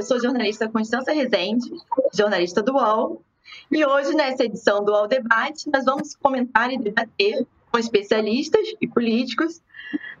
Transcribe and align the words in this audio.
eu 0.00 0.04
sou 0.04 0.18
jornalista 0.18 0.66
Constância 0.66 1.12
Rezende, 1.12 1.70
jornalista 2.14 2.62
do 2.62 2.72
UOL, 2.72 3.22
e 3.70 3.84
hoje, 3.84 4.14
nessa 4.14 4.44
edição 4.44 4.82
do 4.82 4.92
UOL 4.92 5.06
Debate, 5.06 5.68
nós 5.70 5.84
vamos 5.84 6.16
comentar 6.16 6.72
e 6.72 6.78
debater 6.78 7.46
com 7.70 7.78
especialistas 7.78 8.66
e 8.80 8.88
políticos 8.88 9.60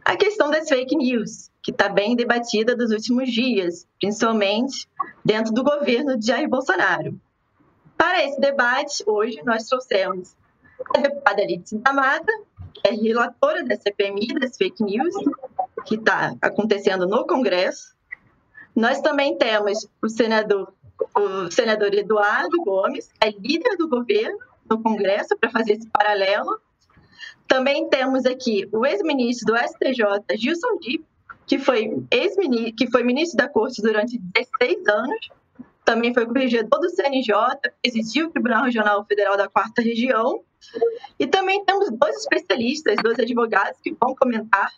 a 0.04 0.16
questão 0.16 0.50
das 0.50 0.68
fake 0.68 0.94
news, 0.94 1.50
que 1.62 1.70
está 1.70 1.88
bem 1.88 2.14
debatida 2.14 2.76
nos 2.76 2.90
últimos 2.90 3.30
dias, 3.30 3.86
principalmente 3.98 4.86
dentro 5.24 5.50
do 5.54 5.64
governo 5.64 6.18
de 6.18 6.26
Jair 6.26 6.48
Bolsonaro. 6.48 7.18
Para 7.96 8.22
esse 8.22 8.38
debate, 8.38 9.02
hoje 9.06 9.40
nós 9.46 9.64
trouxemos 9.64 10.36
a 10.94 11.00
deputada 11.00 11.42
Lídia 11.42 11.78
da 11.78 11.92
Mata, 11.94 12.32
que 12.74 12.86
é 12.86 12.92
relatora 12.92 13.64
da 13.64 13.76
CPMI 13.76 14.26
das 14.40 14.58
fake 14.58 14.82
news, 14.84 15.14
que 15.86 15.94
está 15.94 16.36
acontecendo 16.42 17.06
no 17.06 17.26
Congresso. 17.26 17.98
Nós 18.80 18.98
também 19.02 19.36
temos 19.36 19.86
o 20.02 20.08
senador, 20.08 20.72
o 21.14 21.50
senador 21.50 21.92
Eduardo 21.92 22.56
Gomes, 22.64 23.08
que 23.12 23.28
é 23.28 23.30
líder 23.30 23.76
do 23.76 23.86
governo 23.86 24.38
no 24.70 24.82
Congresso, 24.82 25.36
para 25.38 25.50
fazer 25.50 25.72
esse 25.74 25.86
paralelo. 25.90 26.58
Também 27.46 27.90
temos 27.90 28.24
aqui 28.24 28.66
o 28.72 28.86
ex-ministro 28.86 29.52
do 29.52 29.58
STJ, 29.58 30.34
Gilson 30.34 30.78
Dipp, 30.80 31.04
que 31.46 31.58
foi, 31.58 32.02
ex 32.10 32.34
que 32.74 32.90
foi 32.90 33.02
ministro 33.02 33.36
da 33.36 33.50
Corte 33.50 33.82
durante 33.82 34.18
16 34.18 34.88
anos, 34.88 35.28
também 35.84 36.14
foi 36.14 36.24
corregedor 36.24 36.80
do 36.80 36.88
CNJ, 36.88 37.34
presidiu 37.82 38.28
o 38.28 38.30
Tribunal 38.30 38.64
Regional 38.64 39.04
Federal 39.04 39.36
da 39.36 39.46
Quarta 39.46 39.82
Região, 39.82 40.40
e 41.18 41.26
também 41.26 41.62
temos 41.66 41.90
dois 41.90 42.16
especialistas, 42.16 42.96
dois 43.02 43.18
advogados 43.18 43.78
que 43.82 43.92
vão 43.92 44.14
comentar 44.14 44.72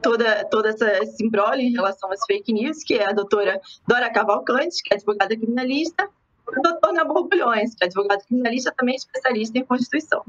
toda, 0.00 0.44
toda 0.46 0.68
essa, 0.70 0.90
esse 1.02 1.24
em 1.62 1.72
relação 1.72 2.10
às 2.10 2.24
fake 2.24 2.52
news, 2.52 2.82
que 2.82 2.94
é 2.94 3.08
a 3.08 3.12
doutora 3.12 3.60
Dora 3.86 4.10
Cavalcante, 4.10 4.82
que 4.82 4.92
é 4.92 4.96
advogada 4.96 5.36
criminalista, 5.36 6.08
e 6.52 6.58
o 6.58 6.62
doutor 6.62 6.92
Nabor 6.92 7.28
que 7.28 7.84
é 7.84 7.86
advogado 7.86 8.24
criminalista, 8.26 8.74
também 8.76 8.96
especialista 8.96 9.58
em 9.58 9.64
Constituição. 9.64 10.24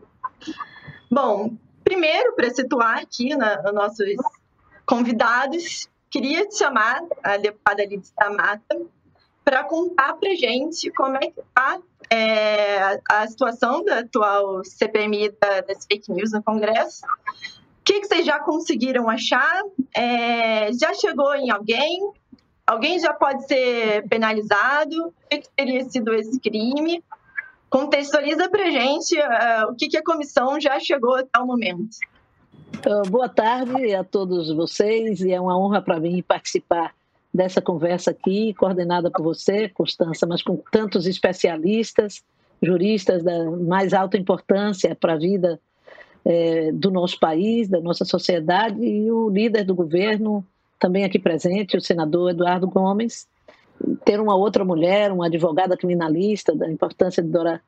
Bom, 1.11 1.55
primeiro, 1.83 2.35
para 2.35 2.49
situar 2.49 2.99
aqui 2.99 3.35
na, 3.35 3.61
nos 3.61 3.73
nossos 3.73 4.15
convidados, 4.85 5.87
queria 6.09 6.47
te 6.47 6.57
chamar 6.57 7.01
a 7.23 7.37
deputada 7.37 7.83
Lidia 7.85 8.29
Mata 8.29 8.81
para 9.43 9.63
contar 9.63 10.13
para 10.13 10.33
gente 10.35 10.89
como 10.91 11.17
é 11.17 11.31
que 11.31 11.39
está 11.39 11.79
é, 12.09 12.99
a 13.09 13.27
situação 13.27 13.83
da 13.83 13.99
atual 13.99 14.63
CPMI 14.63 15.35
da, 15.39 15.61
das 15.61 15.85
fake 15.85 16.11
news 16.11 16.31
no 16.31 16.41
Congresso 16.41 17.01
que, 17.83 17.99
que 18.01 18.07
vocês 18.07 18.25
já 18.25 18.39
conseguiram 18.39 19.09
achar? 19.09 19.61
É, 19.95 20.71
já 20.73 20.93
chegou 20.93 21.35
em 21.35 21.51
alguém? 21.51 22.11
Alguém 22.65 22.97
já 22.99 23.13
pode 23.13 23.45
ser 23.45 24.07
penalizado? 24.07 25.07
O 25.07 25.13
que, 25.29 25.39
que 25.39 25.49
teria 25.55 25.83
sido 25.89 26.13
esse 26.13 26.39
crime? 26.39 27.03
Contextualiza 27.69 28.49
para 28.49 28.63
a 28.63 28.71
gente 28.71 29.19
uh, 29.19 29.71
o 29.71 29.75
que, 29.75 29.89
que 29.89 29.97
a 29.97 30.03
comissão 30.03 30.59
já 30.61 30.79
chegou 30.79 31.15
até 31.15 31.39
o 31.39 31.45
momento. 31.45 31.97
Uh, 32.85 33.09
boa 33.09 33.27
tarde 33.27 33.93
a 33.93 34.03
todos 34.03 34.53
vocês 34.53 35.21
e 35.21 35.31
é 35.31 35.41
uma 35.41 35.57
honra 35.57 35.81
para 35.81 35.99
mim 35.99 36.21
participar 36.21 36.93
dessa 37.33 37.61
conversa 37.61 38.11
aqui, 38.11 38.53
coordenada 38.53 39.09
por 39.09 39.23
você, 39.23 39.67
Constança, 39.67 40.25
mas 40.25 40.41
com 40.43 40.57
tantos 40.71 41.07
especialistas, 41.07 42.23
juristas 42.61 43.23
da 43.23 43.43
mais 43.49 43.93
alta 43.93 44.17
importância 44.17 44.95
para 44.95 45.13
a 45.13 45.17
vida 45.17 45.59
é, 46.25 46.71
do 46.71 46.89
nosso 46.89 47.19
país, 47.19 47.67
da 47.67 47.81
nossa 47.81 48.05
sociedade, 48.05 48.83
e 48.83 49.11
o 49.11 49.29
líder 49.29 49.63
do 49.63 49.75
governo, 49.75 50.45
também 50.79 51.03
aqui 51.03 51.19
presente, 51.19 51.77
o 51.77 51.81
senador 51.81 52.31
Eduardo 52.31 52.67
Gomes. 52.67 53.27
Ter 54.05 54.19
uma 54.19 54.35
outra 54.35 54.63
mulher, 54.63 55.11
uma 55.11 55.25
advogada 55.25 55.75
criminalista, 55.75 56.55
da 56.55 56.69
importância 56.69 57.21
Dora, 57.21 57.61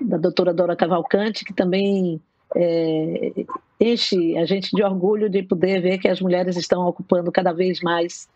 da 0.00 0.16
doutora 0.16 0.54
Dora 0.54 0.76
Cavalcante, 0.76 1.44
que 1.44 1.52
também 1.52 2.20
é, 2.54 3.44
enche 3.80 4.36
a 4.36 4.44
gente 4.44 4.74
de 4.74 4.82
orgulho 4.82 5.28
de 5.28 5.42
poder 5.42 5.80
ver 5.80 5.98
que 5.98 6.08
as 6.08 6.20
mulheres 6.20 6.56
estão 6.56 6.86
ocupando 6.86 7.32
cada 7.32 7.52
vez 7.52 7.80
mais 7.80 8.28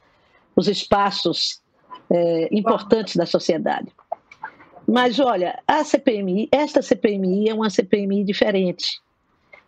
os 0.57 0.69
espaços 0.69 1.61
é, 2.11 2.49
importantes 2.51 3.17
da 3.17 3.27
sociedade. 3.27 3.89
Mas 4.87 5.19
olha, 5.19 5.62
a 5.67 5.83
CPMI, 5.83 6.49
esta 6.53 6.83
CPMI 6.83 7.49
é 7.49 7.55
uma 7.55 7.71
CPMI 7.71 8.25
diferente 8.25 9.03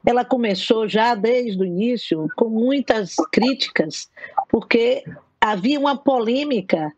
ela 0.06 0.25
começou 0.25 0.89
já 0.89 1.17
desde 1.17 1.61
o 1.61 1.65
início 1.65 2.28
com 2.37 2.49
muitas 2.49 3.17
críticas, 3.33 4.09
porque 4.49 5.05
havia 5.41 5.81
uma 5.81 5.97
polêmica 5.97 6.93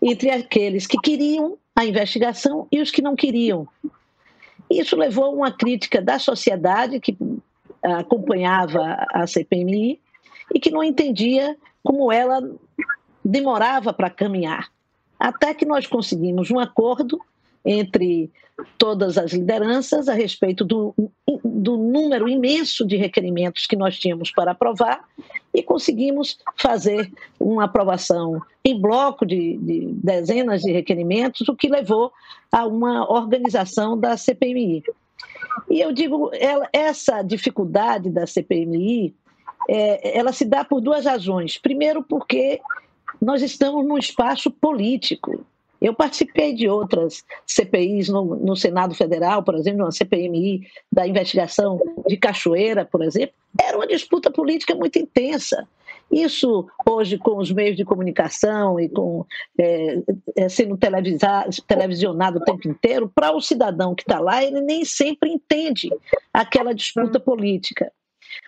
entre 0.00 0.30
aqueles 0.30 0.86
que 0.86 0.98
queriam 0.98 1.58
a 1.76 1.84
investigação 1.84 2.66
e 2.72 2.80
os 2.80 2.90
que 2.90 3.02
não 3.02 3.14
queriam. 3.14 3.68
Isso 4.70 4.96
levou 4.96 5.26
a 5.26 5.30
uma 5.30 5.52
crítica 5.52 6.00
da 6.00 6.18
sociedade 6.18 6.98
que 7.00 7.16
acompanhava 7.82 9.06
a 9.12 9.26
CPMI 9.26 10.00
e 10.54 10.58
que 10.58 10.70
não 10.70 10.82
entendia 10.82 11.54
como 11.82 12.10
ela 12.10 12.40
demorava 13.22 13.92
para 13.92 14.08
caminhar. 14.08 14.70
Até 15.20 15.52
que 15.52 15.66
nós 15.66 15.86
conseguimos 15.86 16.50
um 16.50 16.58
acordo 16.58 17.20
entre 17.68 18.30
todas 18.78 19.18
as 19.18 19.32
lideranças 19.32 20.08
a 20.08 20.14
respeito 20.14 20.64
do, 20.64 20.94
do 21.44 21.76
número 21.76 22.26
imenso 22.26 22.86
de 22.86 22.96
requerimentos 22.96 23.66
que 23.66 23.76
nós 23.76 23.98
tínhamos 23.98 24.30
para 24.30 24.52
aprovar 24.52 25.04
e 25.52 25.62
conseguimos 25.62 26.38
fazer 26.56 27.12
uma 27.38 27.64
aprovação 27.64 28.40
em 28.64 28.80
bloco 28.80 29.26
de, 29.26 29.58
de 29.58 29.86
dezenas 30.02 30.62
de 30.62 30.72
requerimentos, 30.72 31.46
o 31.46 31.54
que 31.54 31.68
levou 31.68 32.10
a 32.50 32.66
uma 32.66 33.10
organização 33.12 33.98
da 33.98 34.16
CPMI. 34.16 34.82
E 35.70 35.80
eu 35.80 35.92
digo, 35.92 36.30
ela, 36.32 36.66
essa 36.72 37.22
dificuldade 37.22 38.08
da 38.08 38.26
CPMI, 38.26 39.14
é, 39.68 40.18
ela 40.18 40.32
se 40.32 40.46
dá 40.46 40.64
por 40.64 40.80
duas 40.80 41.04
razões. 41.04 41.58
Primeiro, 41.58 42.02
porque 42.02 42.60
nós 43.20 43.42
estamos 43.42 43.86
num 43.86 43.98
espaço 43.98 44.50
político. 44.50 45.44
Eu 45.80 45.94
participei 45.94 46.54
de 46.54 46.68
outras 46.68 47.24
CPIs 47.46 48.08
no, 48.08 48.36
no, 48.36 48.56
Senado 48.56 48.94
Federal, 48.94 49.42
por 49.42 49.54
exemplo, 49.54 49.84
uma 49.84 49.92
CPMI 49.92 50.66
da 50.92 51.06
investigação 51.06 51.80
de 52.06 52.16
Cachoeira, 52.16 52.84
por 52.84 53.02
exemplo. 53.02 53.34
Era 53.60 53.76
uma 53.76 53.86
disputa 53.86 54.30
política 54.30 54.74
muito 54.74 54.98
intensa. 54.98 55.66
Isso, 56.10 56.66
hoje, 56.88 57.18
com 57.18 57.36
os 57.36 57.52
meios 57.52 57.76
de 57.76 57.84
comunicação 57.84 58.80
e 58.80 58.88
com 58.88 59.26
é, 59.58 60.02
é, 60.36 60.48
sendo 60.48 60.76
televisionado 60.76 62.38
o 62.38 62.44
tempo 62.44 62.66
inteiro, 62.66 63.10
para 63.14 63.34
o 63.34 63.40
cidadão 63.40 63.94
que 63.94 64.02
está 64.02 64.18
lá, 64.18 64.42
ele 64.42 64.60
nem 64.62 64.84
sempre 64.84 65.30
entende 65.30 65.90
aquela 66.32 66.74
disputa 66.74 67.20
política. 67.20 67.92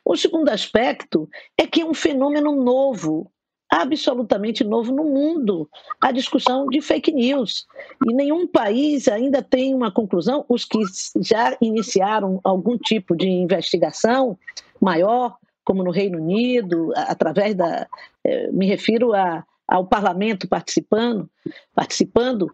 O 0.04 0.16
segundo 0.16 0.48
aspecto 0.48 1.28
é 1.56 1.66
que 1.66 1.82
é 1.82 1.84
um 1.84 1.94
fenômeno 1.94 2.52
novo 2.56 3.30
absolutamente 3.70 4.64
novo 4.64 4.92
no 4.92 5.04
mundo, 5.04 5.68
a 6.00 6.10
discussão 6.10 6.66
de 6.66 6.80
fake 6.80 7.12
news. 7.12 7.66
E 8.06 8.12
nenhum 8.12 8.46
país 8.46 9.06
ainda 9.06 9.42
tem 9.42 9.74
uma 9.74 9.92
conclusão, 9.92 10.44
os 10.48 10.64
que 10.64 10.80
já 11.20 11.56
iniciaram 11.60 12.40
algum 12.42 12.76
tipo 12.76 13.16
de 13.16 13.28
investigação 13.28 14.36
maior, 14.80 15.36
como 15.64 15.84
no 15.84 15.90
Reino 15.90 16.18
Unido, 16.18 16.92
através 16.96 17.54
da. 17.54 17.86
Eh, 18.24 18.50
me 18.50 18.66
refiro 18.66 19.14
a, 19.14 19.44
ao 19.68 19.86
parlamento 19.86 20.48
participando, 20.48 21.30
participando, 21.72 22.52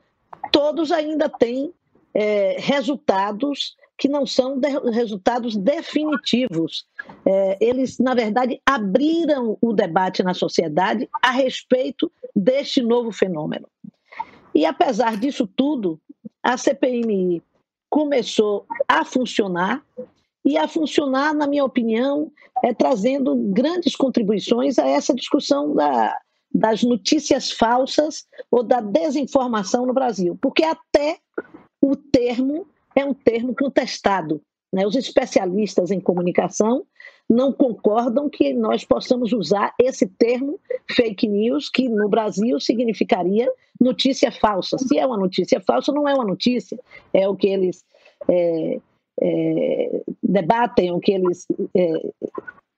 todos 0.52 0.92
ainda 0.92 1.28
têm 1.28 1.72
é, 2.12 2.56
resultados 2.58 3.74
que 3.98 4.08
não 4.08 4.26
são 4.26 4.58
de, 4.58 4.68
resultados 4.90 5.56
definitivos. 5.56 6.86
É, 7.24 7.56
eles, 7.60 7.98
na 7.98 8.14
verdade, 8.14 8.60
abriram 8.64 9.56
o 9.60 9.72
debate 9.72 10.22
na 10.22 10.34
sociedade 10.34 11.08
a 11.22 11.30
respeito 11.30 12.10
deste 12.34 12.82
novo 12.82 13.10
fenômeno. 13.10 13.68
E, 14.54 14.64
apesar 14.66 15.16
disso 15.16 15.46
tudo, 15.46 16.00
a 16.42 16.56
CPMI 16.56 17.42
começou 17.88 18.66
a 18.88 19.04
funcionar 19.04 19.82
e 20.44 20.56
a 20.56 20.68
funcionar, 20.68 21.34
na 21.34 21.46
minha 21.46 21.64
opinião, 21.64 22.30
é, 22.62 22.72
trazendo 22.72 23.34
grandes 23.52 23.96
contribuições 23.96 24.78
a 24.78 24.86
essa 24.86 25.14
discussão 25.14 25.74
da, 25.74 26.16
das 26.54 26.82
notícias 26.82 27.50
falsas 27.50 28.26
ou 28.50 28.62
da 28.62 28.80
desinformação 28.80 29.86
no 29.86 29.92
Brasil, 29.92 30.38
porque 30.40 30.64
até 30.64 31.18
o 31.82 31.96
termo 31.96 32.66
é 32.96 33.04
um 33.04 33.14
termo 33.14 33.54
contestado. 33.54 34.42
Né? 34.72 34.86
Os 34.86 34.96
especialistas 34.96 35.90
em 35.90 36.00
comunicação 36.00 36.84
não 37.28 37.52
concordam 37.52 38.28
que 38.28 38.52
nós 38.52 38.84
possamos 38.84 39.32
usar 39.32 39.74
esse 39.80 40.06
termo 40.06 40.58
fake 40.90 41.28
news, 41.28 41.68
que 41.68 41.88
no 41.88 42.08
Brasil 42.08 42.58
significaria 42.58 43.48
notícia 43.80 44.32
falsa. 44.32 44.78
Se 44.78 44.98
é 44.98 45.06
uma 45.06 45.18
notícia 45.18 45.60
falsa, 45.60 45.92
não 45.92 46.08
é 46.08 46.14
uma 46.14 46.24
notícia, 46.24 46.78
é 47.12 47.28
o 47.28 47.36
que 47.36 47.48
eles 47.48 47.84
é, 48.28 48.80
é, 49.20 50.02
debatem, 50.22 50.92
o 50.92 51.00
que 51.00 51.12
eles 51.12 51.46
é, 51.76 51.92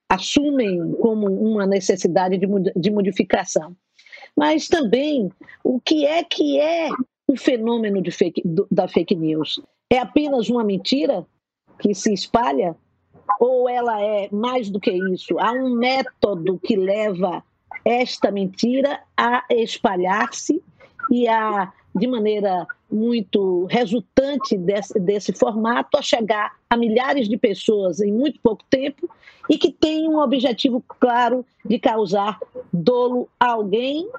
assumem 0.09 0.93
como 0.93 1.27
uma 1.27 1.65
necessidade 1.65 2.37
de, 2.37 2.47
de 2.75 2.91
modificação. 2.91 3.75
mas 4.35 4.67
também 4.67 5.29
o 5.63 5.79
que 5.79 6.05
é 6.05 6.23
que 6.23 6.59
é 6.59 6.89
o 7.27 7.37
fenômeno 7.37 8.01
de 8.01 8.09
fake, 8.09 8.41
da 8.71 8.87
fake 8.87 9.15
news. 9.15 9.61
É 9.89 9.97
apenas 9.97 10.49
uma 10.49 10.63
mentira 10.63 11.25
que 11.79 11.93
se 11.93 12.13
espalha? 12.13 12.75
Ou 13.39 13.69
ela 13.69 14.01
é 14.01 14.29
mais 14.31 14.69
do 14.69 14.79
que 14.79 14.91
isso? 14.91 15.39
Há 15.39 15.51
um 15.51 15.75
método 15.75 16.59
que 16.59 16.75
leva 16.75 17.43
esta 17.83 18.29
mentira 18.29 19.01
a 19.15 19.43
espalhar-se 19.49 20.61
e 21.09 21.27
a, 21.27 21.71
de 21.95 22.07
maneira 22.07 22.67
muito 22.91 23.65
resultante 23.65 24.57
desse, 24.57 24.99
desse 24.99 25.33
formato, 25.33 25.97
a 25.97 26.01
chegar 26.01 26.53
a 26.69 26.75
milhares 26.75 27.27
de 27.27 27.37
pessoas 27.37 27.99
em 27.99 28.11
muito 28.11 28.39
pouco 28.41 28.63
tempo 28.69 29.09
e 29.49 29.57
que 29.57 29.71
tem 29.71 30.07
um 30.07 30.19
objetivo 30.19 30.83
claro 30.87 31.45
de 31.65 31.79
causar 31.79 32.39
dolo 32.71 33.29
a 33.39 33.51
alguém 33.51 34.09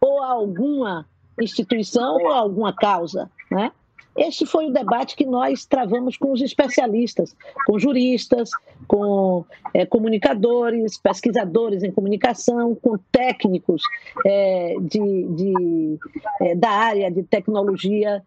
ou 0.00 0.22
a 0.22 0.28
alguma 0.28 1.06
instituição 1.40 2.16
ou 2.16 2.30
a 2.30 2.38
alguma 2.38 2.72
causa, 2.72 3.30
né? 3.50 3.72
Este 4.18 4.44
foi 4.44 4.66
o 4.66 4.72
debate 4.72 5.14
que 5.14 5.24
nós 5.24 5.64
travamos 5.64 6.16
com 6.16 6.32
os 6.32 6.40
especialistas, 6.40 7.36
com 7.64 7.78
juristas, 7.78 8.50
com 8.88 9.44
é, 9.72 9.86
comunicadores, 9.86 10.98
pesquisadores 10.98 11.84
em 11.84 11.92
comunicação, 11.92 12.74
com 12.74 12.98
técnicos 13.12 13.80
é, 14.26 14.74
de, 14.80 15.24
de 15.28 15.98
é, 16.42 16.54
da 16.56 16.70
área 16.70 17.10
de 17.10 17.22
tecnologia 17.22 18.22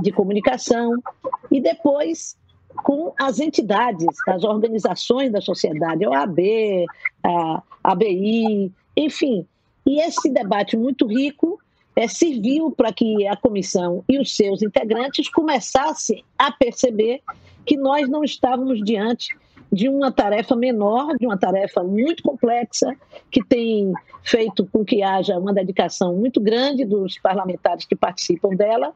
de 0.00 0.12
comunicação, 0.12 1.02
e 1.50 1.60
depois 1.60 2.36
com 2.84 3.12
as 3.18 3.40
entidades, 3.40 4.16
as 4.28 4.44
organizações 4.44 5.32
da 5.32 5.40
sociedade, 5.40 6.04
a 6.04 6.10
OAB, 6.10 6.38
a 7.24 7.62
ABI, 7.82 8.72
enfim. 8.96 9.44
E 9.84 10.00
esse 10.00 10.30
debate 10.30 10.76
muito 10.76 11.06
rico 11.06 11.58
é, 11.94 12.08
serviu 12.08 12.70
para 12.70 12.92
que 12.92 13.26
a 13.26 13.36
comissão 13.36 14.04
e 14.08 14.18
os 14.18 14.34
seus 14.34 14.62
integrantes 14.62 15.28
começassem 15.28 16.24
a 16.38 16.50
perceber 16.50 17.20
que 17.64 17.76
nós 17.76 18.08
não 18.08 18.24
estávamos 18.24 18.82
diante 18.82 19.36
de 19.72 19.88
uma 19.88 20.12
tarefa 20.12 20.54
menor, 20.54 21.16
de 21.16 21.26
uma 21.26 21.38
tarefa 21.38 21.82
muito 21.82 22.22
complexa, 22.22 22.94
que 23.30 23.42
tem 23.42 23.92
feito 24.22 24.66
com 24.66 24.84
que 24.84 25.02
haja 25.02 25.38
uma 25.38 25.52
dedicação 25.52 26.14
muito 26.14 26.40
grande 26.40 26.84
dos 26.84 27.18
parlamentares 27.18 27.86
que 27.86 27.96
participam 27.96 28.50
dela, 28.50 28.92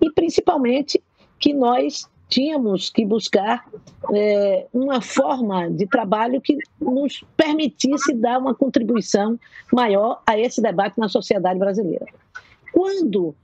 e 0.00 0.10
principalmente 0.10 1.02
que 1.38 1.52
nós 1.52 2.08
tínhamos 2.28 2.90
que 2.90 3.04
buscar 3.04 3.64
é, 4.12 4.66
uma 4.72 5.00
forma 5.00 5.70
de 5.70 5.86
trabalho 5.86 6.40
que 6.40 6.56
nos 6.80 7.24
permitisse 7.36 8.14
dar 8.14 8.38
uma 8.38 8.54
contribuição 8.54 9.38
maior 9.72 10.22
a 10.26 10.38
esse 10.38 10.60
debate 10.60 10.98
na 10.98 11.08
sociedade 11.08 11.58
brasileira. 11.58 12.06
Quando 12.72 13.34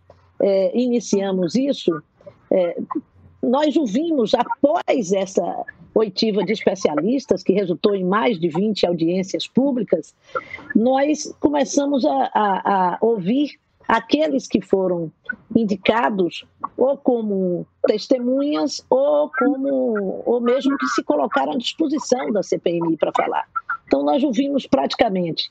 é, 0.41 0.77
iniciamos 0.77 1.55
isso, 1.55 2.03
é, 2.51 2.77
nós 3.43 3.77
ouvimos, 3.77 4.35
após 4.35 5.13
essa 5.13 5.65
oitiva 5.95 6.45
de 6.45 6.53
especialistas, 6.53 7.43
que 7.43 7.53
resultou 7.53 7.95
em 7.95 8.05
mais 8.05 8.39
de 8.39 8.49
20 8.49 8.87
audiências 8.87 9.47
públicas, 9.47 10.15
nós 10.75 11.35
começamos 11.41 12.05
a, 12.05 12.31
a, 12.35 12.95
a 12.95 12.99
ouvir 13.01 13.59
aqueles 13.91 14.47
que 14.47 14.61
foram 14.61 15.11
indicados 15.55 16.45
ou 16.77 16.97
como 16.97 17.67
testemunhas 17.89 18.87
ou 18.89 19.29
como 19.37 20.23
ou 20.25 20.41
mesmo 20.41 20.79
que 20.79 20.87
se 20.87 21.03
colocaram 21.03 21.55
à 21.55 21.57
disposição 21.57 22.31
da 22.31 22.41
CPMI 22.41 22.97
para 22.97 23.11
falar. 23.11 23.49
Então 23.89 24.05
nós 24.05 24.23
ouvimos 24.23 24.65
praticamente 24.65 25.51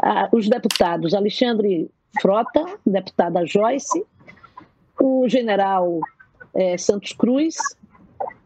ah, 0.00 0.28
os 0.32 0.48
deputados 0.48 1.14
Alexandre 1.14 1.88
Frota, 2.20 2.64
deputada 2.84 3.46
Joyce, 3.46 4.04
o 5.00 5.28
general 5.28 6.00
é, 6.54 6.76
Santos 6.76 7.12
Cruz, 7.12 7.54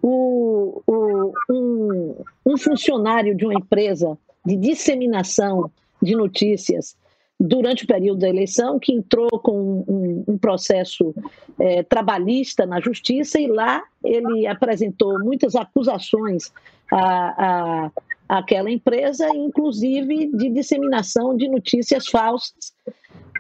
o, 0.03 0.83
o, 0.87 1.33
um, 1.49 2.17
um 2.45 2.59
funcionário 2.59 3.35
de 3.35 3.47
uma 3.47 3.55
empresa 3.55 4.19
de 4.45 4.57
disseminação 4.57 5.71
de 6.03 6.15
notícias 6.15 6.95
durante 7.43 7.83
o 7.83 7.87
período 7.89 8.21
da 8.21 8.29
eleição, 8.29 8.79
que 8.79 8.93
entrou 8.93 9.29
com 9.31 9.85
um, 9.89 10.25
um 10.29 10.39
processo 10.39 11.13
é, 11.59 11.83
trabalhista 11.83 12.65
na 12.65 12.81
justiça 12.81 13.41
e 13.41 13.49
lá 13.49 13.83
ele 14.05 14.47
apresentou 14.47 15.19
muitas 15.19 15.57
acusações 15.57 16.53
a, 16.93 17.89
a, 18.29 18.39
àquela 18.39 18.71
empresa, 18.71 19.29
inclusive 19.31 20.31
de 20.37 20.51
disseminação 20.51 21.37
de 21.37 21.49
notícias 21.49 22.07
falsas 22.07 22.73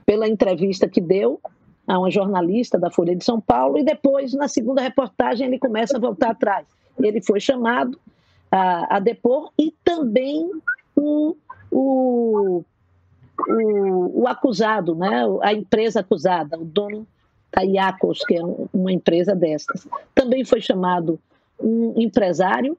pela 0.04 0.28
entrevista 0.28 0.88
que 0.88 1.00
deu 1.00 1.40
a 1.87 1.96
uma 1.96 2.10
jornalista 2.10 2.76
da 2.78 2.90
Folha 2.90 3.14
de 3.14 3.25
São 3.25 3.40
Paulo, 3.40 3.78
e 3.78 3.84
depois, 3.84 4.32
na 4.32 4.49
segunda 4.49 4.81
reportagem, 4.81 5.46
ele 5.46 5.58
começa 5.58 5.96
a 5.96 6.00
voltar 6.00 6.31
atrás. 6.31 6.66
Ele 7.00 7.20
foi 7.20 7.38
chamado 7.38 7.99
a, 8.50 8.96
a 8.96 8.99
depor 9.00 9.52
e 9.58 9.72
também 9.84 10.49
o, 10.96 11.37
o, 11.70 12.64
o, 13.48 14.22
o, 14.22 14.28
acusado, 14.28 14.94
né? 14.94 15.24
a 15.42 15.52
empresa 15.52 16.00
acusada, 16.00 16.58
o 16.58 16.64
dono 16.64 17.06
da 17.54 17.62
Iacos, 17.62 18.20
que 18.24 18.34
é 18.34 18.42
uma 18.72 18.92
empresa 18.92 19.34
destas. 19.34 19.86
Também 20.14 20.44
foi 20.44 20.60
chamado 20.60 21.18
um 21.60 21.94
empresário 22.00 22.76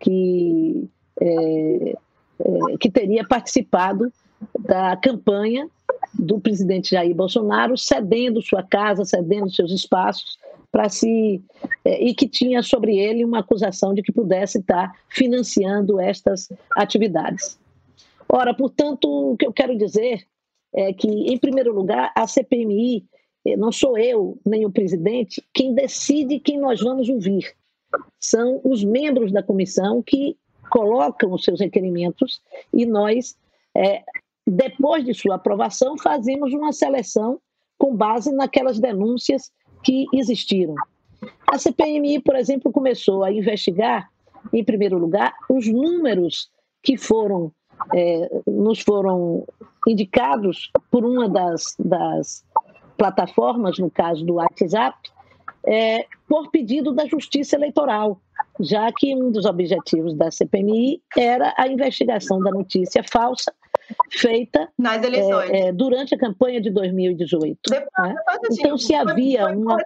que, 0.00 0.88
é, 1.20 1.96
é, 2.40 2.76
que 2.78 2.90
teria 2.90 3.24
participado 3.24 4.12
da 4.58 4.96
campanha 4.96 5.68
do 6.14 6.40
presidente 6.40 6.90
Jair 6.90 7.14
Bolsonaro 7.14 7.76
cedendo 7.76 8.42
sua 8.42 8.62
casa, 8.62 9.04
cedendo 9.04 9.50
seus 9.50 9.72
espaços 9.72 10.38
para 10.70 10.88
se 10.88 11.42
é, 11.84 12.04
e 12.04 12.14
que 12.14 12.28
tinha 12.28 12.62
sobre 12.62 12.98
ele 12.98 13.24
uma 13.24 13.40
acusação 13.40 13.94
de 13.94 14.02
que 14.02 14.12
pudesse 14.12 14.58
estar 14.58 14.92
financiando 15.08 15.98
estas 15.98 16.48
atividades. 16.76 17.58
Ora, 18.30 18.54
portanto, 18.54 19.32
o 19.32 19.36
que 19.36 19.46
eu 19.46 19.52
quero 19.52 19.76
dizer 19.76 20.26
é 20.74 20.92
que, 20.92 21.08
em 21.08 21.38
primeiro 21.38 21.72
lugar, 21.72 22.12
a 22.14 22.26
CPMI 22.26 23.06
eh, 23.46 23.56
não 23.56 23.72
sou 23.72 23.96
eu 23.96 24.38
nem 24.44 24.66
o 24.66 24.70
presidente 24.70 25.42
quem 25.54 25.74
decide 25.74 26.38
quem 26.38 26.58
nós 26.58 26.80
vamos 26.80 27.08
ouvir. 27.08 27.54
São 28.20 28.60
os 28.64 28.84
membros 28.84 29.32
da 29.32 29.42
comissão 29.42 30.02
que 30.02 30.36
colocam 30.70 31.32
os 31.32 31.42
seus 31.42 31.60
requerimentos 31.60 32.42
e 32.72 32.84
nós 32.84 33.36
é, 33.74 34.02
depois 34.46 35.04
de 35.04 35.14
sua 35.14 35.36
aprovação, 35.36 35.96
fazemos 35.98 36.52
uma 36.52 36.72
seleção 36.72 37.40
com 37.76 37.94
base 37.94 38.32
naquelas 38.32 38.78
denúncias 38.78 39.52
que 39.84 40.06
existiram. 40.12 40.74
A 41.46 41.58
CPMI, 41.58 42.20
por 42.20 42.34
exemplo, 42.34 42.72
começou 42.72 43.24
a 43.24 43.32
investigar, 43.32 44.10
em 44.52 44.64
primeiro 44.64 44.98
lugar, 44.98 45.34
os 45.48 45.66
números 45.68 46.50
que 46.82 46.96
foram 46.96 47.52
é, 47.94 48.30
nos 48.46 48.80
foram 48.80 49.46
indicados 49.86 50.70
por 50.90 51.04
uma 51.04 51.28
das, 51.28 51.74
das 51.78 52.44
plataformas, 52.96 53.78
no 53.78 53.90
caso 53.90 54.24
do 54.24 54.34
WhatsApp, 54.34 54.96
é, 55.66 56.06
por 56.28 56.50
pedido 56.50 56.92
da 56.92 57.06
Justiça 57.06 57.56
Eleitoral, 57.56 58.20
já 58.60 58.90
que 58.92 59.14
um 59.14 59.30
dos 59.30 59.44
objetivos 59.44 60.14
da 60.14 60.30
CPMI 60.30 61.02
era 61.16 61.54
a 61.56 61.68
investigação 61.68 62.40
da 62.40 62.50
notícia 62.50 63.02
falsa 63.02 63.52
feita 64.10 64.68
nas 64.78 65.02
eleições 65.02 65.50
é, 65.50 65.68
é, 65.68 65.72
durante 65.72 66.14
a 66.14 66.18
campanha 66.18 66.60
de 66.60 66.70
2018. 66.70 67.58
Depois, 67.68 67.88
né? 67.98 68.14
assim, 68.26 68.60
então, 68.60 68.78
se 68.78 68.94
havia 68.94 69.46
uma. 69.46 69.76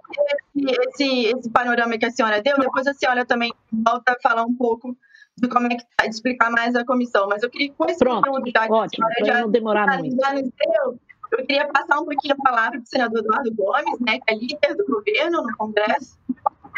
Esse, 0.55 1.25
esse 1.27 1.49
panorama 1.49 1.97
que 1.97 2.05
a 2.05 2.11
senhora 2.11 2.41
deu, 2.41 2.57
depois 2.57 2.85
a 2.87 2.93
senhora 2.93 3.25
também 3.25 3.53
volta 3.71 4.13
a 4.13 4.17
falar 4.21 4.43
um 4.43 4.53
pouco 4.53 4.95
de 5.37 5.47
como 5.47 5.67
é 5.67 5.69
que 5.69 5.83
está, 5.83 6.05
de 6.05 6.15
explicar 6.15 6.51
mais 6.51 6.75
a 6.75 6.85
comissão. 6.85 7.27
Mas 7.27 7.43
eu 7.43 7.49
queria, 7.49 7.71
com 7.73 7.85
esse 7.85 7.99
Pronto, 7.99 8.29
ótimo, 8.29 9.07
para 9.19 9.41
não 9.41 9.51
demorar 9.51 9.97
muito. 9.99 10.15
Deu, 10.15 10.99
eu 11.31 11.45
queria 11.45 11.67
passar 11.67 11.99
um 11.99 12.05
pouquinho 12.05 12.35
a 12.37 12.43
palavra 12.43 12.71
para 12.71 12.83
o 12.83 12.87
senador 12.87 13.19
Eduardo 13.19 13.53
Gomes, 13.55 13.99
né, 14.01 14.19
que 14.19 14.33
é 14.33 14.35
líder 14.35 14.75
do 14.75 14.85
governo 14.85 15.41
no 15.41 15.57
Congresso, 15.57 16.17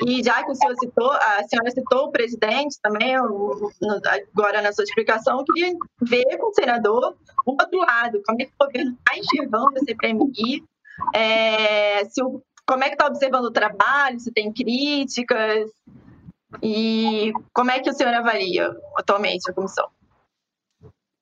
e 0.05 0.24
já 0.24 0.43
que 0.43 0.51
o 0.51 0.55
senhor 0.55 0.75
citou, 0.77 1.12
a 1.12 1.43
senhora 1.43 1.71
citou 1.71 2.05
o 2.05 2.12
presidente 2.12 2.77
também, 2.81 3.15
agora 3.15 4.62
na 4.62 4.74
sua 4.74 4.83
explicação, 4.83 5.39
eu 5.39 5.45
queria 5.45 5.74
ver 6.01 6.38
com 6.38 6.50
o 6.50 6.53
senador 6.53 7.15
o 7.45 7.51
outro 7.51 7.79
lado, 7.79 8.21
como 8.25 8.41
é 8.41 8.45
que 8.45 8.51
o 8.59 8.65
governo 8.65 8.91
está 8.97 9.17
enxergando 9.17 9.77
a 9.77 9.79
CPMI, 9.79 10.63
é, 11.13 12.05
se 12.05 12.24
o, 12.24 12.41
como 12.67 12.83
é 12.83 12.88
que 12.88 12.95
está 12.95 13.07
observando 13.07 13.45
o 13.45 13.51
trabalho, 13.51 14.19
se 14.19 14.31
tem 14.31 14.51
críticas, 14.51 15.69
e 16.62 17.33
como 17.53 17.71
é 17.71 17.79
que 17.79 17.89
o 17.89 17.93
senhor 17.93 18.13
avalia 18.13 18.75
atualmente 18.97 19.50
a 19.50 19.53
comissão? 19.53 19.88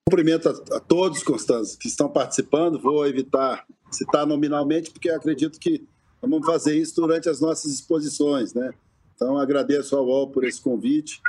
Cumprimento 0.07 0.49
a, 0.49 0.79
todos, 0.79 1.23
Constância, 1.23 1.77
que 1.79 1.87
estão 1.87 2.09
participando. 2.09 2.79
Vou 2.79 3.07
evitar 3.07 3.65
citar 3.91 4.25
nominalmente, 4.25 4.91
porque 4.91 5.09
acredito 5.09 5.59
que 5.59 5.85
vamos 6.21 6.45
fazer 6.45 6.77
isso 6.77 6.95
durante 6.95 7.29
as 7.29 7.39
nossas 7.39 7.71
exposições, 7.71 8.53
né? 8.53 8.73
Então, 9.15 9.37
agradeço 9.37 9.95
ao 9.95 10.05
UOL 10.05 10.29
por 10.29 10.43
esse 10.43 10.61
convite. 10.61 11.21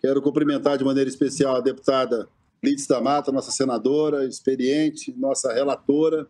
Quero 0.00 0.22
cumprimentar 0.22 0.78
de 0.78 0.84
maneira 0.84 1.08
especial 1.08 1.56
a 1.56 1.60
deputada 1.60 2.28
Lides 2.62 2.86
da 2.86 3.00
Mata, 3.00 3.30
nossa 3.30 3.50
senadora 3.50 4.24
experiente, 4.24 5.14
nossa 5.16 5.52
relatora. 5.52 6.26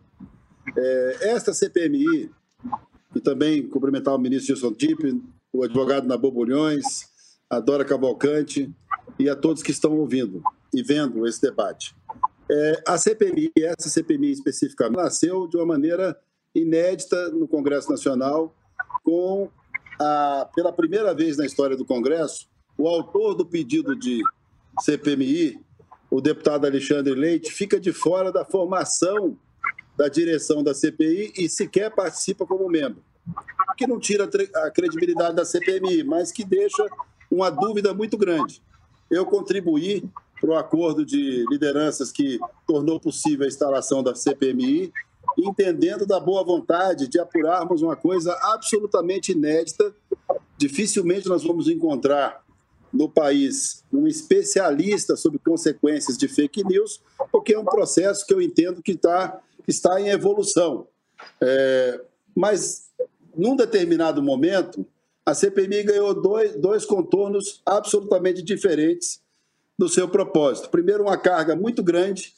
É, 0.77 1.17
esta 1.31 1.53
CPMI, 1.53 2.29
e 3.15 3.19
também 3.19 3.67
cumprimentar 3.67 4.13
o 4.13 4.19
ministro 4.19 4.55
Gilson 4.55 4.73
Tipe, 4.73 5.21
o 5.51 5.63
advogado 5.63 6.07
Nabô 6.07 6.31
Bulhões, 6.31 7.08
a 7.49 7.59
Dora 7.59 7.83
Cavalcante 7.83 8.71
e 9.17 9.29
a 9.29 9.35
todos 9.35 9.63
que 9.63 9.71
estão 9.71 9.97
ouvindo 9.97 10.43
e 10.73 10.83
vendo 10.83 11.25
esse 11.27 11.41
debate. 11.41 11.95
É, 12.51 12.83
a 12.87 12.97
CPMI, 12.97 13.51
essa 13.57 13.89
CPMI 13.89 14.31
especificamente, 14.31 14.97
nasceu 14.97 15.47
de 15.47 15.57
uma 15.57 15.65
maneira 15.65 16.17
inédita 16.53 17.29
no 17.29 17.47
Congresso 17.47 17.89
Nacional, 17.89 18.55
com 19.03 19.49
a, 19.99 20.49
pela 20.55 20.71
primeira 20.71 21.13
vez 21.13 21.37
na 21.37 21.45
história 21.45 21.75
do 21.75 21.85
Congresso, 21.85 22.47
o 22.77 22.87
autor 22.87 23.35
do 23.35 23.45
pedido 23.45 23.95
de 23.95 24.21
CPMI, 24.81 25.59
o 26.09 26.21
deputado 26.21 26.65
Alexandre 26.65 27.13
Leite, 27.13 27.51
fica 27.51 27.79
de 27.79 27.91
fora 27.91 28.31
da 28.31 28.45
formação 28.45 29.37
da 29.97 30.07
direção 30.07 30.63
da 30.63 30.73
CPI 30.73 31.33
e 31.37 31.49
sequer 31.49 31.93
participa 31.93 32.45
como 32.45 32.69
membro. 32.69 33.03
Que 33.77 33.85
não 33.85 33.99
tira 33.99 34.29
a 34.55 34.71
credibilidade 34.71 35.35
da 35.35 35.45
CPMI, 35.45 36.03
mas 36.03 36.31
que 36.31 36.43
deixa 36.43 36.85
uma 37.29 37.49
dúvida 37.49 37.93
muito 37.93 38.17
grande. 38.17 38.61
Eu 39.09 39.25
contribuí 39.25 40.03
para 40.39 40.49
o 40.49 40.55
acordo 40.55 41.05
de 41.05 41.45
lideranças 41.49 42.11
que 42.11 42.39
tornou 42.65 42.99
possível 42.99 43.45
a 43.45 43.47
instalação 43.47 44.01
da 44.01 44.15
CPMI, 44.15 44.91
entendendo 45.37 46.05
da 46.05 46.19
boa 46.19 46.43
vontade 46.43 47.07
de 47.07 47.19
apurarmos 47.19 47.81
uma 47.81 47.95
coisa 47.95 48.33
absolutamente 48.41 49.31
inédita. 49.33 49.93
Dificilmente 50.57 51.27
nós 51.27 51.43
vamos 51.43 51.67
encontrar 51.67 52.43
no 52.91 53.07
país 53.07 53.83
um 53.91 54.07
especialista 54.07 55.15
sobre 55.15 55.39
consequências 55.39 56.17
de 56.17 56.27
fake 56.27 56.63
news, 56.63 57.01
porque 57.31 57.53
é 57.53 57.59
um 57.59 57.65
processo 57.65 58.25
que 58.25 58.33
eu 58.33 58.41
entendo 58.41 58.81
que 58.81 58.95
tá, 58.95 59.39
está 59.67 59.99
em 60.01 60.09
evolução. 60.09 60.87
É, 61.41 62.01
mas, 62.35 62.89
num 63.35 63.55
determinado 63.55 64.23
momento, 64.23 64.85
a 65.25 65.33
CPMI 65.33 65.83
ganhou 65.83 66.19
dois, 66.19 66.55
dois 66.55 66.85
contornos 66.85 67.61
absolutamente 67.65 68.41
diferentes 68.41 69.21
do 69.77 69.87
seu 69.87 70.09
propósito. 70.09 70.69
Primeiro, 70.69 71.03
uma 71.03 71.17
carga 71.17 71.55
muito 71.55 71.83
grande, 71.83 72.33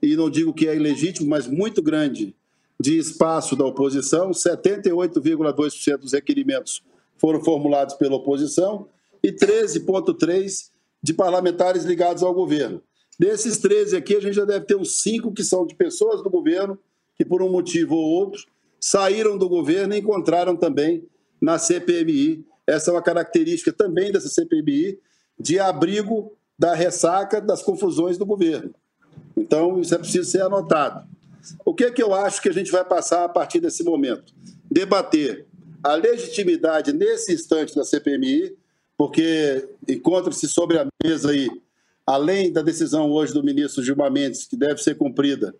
e 0.00 0.14
não 0.14 0.30
digo 0.30 0.54
que 0.54 0.68
é 0.68 0.76
ilegítimo, 0.76 1.28
mas 1.28 1.46
muito 1.46 1.82
grande, 1.82 2.34
de 2.80 2.96
espaço 2.96 3.56
da 3.56 3.64
oposição. 3.64 4.30
78,2% 4.30 5.96
dos 5.96 6.12
requerimentos 6.12 6.82
foram 7.16 7.42
formulados 7.42 7.94
pela 7.94 8.16
oposição 8.16 8.88
e 9.22 9.32
13,3% 9.32 10.70
de 11.02 11.14
parlamentares 11.14 11.84
ligados 11.84 12.22
ao 12.22 12.34
governo. 12.34 12.82
Desses 13.18 13.58
13 13.58 13.96
aqui, 13.96 14.16
a 14.16 14.20
gente 14.20 14.34
já 14.34 14.44
deve 14.44 14.64
ter 14.64 14.76
uns 14.76 15.02
5 15.02 15.32
que 15.32 15.42
são 15.42 15.66
de 15.66 15.74
pessoas 15.74 16.22
do 16.22 16.30
governo 16.30 16.78
que, 17.16 17.24
por 17.24 17.42
um 17.42 17.50
motivo 17.50 17.96
ou 17.96 18.04
outro, 18.04 18.46
saíram 18.80 19.36
do 19.36 19.48
governo 19.48 19.94
e 19.94 19.98
encontraram 19.98 20.56
também 20.56 21.04
na 21.40 21.58
CPMI. 21.58 22.44
Essa 22.66 22.90
é 22.90 22.94
uma 22.94 23.02
característica 23.02 23.72
também 23.72 24.12
dessa 24.12 24.28
CPMI, 24.28 24.98
de 25.38 25.58
abrigo 25.58 26.32
da 26.58 26.74
ressaca 26.74 27.40
das 27.40 27.62
confusões 27.62 28.18
do 28.18 28.26
governo. 28.26 28.74
Então, 29.36 29.80
isso 29.80 29.94
é 29.94 29.98
preciso 29.98 30.28
ser 30.28 30.42
anotado. 30.42 31.08
O 31.64 31.72
que 31.72 31.84
é 31.84 31.90
que 31.90 32.02
eu 32.02 32.12
acho 32.12 32.42
que 32.42 32.48
a 32.48 32.52
gente 32.52 32.70
vai 32.70 32.84
passar 32.84 33.24
a 33.24 33.28
partir 33.28 33.60
desse 33.60 33.84
momento? 33.84 34.34
Debater 34.70 35.46
a 35.82 35.94
legitimidade 35.94 36.92
nesse 36.92 37.32
instante 37.32 37.74
da 37.74 37.84
CPMI, 37.84 38.56
porque 38.96 39.68
encontra-se 39.88 40.48
sobre 40.48 40.78
a 40.78 40.86
mesa 41.02 41.30
aí, 41.30 41.48
além 42.04 42.52
da 42.52 42.62
decisão 42.62 43.10
hoje 43.10 43.32
do 43.32 43.44
ministro 43.44 43.82
Gilmar 43.82 44.10
Mendes, 44.10 44.44
que 44.44 44.56
deve 44.56 44.82
ser 44.82 44.96
cumprida, 44.96 45.54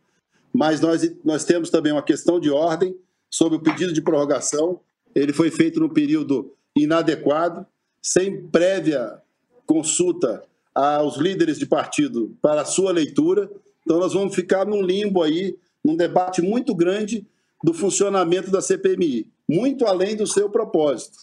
mas 0.52 0.80
nós, 0.80 1.08
nós 1.24 1.44
temos 1.44 1.70
também 1.70 1.92
uma 1.92 2.02
questão 2.02 2.40
de 2.40 2.50
ordem 2.50 2.96
sobre 3.30 3.56
o 3.58 3.60
pedido 3.60 3.92
de 3.92 4.02
prorrogação 4.02 4.80
ele 5.14 5.32
foi 5.32 5.50
feito 5.50 5.80
num 5.80 5.88
período 5.88 6.54
inadequado, 6.76 7.66
sem 8.00 8.46
prévia 8.48 9.20
consulta 9.66 10.42
aos 10.74 11.16
líderes 11.16 11.58
de 11.58 11.66
partido 11.66 12.36
para 12.40 12.62
a 12.62 12.64
sua 12.64 12.92
leitura. 12.92 13.50
Então, 13.82 13.98
nós 13.98 14.12
vamos 14.14 14.34
ficar 14.34 14.64
num 14.64 14.82
limbo 14.82 15.22
aí, 15.22 15.58
num 15.84 15.96
debate 15.96 16.40
muito 16.40 16.74
grande 16.74 17.26
do 17.62 17.74
funcionamento 17.74 18.50
da 18.50 18.60
CPMI, 18.60 19.30
muito 19.48 19.86
além 19.86 20.16
do 20.16 20.26
seu 20.26 20.48
propósito. 20.48 21.18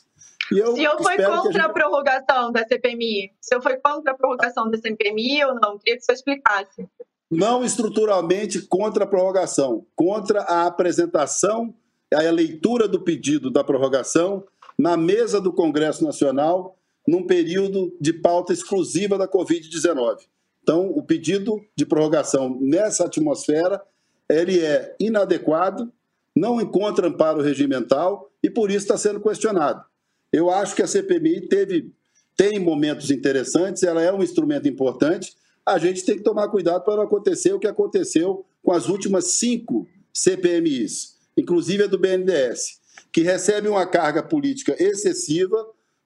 E 0.52 0.60
eu 0.60 0.74
o 0.74 0.76
senhor 0.76 0.98
foi 1.02 1.18
contra 1.18 1.40
a, 1.40 1.44
gente... 1.44 1.60
a, 1.60 1.70
prorrogação 1.70 2.52
da 2.52 2.68
CPMI? 2.68 3.28
O 3.28 3.32
senhor 3.42 3.62
foi 3.62 3.78
contra 3.78 4.12
a 4.12 4.16
prorrogação 4.16 4.70
da 4.70 4.78
CPMI 4.78 5.44
ou 5.46 5.56
não? 5.56 5.78
Queria 5.80 5.98
que 5.98 6.04
o 6.04 6.06
senhor 6.06 6.16
explicasse. 6.16 6.88
Não 7.32 7.64
estruturalmente 7.64 8.62
contra 8.62 9.06
a 9.06 9.08
prorrogação, 9.08 9.86
contra 9.96 10.42
a 10.42 10.68
apresentação 10.68 11.74
a 12.14 12.32
leitura 12.32 12.88
do 12.88 13.02
pedido 13.02 13.50
da 13.50 13.64
prorrogação 13.64 14.44
na 14.78 14.96
mesa 14.98 15.40
do 15.40 15.52
Congresso 15.52 16.04
Nacional 16.04 16.78
num 17.08 17.26
período 17.26 17.96
de 18.00 18.14
pauta 18.14 18.52
exclusiva 18.52 19.18
da 19.18 19.28
Covid-19. 19.28 20.18
Então, 20.62 20.90
o 20.90 21.04
pedido 21.04 21.64
de 21.76 21.86
prorrogação 21.86 22.58
nessa 22.60 23.06
atmosfera, 23.06 23.82
ele 24.28 24.60
é 24.60 24.96
inadequado, 25.00 25.92
não 26.36 26.60
encontra 26.60 27.08
amparo 27.08 27.42
regimental 27.42 28.30
e 28.42 28.50
por 28.50 28.70
isso 28.70 28.80
está 28.80 28.98
sendo 28.98 29.20
questionado. 29.20 29.84
Eu 30.34 30.50
acho 30.50 30.76
que 30.76 30.82
a 30.82 30.88
CPMI 30.88 31.48
teve, 31.48 31.94
tem 32.36 32.60
momentos 32.60 33.12
interessantes, 33.12 33.84
ela 33.84 34.02
é 34.02 34.12
um 34.12 34.24
instrumento 34.24 34.68
importante, 34.68 35.36
a 35.66 35.78
gente 35.78 36.04
tem 36.04 36.18
que 36.18 36.24
tomar 36.24 36.50
cuidado 36.50 36.84
para 36.84 36.98
não 36.98 37.04
acontecer 37.04 37.54
o 37.54 37.60
que 37.60 37.68
aconteceu 37.68 38.44
com 38.64 38.72
as 38.72 38.90
últimas 38.90 39.38
cinco 39.38 39.88
CPMIs 40.12 41.15
inclusive 41.46 41.84
a 41.84 41.88
do 41.88 42.00
BNDES, 42.00 42.80
que 43.14 43.22
recebe 43.22 43.68
uma 43.70 43.86
carga 43.86 44.24
política 44.24 44.76
excessiva, 44.80 45.56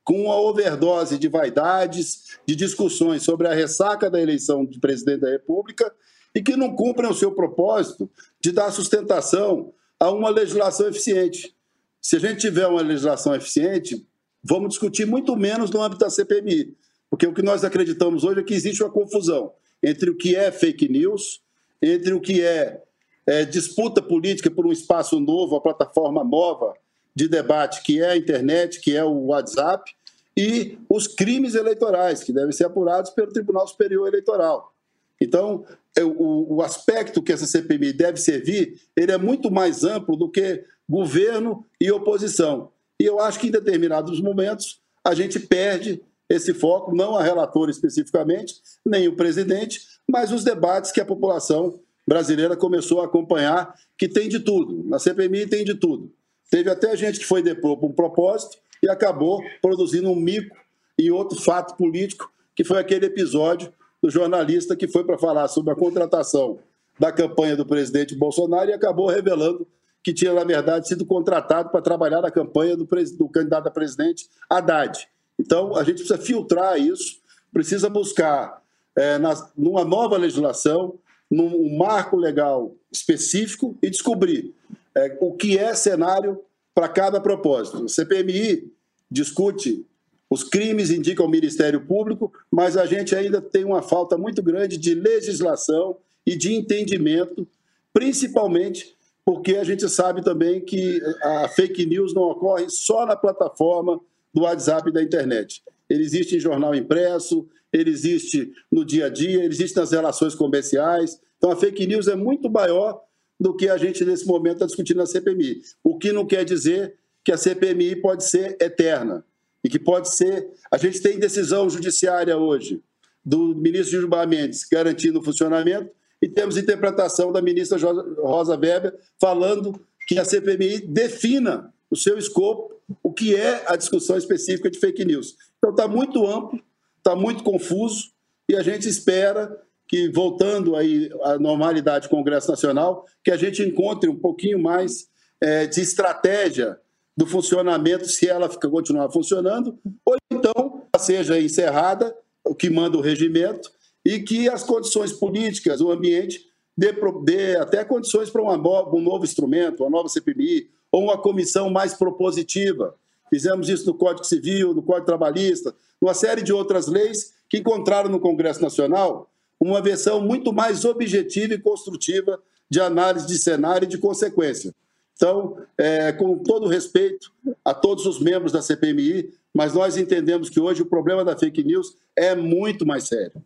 com 0.03 0.24
uma 0.24 0.36
overdose 0.36 1.17
de 1.17 1.29
vaidades, 1.29 2.38
de 2.46 2.55
discussões 2.55 3.24
sobre 3.24 3.48
a 3.48 3.53
ressaca 3.53 4.10
da 4.10 4.19
eleição 4.19 4.65
de 4.65 4.79
presidente 4.79 5.22
da 5.22 5.29
República 5.29 5.93
e 6.36 6.41
que 6.41 6.58
não 6.58 6.75
cumprem 6.75 7.10
o 7.10 7.13
seu 7.13 7.31
propósito 7.31 8.10
de 8.41 8.51
dar 8.51 8.72
sustentação 8.72 9.74
a 9.98 10.12
uma 10.12 10.29
legislação 10.29 10.89
eficiente. 10.89 11.55
Se 12.01 12.17
a 12.17 12.19
gente 12.19 12.41
tiver 12.41 12.67
uma 12.67 12.81
legislação 12.81 13.34
eficiente, 13.34 14.05
vamos 14.43 14.69
discutir 14.69 15.05
muito 15.05 15.36
menos 15.38 15.72
no 15.72 15.81
âmbito 15.81 16.03
da 16.03 16.10
CPMI, 16.10 16.75
porque 17.10 17.27
o 17.27 17.34
que 17.34 17.41
nós 17.41 17.63
acreditamos 17.63 18.24
hoje 18.24 18.41
é 18.41 18.43
que 18.43 18.53
existe 18.53 18.84
uma 18.84 18.91
confusão 18.91 19.53
entre 19.81 20.10
o 20.10 20.17
que 20.17 20.36
é 20.36 20.51
fake 20.51 20.89
news, 20.89 21.41
entre 21.81 22.13
o 22.13 22.19
que 22.19 22.41
é 22.41 22.81
é, 23.29 23.45
disputa 23.45 24.01
política 24.01 24.50
por 24.50 24.65
um 24.65 24.71
espaço 24.71 25.19
novo, 25.19 25.55
a 25.55 25.62
plataforma 25.62 26.24
nova 26.24 26.74
de 27.13 27.27
debate, 27.27 27.83
que 27.83 28.01
é 28.01 28.09
a 28.09 28.17
internet, 28.17 28.79
que 28.81 28.98
é 28.98 29.03
o 29.03 29.27
WhatsApp, 29.27 29.93
e 30.36 30.79
os 30.89 31.07
crimes 31.07 31.53
eleitorais, 31.53 32.24
que 32.24 32.33
devem 32.33 32.51
ser 32.51 32.65
apurados 32.65 33.12
pelo 33.12 33.31
Tribunal 33.31 33.67
Superior 33.67 34.07
Eleitoral. 34.07 34.74
Então, 35.21 35.63
é, 35.95 36.03
o, 36.03 36.55
o 36.55 36.62
aspecto 36.63 37.21
que 37.21 37.31
essa 37.31 37.45
CPMI 37.45 37.93
deve 37.93 38.17
servir, 38.17 38.81
ele 38.95 39.12
é 39.12 39.17
muito 39.17 39.51
mais 39.51 39.83
amplo 39.83 40.15
do 40.15 40.27
que 40.27 40.63
governo 40.89 41.63
e 41.79 41.91
oposição. 41.91 42.71
E 43.00 43.05
eu 43.05 43.19
acho 43.19 43.39
que 43.39 43.48
em 43.48 43.51
determinados 43.51 44.19
momentos 44.21 44.81
a 45.03 45.13
gente 45.13 45.39
perde 45.39 46.01
esse 46.27 46.53
foco, 46.53 46.95
não 46.95 47.15
a 47.15 47.21
relatora 47.21 47.69
especificamente, 47.69 48.55
nem 48.83 49.07
o 49.07 49.15
presidente, 49.15 49.81
mas 50.07 50.31
os 50.31 50.43
debates 50.43 50.91
que 50.91 51.01
a 51.01 51.05
população 51.05 51.79
brasileira 52.08 52.56
começou 52.56 53.01
a 53.01 53.06
acompanhar 53.06 53.74
que 53.98 54.08
tem 54.08 54.27
de 54.27 54.39
tudo. 54.39 54.84
Na 54.86 55.00
CPMI 55.00 55.48
tem 55.48 55.63
de 55.63 55.75
tudo. 55.75 56.12
Teve 56.50 56.70
até 56.70 56.96
gente 56.96 57.20
que 57.20 57.25
foi 57.25 57.41
depor 57.41 57.77
por 57.77 57.89
um 57.89 57.94
propósito 57.94 58.58
e 58.82 58.89
acabou 58.89 59.41
produzindo 59.62 60.10
um 60.10 60.15
mico 60.15 60.56
e 60.98 61.12
outro 61.12 61.39
fato 61.39 61.75
político, 61.75 62.32
que 62.56 62.63
foi 62.63 62.79
aquele 62.79 63.06
episódio 63.06 63.72
do 64.01 64.10
jornalista 64.10 64.75
que 64.75 64.88
foi 64.88 65.03
para 65.03 65.18
falar 65.18 65.48
sobre 65.48 65.72
a 65.72 65.75
contratação 65.75 66.60
da 67.00 67.12
campanha 67.12 67.56
do 67.56 67.65
presidente 67.65 68.15
Bolsonaro 68.15 68.70
e 68.70 68.74
acabou 68.74 69.08
revelando 69.08 69.65
que 70.03 70.13
tinha, 70.13 70.34
na 70.34 70.44
verdade, 70.44 70.88
sido 70.88 71.06
contratado 71.06 71.70
para 71.70 71.82
trabalhar 71.82 72.22
na 72.22 72.32
campanha 72.32 72.75
do, 72.75 72.86
do 72.86 73.29
candidato 73.29 73.68
a 73.68 73.72
presidente 73.72 74.27
Haddad. 74.50 75.08
Então, 75.38 75.75
a 75.75 75.84
gente 75.84 75.98
precisa 75.98 76.18
filtrar 76.18 76.77
isso, 76.79 77.20
precisa 77.51 77.89
buscar, 77.89 78.62
é, 78.96 79.18
na, 79.18 79.34
numa 79.58 79.84
nova 79.84 80.18
legislação, 80.18 80.96
num 81.29 81.77
marco 81.77 82.15
legal 82.17 82.75
específico 82.91 83.77
e 83.81 83.89
descobrir 83.89 84.53
é, 84.95 85.17
o 85.19 85.33
que 85.33 85.57
é 85.57 85.74
cenário 85.74 86.39
para 86.74 86.88
cada 86.88 87.21
propósito. 87.21 87.83
O 87.83 87.89
CPMI 87.89 88.71
discute 89.09 89.86
os 90.29 90.43
crimes, 90.43 90.91
indica 90.91 91.24
o 91.24 91.27
Ministério 91.27 91.81
Público, 91.81 92.31
mas 92.51 92.77
a 92.77 92.86
gente 92.86 93.15
ainda 93.15 93.41
tem 93.41 93.65
uma 93.65 93.81
falta 93.81 94.17
muito 94.17 94.43
grande 94.43 94.77
de 94.77 94.93
legislação 94.93 95.98
e 96.25 96.36
de 96.36 96.53
entendimento, 96.53 97.48
principalmente 97.91 98.95
porque 99.25 99.57
a 99.57 99.63
gente 99.63 99.88
sabe 99.89 100.24
também 100.24 100.62
que 100.62 101.01
a 101.21 101.48
fake 101.50 101.86
news 101.86 102.13
não 102.13 102.24
ocorre 102.24 102.67
só 102.69 103.05
na 103.05 103.15
plataforma 103.15 104.00
do 104.33 104.41
WhatsApp 104.41 104.89
e 104.89 104.93
da 104.93 105.03
internet. 105.03 105.62
Ele 105.89 106.03
existe 106.03 106.36
em 106.36 106.39
jornal 106.39 106.74
impresso, 106.74 107.48
ele 107.71 107.89
existe 107.89 108.51
no 108.71 108.85
dia 108.85 109.05
a 109.05 109.09
dia, 109.09 109.43
ele 109.43 109.53
existe 109.53 109.75
nas 109.75 109.91
relações 109.91 110.35
comerciais. 110.35 111.19
Então, 111.38 111.51
a 111.51 111.55
fake 111.55 111.85
news 111.88 112.07
é 112.07 112.15
muito 112.15 112.49
maior 112.49 113.01
do 113.39 113.55
que 113.55 113.69
a 113.69 113.77
gente, 113.77 114.03
nesse 114.03 114.25
momento, 114.25 114.55
está 114.55 114.65
discutindo 114.65 114.97
na 114.97 115.05
CPMI. 115.05 115.61
O 115.83 115.97
que 115.97 116.11
não 116.11 116.25
quer 116.25 116.43
dizer 116.43 116.95
que 117.23 117.31
a 117.31 117.38
CPMI 117.38 117.97
pode 117.97 118.25
ser 118.25 118.57
eterna 118.59 119.23
e 119.63 119.69
que 119.69 119.79
pode 119.79 120.13
ser. 120.13 120.49
A 120.71 120.77
gente 120.77 121.01
tem 121.01 121.19
decisão 121.19 121.69
judiciária 121.69 122.38
hoje 122.38 122.81
do 123.23 123.55
ministro 123.55 123.99
Gilmar 123.99 124.27
Mendes 124.27 124.65
garantindo 124.69 125.19
o 125.19 125.23
funcionamento 125.23 125.89
e 126.21 126.27
temos 126.27 126.57
interpretação 126.57 127.31
da 127.31 127.41
ministra 127.41 127.77
Rosa 128.21 128.57
Weber 128.57 128.97
falando 129.19 129.79
que 130.07 130.17
a 130.17 130.25
CPMI 130.25 130.88
defina 130.88 131.73
o 131.89 131.95
seu 131.95 132.17
escopo, 132.17 132.73
o 133.03 133.13
que 133.13 133.35
é 133.35 133.63
a 133.67 133.75
discussão 133.75 134.17
específica 134.17 134.69
de 134.69 134.79
fake 134.79 135.05
news. 135.05 135.35
Então 135.57 135.71
está 135.71 135.88
muito 135.88 136.25
amplo, 136.25 136.59
está 137.00 137.15
muito 137.15 137.44
confuso 137.44 138.12
e 138.48 138.56
a 138.56 138.62
gente 138.62 138.88
espera 138.88 139.58
que, 139.88 140.10
voltando 140.10 140.75
aí 140.75 141.10
à 141.24 141.39
normalidade 141.39 142.08
do 142.08 142.12
Congresso 142.12 142.50
Nacional, 142.50 143.06
que 143.24 143.32
a 143.32 143.38
gente 143.38 143.63
encontre 143.63 144.08
um 144.08 144.15
pouquinho 144.15 144.60
mais 144.60 145.08
é, 145.41 145.65
de 145.65 145.82
estratégia 145.82 146.77
do 147.18 147.25
funcionamento, 147.25 148.08
se 148.08 148.29
ela 148.29 148.48
continuar 148.48 149.12
funcionando, 149.12 149.77
ou 150.06 150.15
então 150.32 150.84
seja 150.98 151.39
encerrada, 151.39 152.15
o 152.46 152.53
que 152.53 152.70
manda 152.70 152.98
o 152.98 153.01
regimento, 153.01 153.72
e 154.06 154.20
que 154.20 154.48
as 154.48 154.63
condições 154.63 155.12
políticas, 155.12 155.82
o 155.82 155.91
ambiente, 155.91 156.46
dê, 156.77 156.94
dê 157.24 157.58
até 157.58 157.84
condições 157.84 158.29
para 158.29 158.41
um 158.41 159.01
novo 159.01 159.24
instrumento, 159.24 159.84
uma 159.84 159.89
nova 159.89 160.08
CPMI, 160.08 160.70
ou 160.91 161.03
uma 161.03 161.18
comissão 161.18 161.70
mais 161.70 161.94
propositiva. 161.94 162.96
Fizemos 163.29 163.69
isso 163.69 163.86
no 163.86 163.93
Código 163.93 164.25
Civil, 164.25 164.74
no 164.74 164.81
Código 164.81 165.05
Trabalhista, 165.05 165.74
numa 166.01 166.13
série 166.13 166.41
de 166.41 166.53
outras 166.53 166.88
leis 166.88 167.33
que 167.50 167.57
encontraram 167.57 168.09
no 168.09 168.19
Congresso 168.19 168.62
Nacional 168.62 169.29
uma 169.59 169.81
versão 169.81 170.21
muito 170.21 170.53
mais 170.53 170.86
objetiva 170.86 171.53
e 171.53 171.59
construtiva 171.59 172.41
de 172.69 172.79
análise 172.79 173.27
de 173.27 173.38
cenário 173.38 173.86
e 173.86 173.89
de 173.89 173.98
consequência. 173.98 174.74
Então, 175.15 175.57
é, 175.77 176.13
com 176.13 176.38
todo 176.38 176.67
respeito 176.67 177.31
a 177.65 177.74
todos 177.74 178.05
os 178.05 178.21
membros 178.21 178.53
da 178.53 178.62
CPMI, 178.62 179.33
mas 179.53 179.74
nós 179.74 179.98
entendemos 179.98 180.50
que 180.50 180.59
hoje 180.59 180.81
o 180.81 180.86
problema 180.86 181.25
da 181.25 181.38
fake 181.38 181.63
news 181.63 181.98
é 182.15 182.33
muito 182.36 182.86
mais 182.86 183.07
sério. 183.07 183.43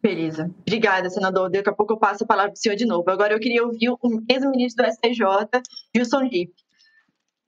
Beleza. 0.00 0.50
Obrigada, 0.60 1.10
senador. 1.10 1.50
Daqui 1.50 1.68
a 1.68 1.72
pouco 1.72 1.92
eu 1.92 1.98
passo 1.98 2.24
a 2.24 2.26
palavra 2.26 2.52
para 2.52 2.58
o 2.58 2.62
senhor 2.62 2.76
de 2.76 2.86
novo. 2.86 3.10
Agora 3.10 3.34
eu 3.34 3.40
queria 3.40 3.64
ouvir 3.64 3.90
o 3.90 3.98
ex-ministro 4.28 4.86
do 4.86 4.92
STJ, 4.92 5.24
Gilson 5.94 6.20
Lippe. 6.20 6.54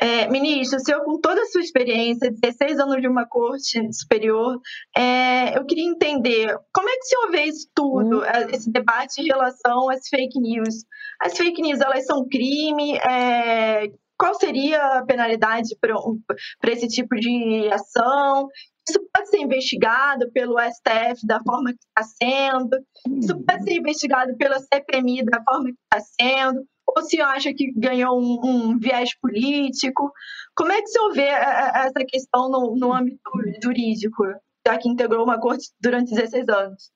É, 0.01 0.27
ministro, 0.29 0.79
o 0.79 0.81
senhor, 0.81 1.05
com 1.05 1.21
toda 1.21 1.43
a 1.43 1.47
sua 1.47 1.61
experiência, 1.61 2.31
16 2.31 2.81
anos 2.81 3.03
de 3.03 3.09
uma 3.09 3.27
corte 3.27 3.79
superior, 3.93 4.59
é, 4.97 5.59
eu 5.59 5.67
queria 5.67 5.89
entender 5.89 6.57
como 6.73 6.89
é 6.89 6.93
que 6.93 7.01
o 7.01 7.05
senhor 7.05 7.31
vê 7.31 7.45
isso 7.45 7.69
tudo, 7.75 8.21
hum. 8.21 8.23
Esse 8.51 8.71
debate 8.71 9.21
em 9.21 9.27
relação 9.27 9.91
às 9.91 10.09
fake 10.09 10.41
news. 10.41 10.85
As 11.21 11.37
fake 11.37 11.61
news, 11.61 11.81
elas 11.81 12.07
são 12.07 12.27
crime? 12.27 12.97
É, 12.97 13.91
qual 14.19 14.35
seria 14.35 14.99
a 14.99 15.05
penalidade 15.05 15.77
para 15.81 16.73
esse 16.73 16.89
tipo 16.89 17.15
de 17.17 17.69
ação? 17.73 18.49
Isso 18.89 19.01
pode 19.15 19.29
ser 19.29 19.39
investigado 19.39 20.31
pelo 20.33 20.59
STF 20.59 21.27
da 21.27 21.41
forma 21.41 21.73
que 21.73 21.79
está 21.79 22.03
sendo? 22.03 22.77
Isso 23.19 23.39
pode 23.45 23.65
ser 23.65 23.75
investigado 23.75 24.37
pela 24.37 24.59
CPMI 24.59 25.25
da 25.25 25.43
forma 25.43 25.67
que 25.67 25.79
está 25.85 26.01
sendo? 26.21 26.65
Ou 26.97 27.03
se 27.03 27.21
acha 27.21 27.53
que 27.53 27.73
ganhou 27.73 28.19
um, 28.19 28.41
um, 28.45 28.79
viés 28.79 29.15
político. 29.19 30.13
Como 30.55 30.73
é 30.73 30.77
que 30.77 30.89
o 30.89 30.89
senhor 30.89 31.13
vê 31.13 31.27
essa 31.27 32.05
questão 32.07 32.51
no, 32.51 32.77
no 32.77 32.93
âmbito 32.93 33.21
jurídico, 33.63 34.25
já 34.67 34.79
que 34.79 34.89
integrou 34.89 35.25
uma 35.25 35.41
corte 35.41 35.71
durante 35.81 36.15
16 36.15 36.49
anos? 36.49 36.91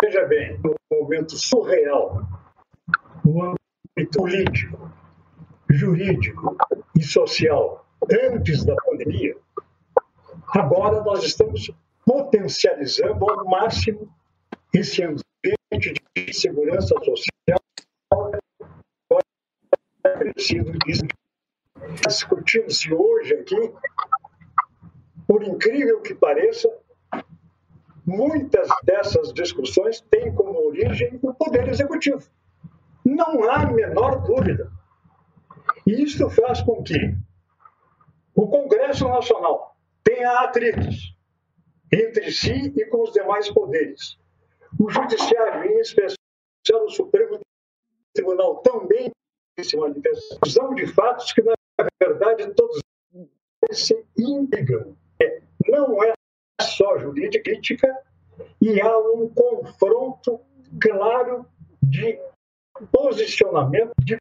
Veja 0.00 0.24
bem, 0.26 0.58
um 0.64 1.02
momento 1.02 1.36
surreal, 1.36 2.22
no 3.24 3.56
âmbito 3.96 4.18
político, 4.18 4.90
jurídico 5.68 6.56
e 6.96 7.02
social, 7.02 7.86
antes 8.32 8.64
da 8.64 8.74
pandemia, 8.76 9.36
agora 10.48 11.02
nós 11.02 11.22
estamos 11.22 11.70
potencializando 12.04 13.30
ao 13.30 13.44
máximo 13.44 14.08
esse 14.72 15.02
ambiente 15.02 15.94
de 16.16 16.32
segurança 16.32 16.94
social 17.04 17.29
crescido 20.40 20.72
isso. 20.86 21.02
Discutimos-se 22.06 22.92
hoje 22.92 23.34
aqui, 23.34 23.74
por 25.26 25.42
incrível 25.42 26.00
que 26.00 26.14
pareça, 26.14 26.68
muitas 28.06 28.68
dessas 28.82 29.32
discussões 29.32 30.00
têm 30.10 30.34
como 30.34 30.66
origem 30.66 31.18
o 31.22 31.34
Poder 31.34 31.68
Executivo. 31.68 32.26
Não 33.04 33.48
há 33.48 33.62
a 33.62 33.70
menor 33.70 34.22
dúvida. 34.22 34.70
E 35.86 36.02
isso 36.02 36.28
faz 36.30 36.62
com 36.62 36.82
que 36.82 37.16
o 38.34 38.48
Congresso 38.48 39.08
Nacional 39.08 39.76
tenha 40.02 40.40
atritos 40.40 41.14
entre 41.92 42.30
si 42.32 42.72
e 42.76 42.86
com 42.86 43.02
os 43.02 43.12
demais 43.12 43.50
poderes. 43.50 44.18
O 44.78 44.88
Judiciário, 44.88 45.70
em 45.70 45.80
especial 45.80 46.18
o 46.84 46.90
Supremo 46.90 47.40
Tribunal, 48.14 48.58
também 48.58 49.10
se 49.64 49.76
manifestação 49.76 50.74
de 50.74 50.86
fatos 50.86 51.32
que, 51.32 51.42
na 51.42 51.54
verdade, 52.00 52.52
todos 52.54 52.80
se 53.70 54.04
indicam. 54.18 54.96
É, 55.20 55.40
não 55.68 56.02
é 56.02 56.12
só 56.60 56.98
jurídica 56.98 57.42
crítica 57.42 57.88
e 58.60 58.80
há 58.80 58.98
um 58.98 59.28
confronto 59.28 60.40
claro 60.80 61.46
de 61.82 62.18
posicionamento 62.92 63.92
de 64.02 64.16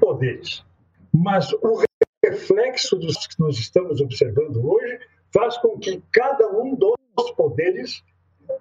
poderes. 0.00 0.64
Mas 1.12 1.52
o 1.52 1.82
reflexo 2.24 2.96
dos 2.96 3.26
que 3.26 3.38
nós 3.38 3.58
estamos 3.58 4.00
observando 4.00 4.64
hoje 4.64 4.98
faz 5.32 5.58
com 5.58 5.78
que 5.78 6.02
cada 6.12 6.48
um 6.50 6.74
dos 6.74 7.30
poderes 7.36 8.02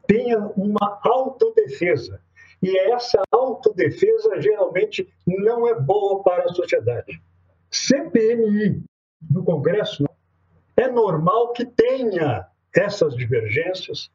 tenha 0.07 0.39
uma 0.39 0.99
autodefesa 1.03 2.21
e 2.61 2.77
essa 2.91 3.21
autodefesa 3.31 4.39
geralmente 4.39 5.11
não 5.25 5.67
é 5.67 5.73
boa 5.73 6.21
para 6.23 6.45
a 6.45 6.53
sociedade. 6.53 7.21
CPMI 7.69 8.83
no 9.29 9.43
Congresso 9.43 10.05
é 10.77 10.87
normal 10.87 11.53
que 11.53 11.65
tenha 11.65 12.47
essas 12.75 13.15
divergências, 13.15 14.09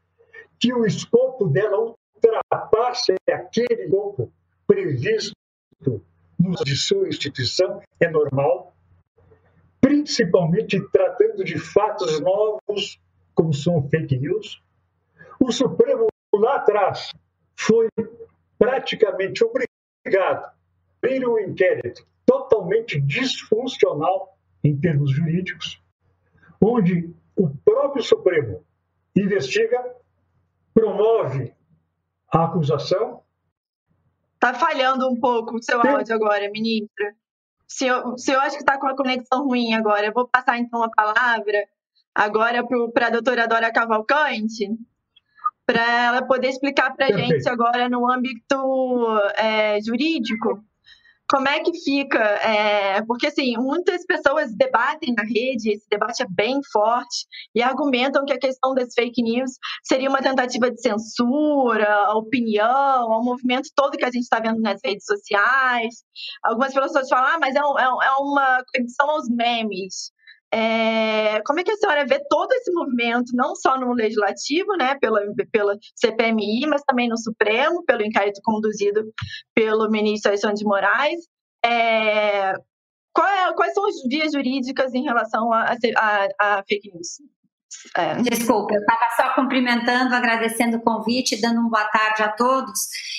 que 0.58 0.72
o 0.72 0.86
escopo 0.86 1.48
dela 1.48 1.94
ultrapasse 2.14 3.14
aquele 3.28 3.84
escopo 3.84 4.32
previsto 4.66 5.34
de 6.64 6.76
sua 6.76 7.08
instituição, 7.08 7.80
é 8.00 8.08
normal, 8.08 8.74
principalmente 9.80 10.80
tratando 10.90 11.44
de 11.44 11.58
fatos 11.58 12.20
novos, 12.20 13.00
como 13.34 13.52
são 13.52 13.88
fake 13.88 14.18
news. 14.18 14.62
O 15.40 15.52
Supremo 15.52 16.06
lá 16.34 16.56
atrás 16.56 17.10
foi 17.54 17.88
praticamente 18.58 19.44
obrigado 19.44 20.44
a 20.44 20.54
abrir 21.02 21.26
um 21.26 21.38
inquérito 21.38 22.06
totalmente 22.24 23.00
disfuncional 23.00 24.36
em 24.62 24.78
termos 24.78 25.12
jurídicos, 25.12 25.80
onde 26.60 27.14
o 27.36 27.48
próprio 27.64 28.02
Supremo 28.02 28.64
investiga, 29.14 29.94
promove 30.74 31.54
a 32.32 32.44
acusação. 32.44 33.22
Está 34.34 34.54
falhando 34.54 35.08
um 35.08 35.18
pouco 35.18 35.56
o 35.56 35.62
seu 35.62 35.80
áudio 35.80 36.14
agora, 36.14 36.50
ministra. 36.50 37.14
O 37.68 37.72
senhor, 37.72 38.06
o 38.14 38.18
senhor 38.18 38.40
acha 38.40 38.56
que 38.56 38.62
está 38.62 38.78
com 38.78 38.86
a 38.86 38.96
conexão 38.96 39.46
ruim 39.46 39.74
agora. 39.74 40.06
Eu 40.06 40.12
vou 40.12 40.28
passar 40.28 40.58
então 40.58 40.82
a 40.82 40.90
palavra 40.90 41.66
agora 42.14 42.64
para 42.92 43.06
a 43.06 43.10
doutora 43.10 43.46
Dora 43.46 43.72
Cavalcante 43.72 44.68
para 45.66 46.04
ela 46.04 46.22
poder 46.26 46.48
explicar 46.48 46.94
para 46.94 47.06
a 47.06 47.12
gente 47.12 47.48
agora 47.48 47.88
no 47.88 48.10
âmbito 48.10 48.56
é, 49.36 49.80
jurídico 49.82 50.64
como 51.28 51.48
é 51.48 51.58
que 51.60 51.72
fica? 51.80 52.20
É, 52.20 53.02
porque, 53.02 53.26
assim, 53.26 53.56
muitas 53.56 54.04
pessoas 54.06 54.54
debatem 54.54 55.12
na 55.12 55.24
rede, 55.24 55.72
esse 55.72 55.86
debate 55.90 56.22
é 56.22 56.26
bem 56.30 56.60
forte, 56.72 57.26
e 57.54 57.60
argumentam 57.62 58.24
que 58.24 58.32
a 58.32 58.38
questão 58.38 58.74
das 58.74 58.94
fake 58.94 59.22
news 59.22 59.50
seria 59.82 60.08
uma 60.08 60.22
tentativa 60.22 60.70
de 60.70 60.80
censura, 60.80 61.92
a 61.92 62.16
opinião, 62.16 63.08
o 63.08 63.24
movimento 63.24 63.68
todo 63.74 63.96
que 63.96 64.04
a 64.04 64.10
gente 64.10 64.22
está 64.22 64.38
vendo 64.38 64.60
nas 64.60 64.80
redes 64.84 65.04
sociais. 65.04 66.04
Algumas 66.44 66.72
pessoas 66.72 67.08
falam, 67.08 67.34
ah, 67.34 67.38
mas 67.40 67.56
é, 67.56 67.60
um, 67.60 67.78
é, 67.78 67.84
é 67.84 68.12
uma 68.20 68.62
condição 68.72 69.10
aos 69.10 69.28
memes. 69.28 70.12
É, 70.52 71.40
como 71.42 71.60
é 71.60 71.64
que 71.64 71.72
a 71.72 71.76
senhora 71.76 72.06
vê 72.06 72.20
todo 72.28 72.52
esse 72.52 72.72
movimento, 72.72 73.32
não 73.34 73.54
só 73.56 73.78
no 73.78 73.92
legislativo, 73.92 74.76
né, 74.76 74.96
pela, 75.00 75.20
pela 75.50 75.76
CPMI, 75.96 76.66
mas 76.66 76.82
também 76.82 77.08
no 77.08 77.18
Supremo, 77.18 77.84
pelo 77.84 78.04
inquérito 78.04 78.40
conduzido 78.44 79.04
pelo 79.54 79.90
ministro 79.90 80.30
Alexandre 80.30 80.56
de 80.56 80.64
Moraes? 80.64 81.20
É, 81.64 82.52
é, 83.46 83.52
quais 83.54 83.72
são 83.72 83.86
as 83.86 83.94
vias 84.08 84.32
jurídicas 84.32 84.94
em 84.94 85.02
relação 85.02 85.52
a, 85.52 85.74
a, 85.96 86.28
a 86.40 86.64
fake 86.68 86.92
news? 86.92 87.18
É. 87.96 88.14
Desculpa, 88.22 88.74
eu 88.74 88.80
estava 88.80 89.10
só 89.16 89.34
cumprimentando, 89.34 90.14
agradecendo 90.14 90.76
o 90.76 90.82
convite, 90.82 91.40
dando 91.40 91.60
uma 91.60 91.70
boa 91.70 91.84
tarde 91.84 92.22
a 92.22 92.28
todos 92.28 92.78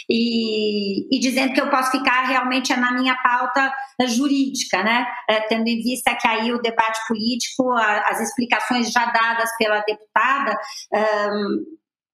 e, 0.10 1.15
e, 1.15 1.19
dizendo 1.19 1.53
que 1.53 1.62
eu 1.62 1.69
posso 1.69 1.91
ficar 1.91 2.23
realmente 2.23 2.75
na 2.75 2.91
minha 2.93 3.15
pauta 3.21 3.71
jurídica, 4.07 4.83
né? 4.83 5.05
É, 5.29 5.41
tendo 5.41 5.67
em 5.67 5.81
vista 5.81 6.15
que 6.15 6.27
aí 6.27 6.53
o 6.53 6.62
debate 6.62 6.99
político, 7.07 7.71
a, 7.73 8.10
as 8.10 8.21
explicações 8.21 8.91
já 8.91 9.05
dadas 9.05 9.49
pela 9.57 9.81
deputada, 9.81 10.57
um, 10.93 11.65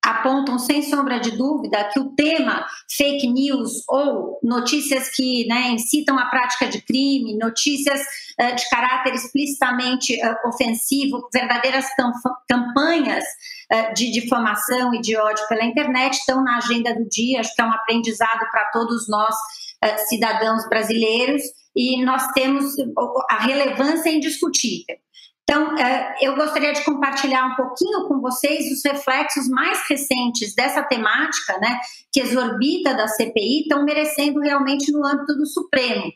apontam 0.04 0.60
sem 0.60 0.82
sombra 0.84 1.20
de 1.20 1.32
dúvida 1.32 1.90
que 1.94 2.00
o 2.00 2.10
tema 2.10 2.66
fake 2.98 3.28
news 3.28 3.72
ou 3.88 4.38
notícias 4.44 5.10
que 5.16 5.48
né, 5.48 5.70
incitam 5.70 6.20
a 6.20 6.26
prática 6.26 6.68
de 6.68 6.82
crime, 6.82 7.38
notícias 7.38 8.02
uh, 8.02 8.56
de 8.56 8.70
caráter 8.70 9.14
explicitamente 9.14 10.14
uh, 10.16 10.50
ofensivo, 10.50 11.30
verdadeiras 11.34 11.86
campanhas 12.50 13.24
uh, 13.72 13.94
de 13.94 14.12
difamação 14.12 14.94
e 14.94 15.00
de 15.00 15.16
ódio 15.16 15.48
pela 15.48 15.64
internet 15.64 16.16
estão 16.16 16.44
na 16.44 16.58
agenda 16.58 16.94
do 16.94 17.08
dia. 17.08 17.40
Acho 17.40 17.56
que 17.56 17.62
é 17.62 17.66
um 17.66 17.72
aprendizado 17.72 18.46
para 18.52 18.70
todos 18.74 19.08
nós, 19.08 19.36
cidadãos 20.08 20.68
brasileiros, 20.70 21.42
e 21.76 22.04
nós 22.06 22.32
temos 22.32 22.74
a 23.30 23.38
relevância 23.44 24.10
indiscutível. 24.10 24.96
Então, 25.44 25.78
é, 25.78 26.16
eu 26.22 26.36
gostaria 26.36 26.72
de 26.72 26.84
compartilhar 26.86 27.46
um 27.48 27.56
pouquinho 27.56 28.08
com 28.08 28.22
vocês 28.22 28.72
os 28.72 28.82
reflexos 28.84 29.48
mais 29.50 29.82
recentes 29.90 30.56
dessa 30.56 30.82
temática, 30.84 31.58
né, 31.60 31.80
que 32.12 32.22
exorbita 32.22 32.94
da 32.94 33.08
CPI, 33.08 33.62
estão 33.62 33.84
merecendo 33.84 34.40
realmente 34.40 34.92
no 34.92 35.06
âmbito 35.06 35.36
do 35.36 35.46
Supremo, 35.46 36.12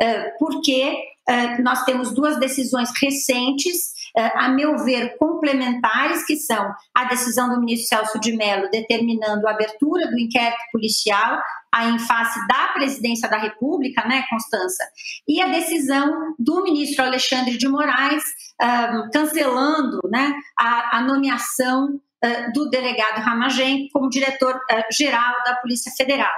é, 0.00 0.30
porque 0.38 0.96
é, 1.28 1.62
nós 1.62 1.84
temos 1.84 2.12
duas 2.12 2.38
decisões 2.38 2.90
recentes, 3.00 3.92
a 4.14 4.50
meu 4.50 4.76
ver, 4.76 5.16
complementares, 5.16 6.26
que 6.26 6.36
são 6.36 6.70
a 6.94 7.04
decisão 7.04 7.48
do 7.48 7.58
ministro 7.58 7.96
Celso 7.96 8.20
de 8.20 8.36
Mello 8.36 8.68
determinando 8.70 9.48
a 9.48 9.52
abertura 9.52 10.10
do 10.10 10.18
inquérito 10.18 10.60
policial 10.70 11.40
a 11.72 11.88
em 11.88 11.98
face 11.98 12.38
da 12.46 12.68
presidência 12.74 13.28
da 13.28 13.38
República, 13.38 14.06
né, 14.06 14.24
Constança, 14.28 14.84
e 15.26 15.40
a 15.40 15.48
decisão 15.48 16.34
do 16.38 16.62
ministro 16.62 17.04
Alexandre 17.04 17.56
de 17.56 17.66
Moraes 17.66 18.22
um, 18.62 19.10
cancelando 19.10 20.00
né, 20.10 20.32
a, 20.58 20.98
a 20.98 21.02
nomeação 21.02 21.88
uh, 22.24 22.52
do 22.52 22.68
delegado 22.70 23.20
Ramagem 23.20 23.88
como 23.92 24.08
diretor-geral 24.08 25.32
uh, 25.32 25.44
da 25.44 25.56
Polícia 25.56 25.90
Federal. 25.96 26.32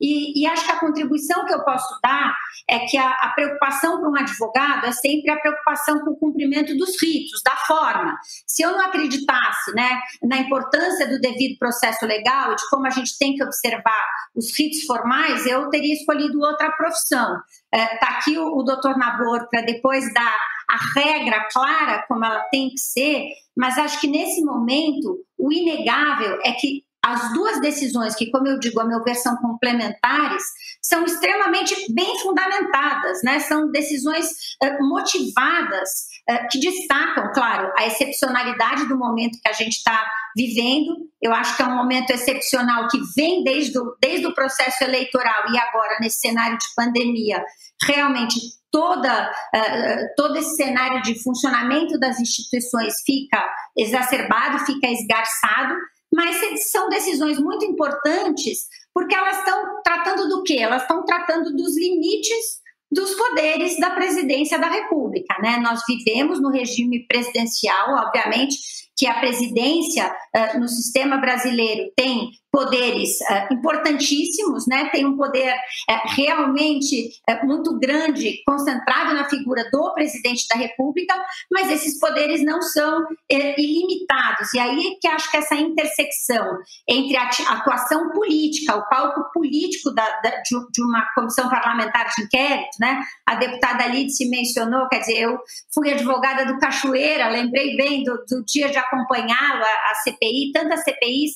E, 0.00 0.40
e, 0.40 0.46
acho 0.46 0.64
que 0.64 0.70
a 0.70 0.78
contribuição 0.78 1.44
que 1.44 1.52
eu 1.52 1.64
posso 1.64 1.98
dar 2.02 2.34
é 2.68 2.80
que 2.80 2.96
a, 2.96 3.10
a 3.10 3.30
preocupação 3.30 3.98
para 3.98 4.08
um 4.08 4.16
advogado 4.16 4.86
é 4.86 4.92
sempre 4.92 5.30
a 5.30 5.40
preocupação 5.40 6.00
com 6.00 6.10
o 6.10 6.16
cumprimento 6.16 6.76
dos 6.76 7.00
ritos, 7.02 7.42
da 7.44 7.56
forma. 7.66 8.16
Se 8.46 8.62
eu 8.62 8.72
não 8.72 8.80
acreditasse 8.80 9.74
né, 9.74 10.00
na 10.22 10.38
importância 10.38 11.08
do 11.08 11.20
devido 11.20 11.58
processo 11.58 12.06
legal 12.06 12.52
e 12.52 12.56
de 12.56 12.68
como 12.70 12.86
a 12.86 12.90
gente 12.90 13.18
tem 13.18 13.34
que 13.34 13.42
observar 13.42 14.08
os 14.34 14.56
ritos 14.56 14.82
formais, 14.82 15.46
eu 15.46 15.68
teria 15.68 15.94
escolhido 15.94 16.40
outra 16.40 16.70
profissão. 16.72 17.36
Está 17.72 17.94
é, 17.94 17.98
tá 17.98 18.06
aqui 18.18 18.38
o, 18.38 18.56
o 18.56 18.62
doutor 18.62 18.96
Nabor 18.96 19.48
para 19.50 19.62
depois 19.62 20.12
dar 20.14 20.38
a 20.70 21.00
regra 21.00 21.48
clara 21.50 22.04
como 22.06 22.24
ela 22.24 22.40
tem 22.50 22.68
que 22.70 22.78
ser, 22.78 23.24
mas 23.56 23.78
acho 23.78 24.00
que 24.00 24.06
nesse 24.06 24.44
momento 24.44 25.24
o 25.36 25.52
inegável 25.52 26.38
é 26.44 26.52
que 26.52 26.84
as 27.12 27.32
duas 27.32 27.60
decisões, 27.60 28.14
que, 28.14 28.30
como 28.30 28.46
eu 28.46 28.58
digo, 28.58 28.80
a 28.80 28.84
meu 28.84 29.02
ver, 29.02 29.14
são 29.14 29.36
complementares, 29.36 30.42
são 30.82 31.04
extremamente 31.04 31.74
bem 31.92 32.18
fundamentadas, 32.20 33.22
né? 33.24 33.40
são 33.40 33.70
decisões 33.70 34.26
uh, 34.62 34.86
motivadas, 34.86 35.88
uh, 36.30 36.48
que 36.50 36.60
destacam, 36.60 37.32
claro, 37.32 37.72
a 37.78 37.86
excepcionalidade 37.86 38.86
do 38.86 38.98
momento 38.98 39.38
que 39.42 39.48
a 39.48 39.52
gente 39.52 39.76
está 39.76 40.06
vivendo. 40.36 40.96
Eu 41.20 41.32
acho 41.32 41.56
que 41.56 41.62
é 41.62 41.66
um 41.66 41.76
momento 41.76 42.10
excepcional 42.10 42.86
que 42.88 42.98
vem 43.16 43.42
desde 43.42 43.78
o, 43.78 43.96
desde 44.00 44.26
o 44.26 44.34
processo 44.34 44.84
eleitoral 44.84 45.50
e 45.50 45.58
agora, 45.58 45.98
nesse 46.00 46.20
cenário 46.20 46.58
de 46.58 46.66
pandemia, 46.76 47.42
realmente 47.82 48.38
toda, 48.70 49.30
uh, 49.30 50.14
todo 50.14 50.36
esse 50.36 50.56
cenário 50.56 51.00
de 51.02 51.22
funcionamento 51.22 51.98
das 51.98 52.20
instituições 52.20 52.94
fica 53.04 53.42
exacerbado, 53.76 54.58
fica 54.66 54.88
esgarçado 54.88 55.74
mas 56.18 56.36
são 56.68 56.88
decisões 56.88 57.38
muito 57.38 57.64
importantes 57.64 58.66
porque 58.92 59.14
elas 59.14 59.38
estão 59.38 59.80
tratando 59.84 60.28
do 60.28 60.42
quê? 60.42 60.56
Elas 60.58 60.82
estão 60.82 61.04
tratando 61.04 61.54
dos 61.54 61.78
limites 61.78 62.58
dos 62.90 63.14
poderes 63.14 63.78
da 63.78 63.90
presidência 63.90 64.58
da 64.58 64.68
República, 64.68 65.36
né? 65.40 65.58
Nós 65.58 65.82
vivemos 65.86 66.40
no 66.42 66.50
regime 66.50 67.06
presidencial, 67.06 67.94
obviamente, 67.94 68.56
que 68.96 69.06
a 69.06 69.20
presidência 69.20 70.12
uh, 70.34 70.58
no 70.58 70.66
sistema 70.66 71.18
brasileiro 71.18 71.92
tem 71.94 72.30
poderes 72.58 73.20
uh, 73.20 73.54
importantíssimos, 73.54 74.66
né? 74.66 74.88
tem 74.90 75.06
um 75.06 75.16
poder 75.16 75.54
uh, 75.54 76.14
realmente 76.16 77.08
uh, 77.30 77.46
muito 77.46 77.78
grande 77.78 78.42
concentrado 78.44 79.14
na 79.14 79.28
figura 79.28 79.70
do 79.70 79.94
presidente 79.94 80.44
da 80.48 80.56
República, 80.56 81.14
mas 81.48 81.70
esses 81.70 82.00
poderes 82.00 82.44
não 82.44 82.60
são 82.60 83.04
ilimitados. 83.30 84.52
E 84.54 84.58
aí 84.58 84.98
que 85.00 85.06
acho 85.06 85.30
que 85.30 85.36
essa 85.36 85.54
intersecção 85.54 86.58
entre 86.88 87.16
a 87.16 87.28
atuação 87.28 88.10
política, 88.10 88.74
o 88.74 88.88
palco 88.88 89.30
político 89.32 89.94
da, 89.94 90.04
da, 90.20 90.30
de, 90.42 90.82
uma 90.82 91.06
comissão 91.14 91.48
parlamentar 91.48 92.08
de 92.12 92.24
inquérito, 92.24 92.76
né? 92.80 93.00
a 93.24 93.36
deputada 93.36 93.86
Lídice 93.86 94.28
mencionou, 94.28 94.88
quer 94.88 94.98
dizer, 94.98 95.18
eu 95.18 95.38
fui 95.72 95.92
advogada 95.92 96.44
do 96.44 96.58
Cachoeira, 96.58 97.28
lembrei 97.28 97.76
bem 97.76 98.02
do, 98.02 98.16
do 98.28 98.44
dia 98.44 98.68
de 98.68 98.78
acompanhá-lo, 98.78 99.62
a, 99.62 99.92
a, 99.92 99.94
CPI, 100.02 100.50
tantas 100.52 100.82
CPIs 100.82 101.30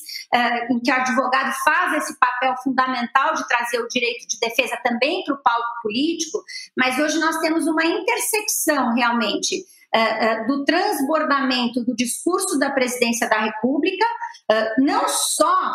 em 0.69 0.81
que 0.81 0.91
a 0.91 1.12
advogado 1.13 1.53
faz 1.65 2.03
esse 2.03 2.19
papel 2.19 2.55
fundamental 2.63 3.35
de 3.35 3.47
trazer 3.47 3.79
o 3.79 3.89
direito 3.89 4.27
de 4.27 4.39
defesa 4.41 4.79
também 4.83 5.23
para 5.25 5.35
o 5.35 5.43
palco 5.43 5.83
político, 5.83 6.43
mas 6.77 6.99
hoje 6.99 7.19
nós 7.19 7.39
temos 7.39 7.67
uma 7.67 7.85
intersecção 7.85 8.95
realmente 8.95 9.65
uh, 9.95 10.43
uh, 10.43 10.47
do 10.47 10.65
transbordamento 10.65 11.85
do 11.85 11.95
discurso 11.95 12.59
da 12.59 12.71
presidência 12.71 13.29
da 13.29 13.39
República, 13.39 14.05
uh, 14.51 14.85
não 14.85 15.09
só 15.09 15.73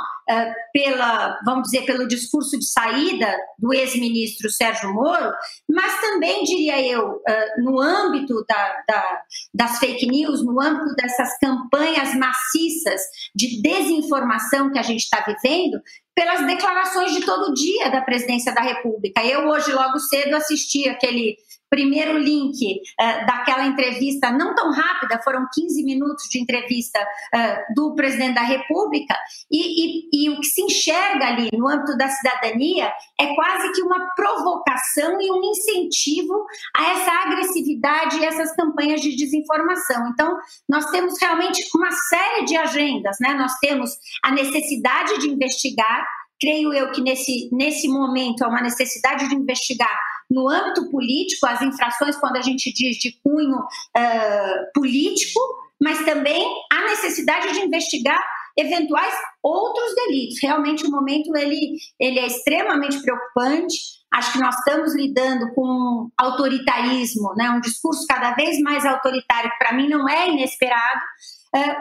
pela, 0.73 1.39
vamos 1.45 1.69
dizer, 1.69 1.85
pelo 1.85 2.05
discurso 2.05 2.59
de 2.59 2.69
saída 2.69 3.33
do 3.57 3.73
ex-ministro 3.73 4.49
Sérgio 4.49 4.93
Moro, 4.93 5.31
mas 5.69 6.01
também, 6.01 6.43
diria 6.43 6.85
eu, 6.85 7.21
no 7.59 7.79
âmbito 7.79 8.43
da, 8.45 8.83
da, 8.89 9.21
das 9.53 9.79
fake 9.79 10.05
news, 10.05 10.43
no 10.43 10.61
âmbito 10.61 10.93
dessas 10.95 11.37
campanhas 11.39 12.13
maciças 12.13 13.01
de 13.33 13.61
desinformação 13.61 14.69
que 14.69 14.79
a 14.79 14.83
gente 14.83 15.03
está 15.03 15.23
vivendo, 15.25 15.81
pelas 16.13 16.45
declarações 16.45 17.13
de 17.13 17.21
todo 17.21 17.53
dia 17.53 17.89
da 17.89 18.01
presidência 18.01 18.51
da 18.51 18.61
República. 18.61 19.23
Eu 19.23 19.47
hoje, 19.47 19.71
logo 19.71 19.97
cedo, 19.99 20.35
assisti 20.35 20.89
aquele 20.89 21.37
primeiro 21.69 22.17
link 22.17 22.81
uh, 22.99 23.25
daquela 23.25 23.65
entrevista, 23.65 24.31
não 24.31 24.55
tão 24.55 24.71
rápida, 24.71 25.21
foram 25.23 25.47
15 25.53 25.83
minutos 25.83 26.25
de 26.29 26.41
entrevista 26.41 26.99
uh, 26.99 27.73
do 27.73 27.95
presidente 27.95 28.35
da 28.35 28.41
República, 28.41 29.15
e, 29.51 29.59
e, 29.59 30.25
e, 30.25 30.29
o 30.29 30.39
que 30.39 30.47
se 30.47 30.61
enxerga 30.61 31.27
ali 31.27 31.49
no 31.53 31.67
âmbito 31.67 31.97
da 31.97 32.07
cidadania 32.07 32.91
é 33.19 33.33
quase 33.35 33.71
que 33.73 33.81
uma 33.81 34.13
provocação 34.15 35.19
e 35.21 35.31
um 35.31 35.43
incentivo 35.43 36.45
a 36.75 36.91
essa 36.91 37.11
agressividade 37.11 38.17
e 38.17 38.25
essas 38.25 38.55
campanhas 38.55 39.01
de 39.01 39.15
desinformação. 39.15 40.09
Então, 40.09 40.37
nós 40.67 40.89
temos 40.89 41.19
realmente 41.19 41.61
uma 41.75 41.91
série 41.91 42.45
de 42.45 42.55
agendas, 42.55 43.17
né? 43.19 43.33
Nós 43.33 43.53
temos 43.59 43.91
a 44.23 44.31
necessidade 44.31 45.19
de 45.19 45.29
investigar, 45.29 46.05
creio 46.39 46.73
eu 46.73 46.91
que 46.91 47.01
nesse, 47.01 47.49
nesse 47.51 47.87
momento 47.87 48.43
há 48.43 48.47
uma 48.47 48.61
necessidade 48.61 49.27
de 49.27 49.35
investigar 49.35 49.97
no 50.29 50.49
âmbito 50.49 50.89
político, 50.89 51.45
as 51.45 51.61
infrações, 51.61 52.17
quando 52.17 52.37
a 52.37 52.41
gente 52.41 52.71
diz 52.73 52.97
de 52.97 53.17
cunho 53.23 53.57
uh, 53.57 54.71
político, 54.73 55.39
mas 55.81 56.03
também 56.03 56.45
a 56.71 56.85
necessidade 56.85 57.53
de 57.53 57.59
investigar 57.59 58.19
eventuais 58.57 59.13
outros 59.41 59.93
delitos. 59.95 60.37
Realmente 60.41 60.85
o 60.85 60.91
momento 60.91 61.35
ele, 61.37 61.77
ele 61.99 62.19
é 62.19 62.25
extremamente 62.25 62.99
preocupante. 63.01 63.77
Acho 64.11 64.33
que 64.33 64.39
nós 64.39 64.55
estamos 64.57 64.95
lidando 64.95 65.53
com 65.53 66.09
autoritarismo, 66.17 67.35
né? 67.35 67.51
um 67.51 67.61
discurso 67.61 68.05
cada 68.07 68.33
vez 68.33 68.59
mais 68.61 68.85
autoritário, 68.85 69.51
para 69.59 69.73
mim 69.73 69.87
não 69.87 70.09
é 70.09 70.29
inesperado, 70.29 71.01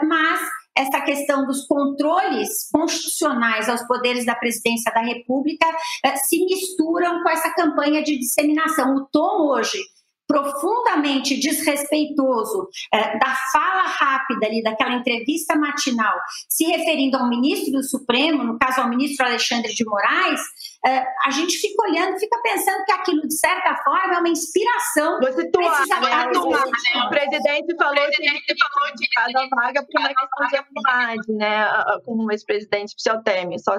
mas 0.07 0.39
essa 0.77 1.01
questão 1.01 1.45
dos 1.45 1.65
controles 1.65 2.69
constitucionais 2.71 3.67
aos 3.67 3.81
poderes 3.87 4.25
da 4.25 4.35
presidência 4.35 4.91
da 4.93 5.01
República 5.01 5.65
eh, 6.05 6.15
se 6.15 6.45
misturam 6.45 7.23
com 7.23 7.29
essa 7.29 7.51
campanha 7.53 8.03
de 8.03 8.17
disseminação. 8.17 8.95
O 8.95 9.05
tom 9.11 9.47
hoje 9.49 9.79
profundamente 10.27 11.39
desrespeitoso 11.39 12.67
eh, 12.93 13.17
da 13.17 13.33
fala 13.51 13.87
rápida 13.87 14.45
ali, 14.45 14.61
daquela 14.61 14.95
entrevista 14.95 15.55
matinal, 15.55 16.15
se 16.49 16.65
referindo 16.65 17.17
ao 17.17 17.29
ministro 17.29 17.71
do 17.71 17.83
Supremo, 17.83 18.43
no 18.43 18.59
caso 18.59 18.81
ao 18.81 18.89
ministro 18.89 19.25
Alexandre 19.25 19.73
de 19.73 19.85
Moraes, 19.85 20.41
a 20.85 21.31
gente 21.31 21.57
fica 21.57 21.83
olhando, 21.87 22.17
fica 22.19 22.39
pensando 22.41 22.85
que 22.85 22.91
aquilo, 22.91 23.27
de 23.27 23.37
certa 23.37 23.75
forma, 23.83 24.15
é 24.15 24.19
uma 24.19 24.29
inspiração. 24.29 25.19
Você 25.19 25.41
atuar, 25.41 26.65
né? 26.65 27.05
O 27.05 27.09
presidente 27.09 27.75
falou 27.77 28.09
que 28.11 28.21
ele 28.23 28.41
falou 28.57 28.95
de 28.95 29.09
cada 29.09 29.47
vaga 29.49 29.85
por 29.85 29.99
uma 29.99 30.09
questão 30.09 30.47
de 30.47 30.55
atuidade, 30.57 31.33
né? 31.33 31.67
Com 32.05 32.25
o 32.25 32.31
ex-presidente 32.31 32.95
Michel 32.97 33.23
Temer. 33.23 33.59
Só 33.59 33.77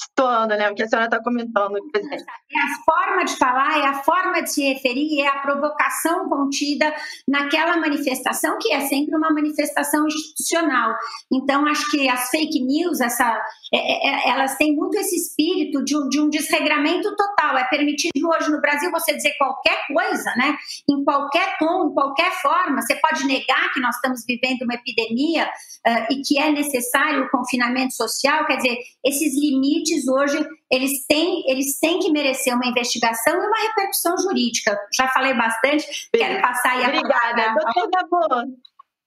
situando, 0.00 0.56
né? 0.56 0.70
O 0.70 0.74
que 0.74 0.82
a 0.82 0.88
senhora 0.88 1.06
está 1.06 1.22
comentando, 1.22 1.78
presidente. 1.92 2.24
É 2.50 2.58
a 2.58 2.84
forma 2.84 3.24
de 3.24 3.36
falar, 3.36 3.78
é 3.78 3.86
a 3.86 4.02
forma 4.02 4.42
de 4.42 4.50
se 4.50 4.62
referir, 4.72 5.20
é 5.20 5.28
a 5.28 5.40
provocação 5.40 6.28
contida 6.28 6.94
naquela 7.28 7.76
manifestação, 7.76 8.56
que 8.58 8.72
é 8.72 8.80
sempre 8.80 9.14
uma 9.14 9.30
manifestação 9.30 10.06
institucional. 10.06 10.94
Então, 11.30 11.66
acho 11.66 11.90
que 11.90 12.08
as 12.08 12.30
fake 12.30 12.60
news, 12.64 13.00
essa, 13.00 13.30
é, 13.72 13.78
é, 13.78 14.10
é, 14.10 14.30
elas 14.30 14.56
têm 14.56 14.74
muito 14.74 14.96
esse 14.98 15.16
espírito 15.16 15.84
de 15.84 15.96
um, 15.96 16.08
de 16.08 16.20
um 16.20 16.30
desregramento 16.30 17.14
total. 17.14 17.58
É 17.58 17.64
permitido 17.64 18.28
hoje 18.28 18.50
no 18.50 18.60
Brasil 18.60 18.90
você 18.90 19.14
dizer 19.14 19.34
qualquer 19.36 19.86
coisa, 19.86 20.34
né? 20.36 20.56
Em 20.88 21.04
qualquer 21.04 21.58
tom, 21.58 21.90
em 21.90 21.94
qualquer 21.94 22.32
forma. 22.40 22.80
Você 22.80 22.94
pode 22.96 23.26
negar 23.26 23.72
que 23.72 23.80
nós 23.80 23.94
estamos 23.96 24.24
vivendo 24.26 24.62
uma 24.62 24.74
epidemia 24.74 25.46
uh, 25.46 26.12
e 26.12 26.22
que 26.22 26.38
é 26.38 26.50
necessário 26.50 27.24
o 27.24 27.30
confinamento 27.30 27.94
social. 27.94 28.46
Quer 28.46 28.56
dizer, 28.56 28.78
esses 29.04 29.34
limites 29.38 29.89
hoje 30.08 30.46
eles 30.70 31.04
têm, 31.06 31.42
eles 31.50 31.78
têm 31.78 31.98
que 31.98 32.10
merecer 32.10 32.54
uma 32.54 32.66
investigação 32.66 33.34
e 33.34 33.46
uma 33.46 33.68
repercussão 33.68 34.16
jurídica. 34.18 34.78
Já 34.94 35.08
falei 35.08 35.34
bastante, 35.34 35.86
quero 36.14 36.40
passar 36.40 36.72
aí 36.72 36.84
a 36.84 36.88
Obrigada. 36.88 37.54
Doutor 37.54 37.88
Nabor, 37.92 38.46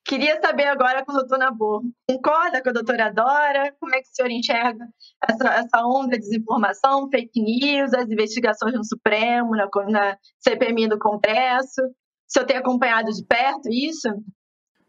queria 0.06 0.40
saber 0.42 0.68
agora 0.68 1.06
com 1.06 1.12
o 1.12 1.16
doutor 1.16 1.38
Nabor. 1.38 1.82
Concorda 2.10 2.62
com 2.62 2.70
a 2.70 2.74
doutora 2.74 3.12
Dora? 3.12 3.76
Como 3.80 3.96
é 3.96 4.02
que 4.02 4.10
o 4.10 4.16
senhor 4.16 4.32
enxerga 4.32 4.86
essa, 5.30 5.48
essa 5.48 5.86
onda 5.86 6.18
de 6.18 6.24
desinformação, 6.24 7.10
fake 7.10 7.42
news, 7.42 7.94
as 7.94 8.10
investigações 8.10 8.74
no 8.74 8.84
Supremo, 8.84 9.56
na, 9.56 9.68
na 9.90 10.18
CPMI 10.40 10.90
do 10.90 11.00
Congresso? 11.00 11.82
O 11.82 12.32
senhor 12.34 12.46
tem 12.46 12.58
acompanhado 12.58 13.12
de 13.12 13.24
perto 13.26 13.70
isso? 13.70 14.10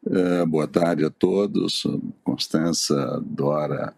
Uh, 0.06 0.46
boa 0.46 0.68
tarde 0.68 1.04
a 1.04 1.10
todos. 1.10 1.86
Constança, 2.22 3.22
Dora, 3.24 3.94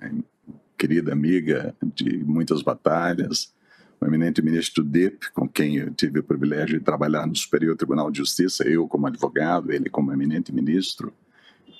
querida 0.77 1.13
amiga 1.13 1.75
de 1.95 2.19
muitas 2.19 2.63
batalhas, 2.63 3.55
o 4.01 4.07
eminente 4.07 4.43
ministro 4.43 4.85
Depp, 4.85 5.33
com 5.33 5.49
quem 5.49 5.77
eu 5.77 5.93
tive 5.95 6.21
o 6.21 6.23
privilégio 6.23 6.79
de 6.79 6.85
trabalhar 6.85 7.27
no 7.27 7.35
Superior 7.35 7.77
Tribunal 7.77 8.11
de 8.11 8.19
Justiça, 8.19 8.65
eu 8.69 8.87
como 8.87 9.07
advogado, 9.07 9.73
ele 9.73 9.89
como 9.89 10.13
eminente 10.13 10.53
ministro, 10.53 11.13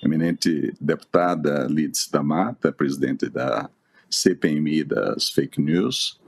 eminente 0.03 0.73
deputada 0.81 1.67
Lides 1.69 2.09
da 2.09 2.23
Mata, 2.23 2.71
presidente 2.71 3.29
da 3.29 3.69
CPMI 4.09 4.83
das 4.83 5.29
fake 5.29 5.61
news, 5.61 6.19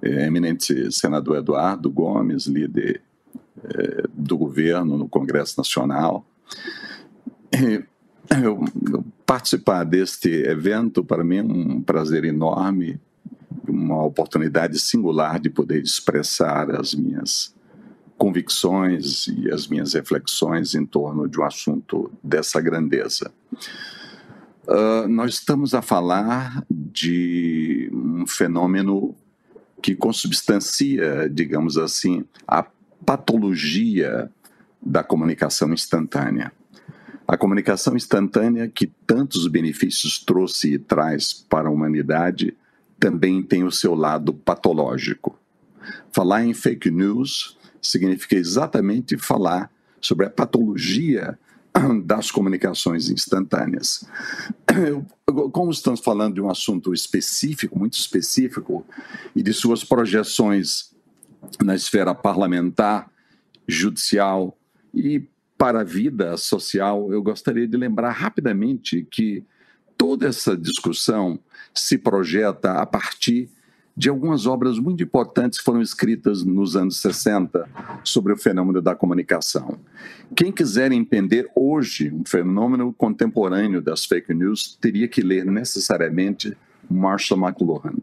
eh, 0.00 0.26
eminente 0.26 0.92
senador 0.92 1.38
Eduardo 1.38 1.90
Gomes, 1.90 2.46
líder 2.46 3.02
eh, 3.64 4.04
do 4.12 4.36
governo 4.36 4.96
no 4.96 5.08
Congresso 5.08 5.54
Nacional. 5.58 6.26
Eu, 8.30 8.64
eu 8.90 9.04
participar 9.26 9.84
deste 9.84 10.28
evento, 10.28 11.04
para 11.04 11.24
mim, 11.24 11.36
é 11.36 11.42
um 11.42 11.82
prazer 11.82 12.24
enorme, 12.24 13.00
uma 13.68 14.04
oportunidade 14.04 14.78
singular 14.78 15.38
de 15.38 15.50
poder 15.50 15.82
expressar 15.82 16.70
as 16.70 16.94
minhas 16.94 17.54
convicções 18.16 19.26
e 19.26 19.50
as 19.50 19.66
minhas 19.66 19.94
reflexões 19.94 20.74
em 20.74 20.86
torno 20.86 21.28
de 21.28 21.40
um 21.40 21.44
assunto 21.44 22.10
dessa 22.22 22.60
grandeza. 22.60 23.32
Uh, 24.66 25.08
nós 25.08 25.34
estamos 25.34 25.74
a 25.74 25.82
falar 25.82 26.64
de 26.70 27.90
um 27.92 28.26
fenômeno 28.26 29.14
que 29.82 29.96
consubstancia, 29.96 31.28
digamos 31.28 31.76
assim, 31.76 32.24
a 32.46 32.64
patologia 33.04 34.30
da 34.80 35.02
comunicação 35.02 35.72
instantânea. 35.72 36.52
A 37.26 37.36
comunicação 37.36 37.96
instantânea, 37.96 38.68
que 38.68 38.86
tantos 39.06 39.46
benefícios 39.46 40.18
trouxe 40.18 40.74
e 40.74 40.78
traz 40.78 41.32
para 41.32 41.68
a 41.68 41.70
humanidade, 41.70 42.56
também 42.98 43.42
tem 43.42 43.64
o 43.64 43.70
seu 43.70 43.94
lado 43.94 44.32
patológico. 44.32 45.38
Falar 46.12 46.44
em 46.44 46.54
fake 46.54 46.90
news 46.90 47.56
significa 47.80 48.36
exatamente 48.36 49.16
falar 49.18 49.70
sobre 50.00 50.26
a 50.26 50.30
patologia 50.30 51.38
das 52.04 52.30
comunicações 52.30 53.08
instantâneas. 53.08 54.04
Como 55.52 55.70
estamos 55.70 56.00
falando 56.00 56.34
de 56.34 56.40
um 56.40 56.50
assunto 56.50 56.92
específico, 56.92 57.78
muito 57.78 57.94
específico, 57.94 58.84
e 59.34 59.42
de 59.42 59.52
suas 59.52 59.82
projeções 59.82 60.92
na 61.62 61.74
esfera 61.74 62.14
parlamentar, 62.14 63.10
judicial 63.66 64.56
e 64.94 65.24
para 65.62 65.82
a 65.82 65.84
vida 65.84 66.36
social, 66.36 67.12
eu 67.12 67.22
gostaria 67.22 67.68
de 67.68 67.76
lembrar 67.76 68.10
rapidamente 68.10 69.06
que 69.08 69.44
toda 69.96 70.26
essa 70.26 70.56
discussão 70.56 71.38
se 71.72 71.96
projeta 71.96 72.72
a 72.72 72.84
partir 72.84 73.48
de 73.96 74.08
algumas 74.08 74.44
obras 74.44 74.76
muito 74.80 75.04
importantes 75.04 75.60
que 75.60 75.64
foram 75.64 75.80
escritas 75.80 76.42
nos 76.42 76.74
anos 76.74 77.00
60 77.00 77.68
sobre 78.02 78.32
o 78.32 78.36
fenômeno 78.36 78.82
da 78.82 78.96
comunicação. 78.96 79.78
Quem 80.34 80.50
quiser 80.50 80.90
entender 80.90 81.48
hoje 81.54 82.12
um 82.12 82.24
fenômeno 82.26 82.92
contemporâneo 82.92 83.80
das 83.80 84.04
fake 84.04 84.34
news 84.34 84.76
teria 84.80 85.06
que 85.06 85.22
ler 85.22 85.44
necessariamente 85.44 86.58
Marshall 86.90 87.38
McLuhan, 87.38 87.98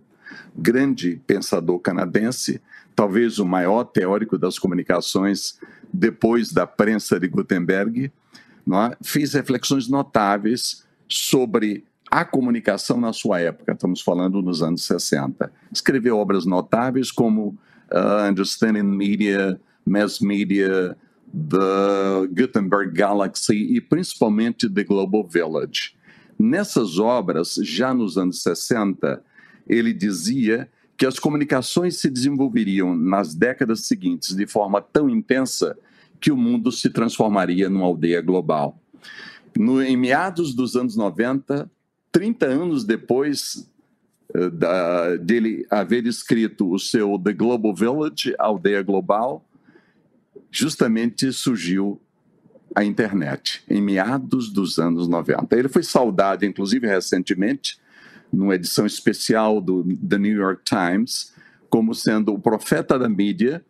grande 0.56 1.22
pensador 1.26 1.80
canadense, 1.80 2.62
talvez 2.96 3.40
o 3.40 3.46
maior 3.46 3.84
teórico 3.84 4.38
das 4.38 4.60
comunicações 4.60 5.60
depois 5.92 6.52
da 6.52 6.68
prensa 6.68 7.20
de 7.20 7.28
Gutenberg, 7.28 8.06
é? 8.06 8.98
fiz 9.02 9.34
reflexões 9.34 9.88
notáveis 9.88 10.86
sobre 11.08 11.84
a 12.12 12.26
comunicação 12.26 13.00
na 13.00 13.14
sua 13.14 13.40
época, 13.40 13.74
estamos 13.74 14.02
falando 14.02 14.42
nos 14.42 14.64
anos 14.64 14.84
60. 14.86 15.52
Escreveu 15.72 16.18
obras 16.18 16.46
notáveis 16.46 17.12
como 17.12 17.58
uh, 17.92 18.30
Understanding 18.30 18.84
Media, 18.84 19.60
Mass 19.86 20.20
Media, 20.20 20.98
The 21.32 22.28
Gutenberg 22.30 22.92
Galaxy 22.92 23.76
e 23.76 23.80
principalmente 23.80 24.68
The 24.68 24.84
Global 24.84 25.24
Village. 25.24 25.96
Nessas 26.38 26.98
obras, 26.98 27.56
já 27.62 27.94
nos 27.94 28.18
anos 28.18 28.42
60, 28.42 29.22
ele 29.70 29.94
dizia 29.94 30.70
que 30.98 31.06
as 31.06 31.18
comunicações 31.18 31.98
se 31.98 32.10
desenvolveriam 32.10 32.94
nas 32.94 33.34
décadas 33.34 33.86
seguintes 33.86 34.36
de 34.36 34.46
forma 34.46 34.82
tão 34.82 35.10
intensa 35.10 35.78
que 36.20 36.32
o 36.32 36.36
mundo 36.36 36.72
se 36.72 36.90
transformaria 36.90 37.70
numa 37.70 37.86
aldeia 37.86 38.20
global. 38.20 38.78
No, 39.58 39.82
em 39.82 39.96
meados 39.96 40.54
dos 40.54 40.76
anos 40.76 40.98
90, 40.98 41.70
30 42.12 42.46
anos 42.46 42.84
depois 42.84 43.70
uh, 44.36 44.50
da, 44.50 45.16
dele 45.16 45.66
haver 45.70 46.06
escrito 46.06 46.70
o 46.70 46.78
seu 46.78 47.18
The 47.18 47.32
Global 47.32 47.74
Village, 47.74 48.36
Aldeia 48.38 48.84
Global, 48.84 49.46
justamente 50.52 51.32
surgiu 51.32 52.02
a 52.76 52.84
internet, 52.84 53.64
em 53.70 53.82
meados 53.82 54.52
dos 54.52 54.78
anos 54.78 55.08
90. 55.08 55.56
Ele 55.56 55.70
foi 55.70 55.84
saudado, 55.84 56.46
inclusive 56.46 56.88
recentemente, 56.88 57.80
numa 58.32 58.56
edição 58.56 58.86
especial 58.86 59.62
do 59.62 59.84
The 59.84 60.18
New 60.18 60.36
York 60.36 60.64
Times, 60.64 61.34
como 61.70 61.94
sendo 61.94 62.34
o 62.34 62.40
profeta 62.40 62.98
da 62.98 63.10
mídia 63.10 63.64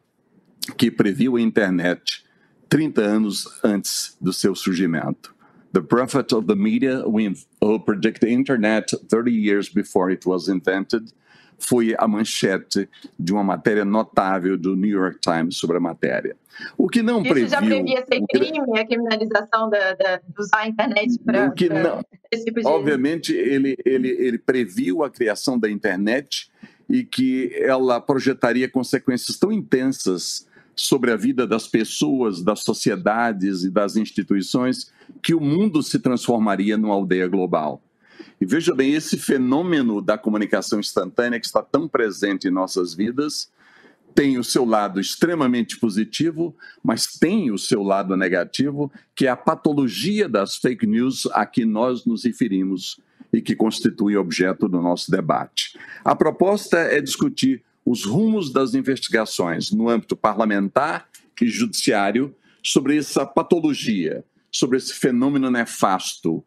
que 0.77 0.91
previu 0.91 1.35
a 1.35 1.41
internet 1.41 2.23
30 2.69 3.01
anos 3.01 3.47
antes 3.63 4.15
do 4.21 4.31
seu 4.31 4.55
surgimento. 4.55 5.33
The 5.71 5.81
prophet 5.81 6.33
of 6.33 6.47
the 6.47 6.55
media 6.55 7.03
who 7.03 7.79
predicted 7.79 8.21
the 8.21 8.33
internet 8.33 8.91
30 9.09 9.31
years 9.31 9.69
before 9.69 10.11
it 10.11 10.25
was 10.25 10.47
invented 10.47 11.11
foi 11.59 11.95
a 11.97 12.07
manchete 12.07 12.89
de 13.19 13.33
uma 13.33 13.43
matéria 13.43 13.85
notável 13.85 14.57
do 14.57 14.75
New 14.75 14.89
York 14.89 15.19
Times 15.19 15.57
sobre 15.57 15.77
a 15.77 15.79
matéria. 15.79 16.35
O 16.77 16.87
que 16.87 17.01
não 17.01 17.21
Isso 17.21 17.29
previu... 17.29 17.49
já 17.49 17.61
previa 17.61 18.05
ser 18.05 18.21
crime, 18.29 18.79
a 18.79 18.85
criminalização 18.85 19.69
da, 19.69 19.93
da, 19.93 20.17
de 20.17 20.39
usar 20.39 20.59
a 20.59 20.67
internet 20.67 21.19
para 21.19 21.53
esse 22.31 22.45
tipo 22.45 22.59
de... 22.59 22.67
Obviamente, 22.67 23.33
ele, 23.33 23.77
ele, 23.85 24.09
ele 24.09 24.37
previu 24.37 25.03
a 25.03 25.09
criação 25.09 25.57
da 25.57 25.69
internet 25.69 26.49
e 26.89 27.03
que 27.03 27.51
ela 27.55 28.01
projetaria 28.01 28.69
consequências 28.69 29.37
tão 29.37 29.51
intensas 29.51 30.47
sobre 30.75 31.11
a 31.11 31.15
vida 31.15 31.45
das 31.45 31.67
pessoas, 31.67 32.41
das 32.41 32.61
sociedades 32.61 33.63
e 33.63 33.69
das 33.69 33.95
instituições 33.95 34.91
que 35.21 35.33
o 35.33 35.41
mundo 35.41 35.83
se 35.83 35.99
transformaria 35.99 36.77
numa 36.77 36.93
aldeia 36.93 37.27
global. 37.27 37.81
E 38.39 38.45
veja 38.45 38.73
bem, 38.73 38.93
esse 38.93 39.17
fenômeno 39.17 40.01
da 40.01 40.17
comunicação 40.17 40.79
instantânea 40.79 41.39
que 41.39 41.45
está 41.45 41.61
tão 41.61 41.87
presente 41.87 42.47
em 42.47 42.51
nossas 42.51 42.93
vidas 42.93 43.51
tem 44.15 44.37
o 44.37 44.43
seu 44.43 44.65
lado 44.65 44.99
extremamente 44.99 45.77
positivo, 45.77 46.55
mas 46.83 47.05
tem 47.05 47.51
o 47.51 47.57
seu 47.57 47.83
lado 47.83 48.17
negativo, 48.17 48.91
que 49.15 49.27
é 49.27 49.29
a 49.29 49.35
patologia 49.35 50.27
das 50.27 50.55
fake 50.55 50.87
news 50.87 51.27
a 51.31 51.45
que 51.45 51.63
nós 51.65 52.05
nos 52.05 52.23
referimos 52.23 52.99
e 53.31 53.41
que 53.41 53.55
constitui 53.55 54.17
objeto 54.17 54.67
do 54.67 54.81
nosso 54.81 55.11
debate. 55.11 55.77
A 56.03 56.15
proposta 56.15 56.77
é 56.77 56.99
discutir 56.99 57.63
os 57.85 58.03
rumos 58.05 58.51
das 58.51 58.73
investigações 58.73 59.71
no 59.71 59.89
âmbito 59.89 60.15
parlamentar 60.15 61.07
e 61.41 61.47
judiciário 61.47 62.35
sobre 62.63 62.97
essa 62.97 63.25
patologia, 63.25 64.23
sobre 64.51 64.77
esse 64.77 64.93
fenômeno 64.93 65.49
nefasto 65.49 66.43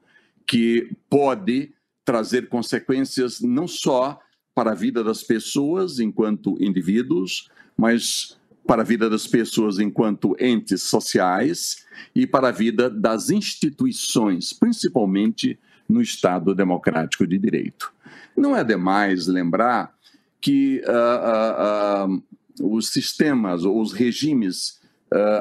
que 0.47 0.91
pode 1.09 1.73
trazer 2.05 2.49
consequências 2.49 3.41
não 3.41 3.67
só 3.67 4.19
para 4.55 4.73
a 4.73 4.75
vida 4.75 5.03
das 5.03 5.23
pessoas 5.23 5.99
enquanto 5.99 6.57
indivíduos, 6.61 7.49
mas 7.77 8.39
para 8.67 8.83
a 8.83 8.85
vida 8.85 9.09
das 9.09 9.27
pessoas 9.27 9.79
enquanto 9.79 10.37
entes 10.39 10.83
sociais 10.83 11.85
e 12.15 12.27
para 12.27 12.49
a 12.49 12.53
vida 12.53 12.89
das 12.89 13.31
instituições, 13.31 14.53
principalmente 14.53 15.59
no 15.89 16.01
Estado 16.01 16.55
democrático 16.55 17.27
de 17.27 17.39
direito. 17.39 17.93
Não 18.37 18.57
é 18.57 18.63
demais 18.63 19.27
lembrar 19.27 19.95
que 20.41 20.83
uh, 20.87 22.09
uh, 22.09 22.15
uh, 22.63 22.77
os 22.77 22.89
sistemas 22.89 23.65
ou 23.65 23.81
os 23.81 23.93
regimes 23.93 24.81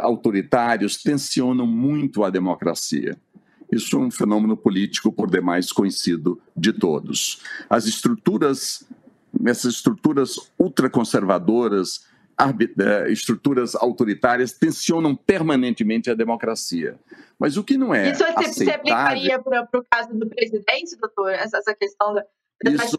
autoritários 0.01 0.97
tensionam 0.97 1.65
muito 1.65 2.25
a 2.25 2.29
democracia. 2.29 3.17
Isso 3.71 3.95
é 3.95 3.99
um 3.99 4.11
fenômeno 4.11 4.57
político 4.57 5.11
por 5.11 5.29
demais 5.29 5.71
conhecido 5.71 6.41
de 6.55 6.73
todos. 6.73 7.41
As 7.69 7.85
estruturas, 7.85 8.83
essas 9.45 9.75
estruturas 9.75 10.51
ultraconservadoras, 10.59 12.05
eh, 12.37 13.11
estruturas 13.11 13.75
autoritárias 13.75 14.51
tensionam 14.51 15.15
permanentemente 15.15 16.09
a 16.09 16.15
democracia. 16.15 16.99
Mas 17.39 17.57
o 17.57 17.63
que 17.63 17.77
não 17.77 17.93
é 17.93 18.11
Isso 18.11 18.23
aceitável... 18.23 18.53
você 18.53 18.71
aplicaria 18.71 19.39
para 19.39 19.79
o 19.79 19.85
caso 19.89 20.13
do 20.13 20.27
presidente, 20.27 20.95
doutor? 20.99 21.31
Essa, 21.31 21.57
essa 21.57 21.73
questão 21.73 22.13
da, 22.13 22.23
isso, 22.69 22.97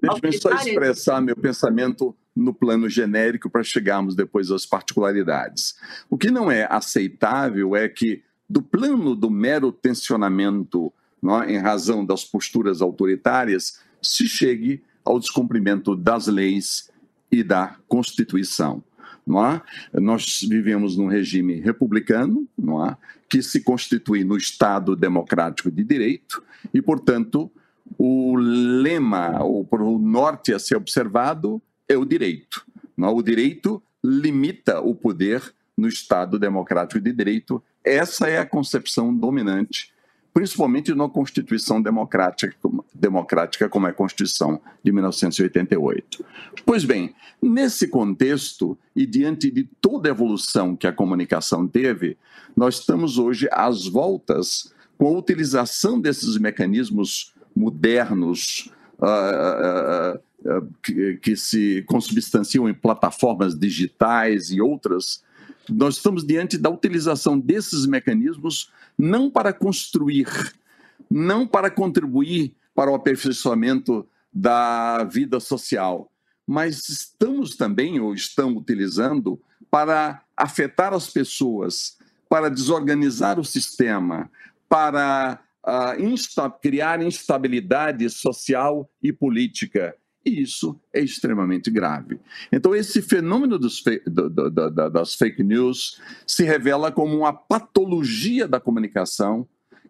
Deixa 0.00 0.20
eu 0.22 0.32
só 0.40 0.50
expressar 0.54 1.20
meu 1.20 1.34
pensamento 1.34 2.16
no 2.34 2.54
plano 2.54 2.88
genérico 2.88 3.50
para 3.50 3.62
chegarmos 3.64 4.14
depois 4.14 4.50
às 4.50 4.64
particularidades. 4.64 5.76
O 6.08 6.16
que 6.16 6.30
não 6.30 6.50
é 6.50 6.68
aceitável 6.70 7.74
é 7.74 7.88
que, 7.88 8.22
do 8.48 8.62
plano 8.62 9.14
do 9.14 9.30
mero 9.30 9.72
tensionamento, 9.72 10.92
é, 11.24 11.52
em 11.52 11.58
razão 11.58 12.04
das 12.04 12.24
posturas 12.24 12.80
autoritárias, 12.80 13.80
se 14.00 14.26
chegue 14.26 14.82
ao 15.04 15.18
descumprimento 15.18 15.96
das 15.96 16.26
leis 16.26 16.90
e 17.30 17.42
da 17.42 17.76
Constituição. 17.88 18.82
Não 19.26 19.44
é? 19.44 19.60
Nós 19.92 20.40
vivemos 20.48 20.96
num 20.96 21.08
regime 21.08 21.60
republicano, 21.60 22.46
não 22.56 22.84
é? 22.86 22.96
que 23.28 23.42
se 23.42 23.60
constitui 23.60 24.22
no 24.22 24.36
Estado 24.36 24.94
democrático 24.94 25.70
de 25.70 25.82
direito 25.82 26.42
e, 26.72 26.80
portanto, 26.80 27.50
o 27.98 28.36
lema, 28.36 29.42
o 29.42 29.98
norte 29.98 30.52
a 30.52 30.58
ser 30.58 30.76
observado, 30.76 31.60
é 31.88 31.96
o 31.96 32.04
direito. 32.04 32.64
Não 32.96 33.08
é? 33.08 33.10
O 33.12 33.22
direito 33.22 33.82
limita 34.02 34.80
o 34.80 34.94
poder 34.94 35.42
no 35.76 35.88
Estado 35.88 36.38
democrático 36.38 37.00
de 37.00 37.12
direito. 37.12 37.62
Essa 37.86 38.28
é 38.28 38.38
a 38.38 38.46
concepção 38.46 39.14
dominante 39.14 39.94
principalmente 40.36 40.94
na 40.94 41.08
Constituição 41.08 41.80
democrática, 41.80 42.54
democrática 42.94 43.70
como 43.70 43.86
é 43.86 43.90
a 43.90 43.94
Constituição 43.94 44.60
de 44.84 44.92
1988. 44.92 46.22
Pois 46.62 46.84
bem, 46.84 47.14
nesse 47.40 47.88
contexto 47.88 48.76
e 48.94 49.06
diante 49.06 49.50
de 49.50 49.64
toda 49.80 50.10
a 50.10 50.12
evolução 50.12 50.76
que 50.76 50.86
a 50.86 50.92
comunicação 50.92 51.66
teve, 51.66 52.18
nós 52.54 52.80
estamos 52.80 53.16
hoje 53.16 53.48
às 53.50 53.86
voltas 53.86 54.74
com 54.98 55.06
a 55.06 55.18
utilização 55.18 55.98
desses 55.98 56.36
mecanismos 56.36 57.32
modernos 57.54 58.70
uh, 58.98 60.52
uh, 60.52 60.58
uh, 60.58 60.68
que, 60.82 61.16
que 61.16 61.34
se 61.34 61.82
consubstanciam 61.86 62.68
em 62.68 62.74
plataformas 62.74 63.58
digitais 63.58 64.50
e 64.50 64.60
outras 64.60 65.24
nós 65.70 65.96
estamos 65.96 66.24
diante 66.24 66.56
da 66.56 66.70
utilização 66.70 67.38
desses 67.38 67.86
mecanismos 67.86 68.70
não 68.96 69.30
para 69.30 69.52
construir, 69.52 70.26
não 71.10 71.46
para 71.46 71.70
contribuir 71.70 72.54
para 72.74 72.90
o 72.90 72.94
aperfeiçoamento 72.94 74.06
da 74.32 75.04
vida 75.04 75.40
social, 75.40 76.10
mas 76.46 76.88
estamos 76.88 77.56
também 77.56 77.98
ou 77.98 78.14
estão 78.14 78.56
utilizando 78.56 79.40
para 79.70 80.22
afetar 80.36 80.92
as 80.92 81.08
pessoas, 81.10 81.96
para 82.28 82.50
desorganizar 82.50 83.40
o 83.40 83.44
sistema, 83.44 84.30
para 84.68 85.40
uh, 85.66 86.00
insta 86.00 86.50
criar 86.50 87.02
instabilidade 87.02 88.08
social 88.10 88.88
e 89.02 89.12
política 89.12 89.94
e 90.26 90.42
isso 90.42 90.78
é 90.92 91.00
extremamente 91.00 91.70
grave. 91.70 92.18
Então, 92.50 92.74
esse 92.74 93.00
fenômeno 93.00 93.56
do, 93.58 93.68
do, 94.06 94.50
do, 94.50 94.70
das 94.90 95.14
fake 95.14 95.42
news 95.44 96.00
se 96.26 96.42
revela 96.42 96.90
como 96.90 97.16
uma 97.16 97.32
patologia 97.32 98.48
da 98.48 98.58
comunicação, 98.58 99.46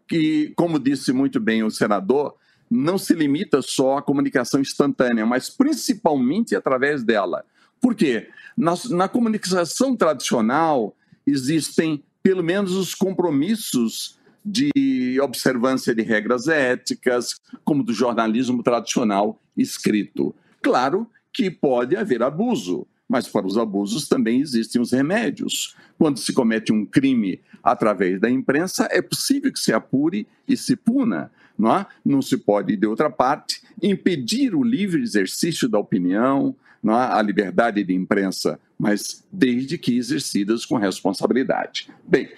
que, 0.07 0.53
como 0.55 0.79
disse 0.79 1.11
muito 1.11 1.41
bem 1.41 1.65
o 1.65 1.71
senador, 1.71 2.35
não 2.71 2.99
se 2.99 3.15
limita 3.15 3.63
só 3.63 3.97
à 3.97 4.03
comunicação 4.03 4.61
instantânea, 4.61 5.25
mas 5.25 5.49
principalmente 5.49 6.55
através 6.55 7.03
dela. 7.03 7.43
Por 7.81 7.95
quê? 7.95 8.29
Na, 8.57 8.75
na 8.91 9.09
comunicação 9.09 9.97
tradicional, 9.97 10.95
existem 11.27 12.05
pelo 12.23 12.43
menos 12.43 12.73
os 12.73 12.95
compromissos 12.95 14.16
de 14.47 15.19
observância 15.21 15.93
de 15.93 16.03
regras 16.03 16.47
éticas, 16.47 17.41
como 17.65 17.83
do 17.83 17.93
jornalismo 17.93 18.63
tradicional 18.63 19.41
escrito. 19.57 20.33
Claro 20.63 21.11
que 21.33 21.51
pode 21.51 21.97
haver 21.97 22.23
abuso, 22.23 22.87
mas 23.09 23.27
para 23.27 23.45
os 23.45 23.59
abusos 23.59 24.09
também 24.09 24.41
existem 24.41 24.81
os 24.81 24.93
remédios. 24.93 25.75
Quando 25.99 26.21
se 26.21 26.33
comete 26.33 26.73
um 26.73 26.87
crime 26.87 27.41
através 27.63 28.21
da 28.21 28.31
imprensa, 28.31 28.89
é 28.93 29.03
possível 29.03 29.53
que 29.53 29.59
se 29.59 29.73
apure 29.73 30.29
e 30.47 30.57
se 30.57 30.77
puna. 30.77 31.31
Não, 31.59 31.75
é? 31.75 31.87
não 32.05 32.23
se 32.23 32.37
pode, 32.37 32.77
de 32.77 32.87
outra 32.87 33.11
parte, 33.11 33.63
impedir 33.83 34.55
o 34.55 34.63
livre 34.63 35.03
exercício 35.03 35.69
da 35.69 35.79
opinião? 35.79 36.55
A 36.95 37.21
liberdade 37.23 37.83
de 37.83 37.95
imprensa, 37.95 38.61
mas 38.79 39.25
desde 39.33 39.79
que 39.79 39.97
exercidas 39.97 40.65
com 40.67 40.77
responsabilidade. 40.77 41.89
Bem, 42.07 42.29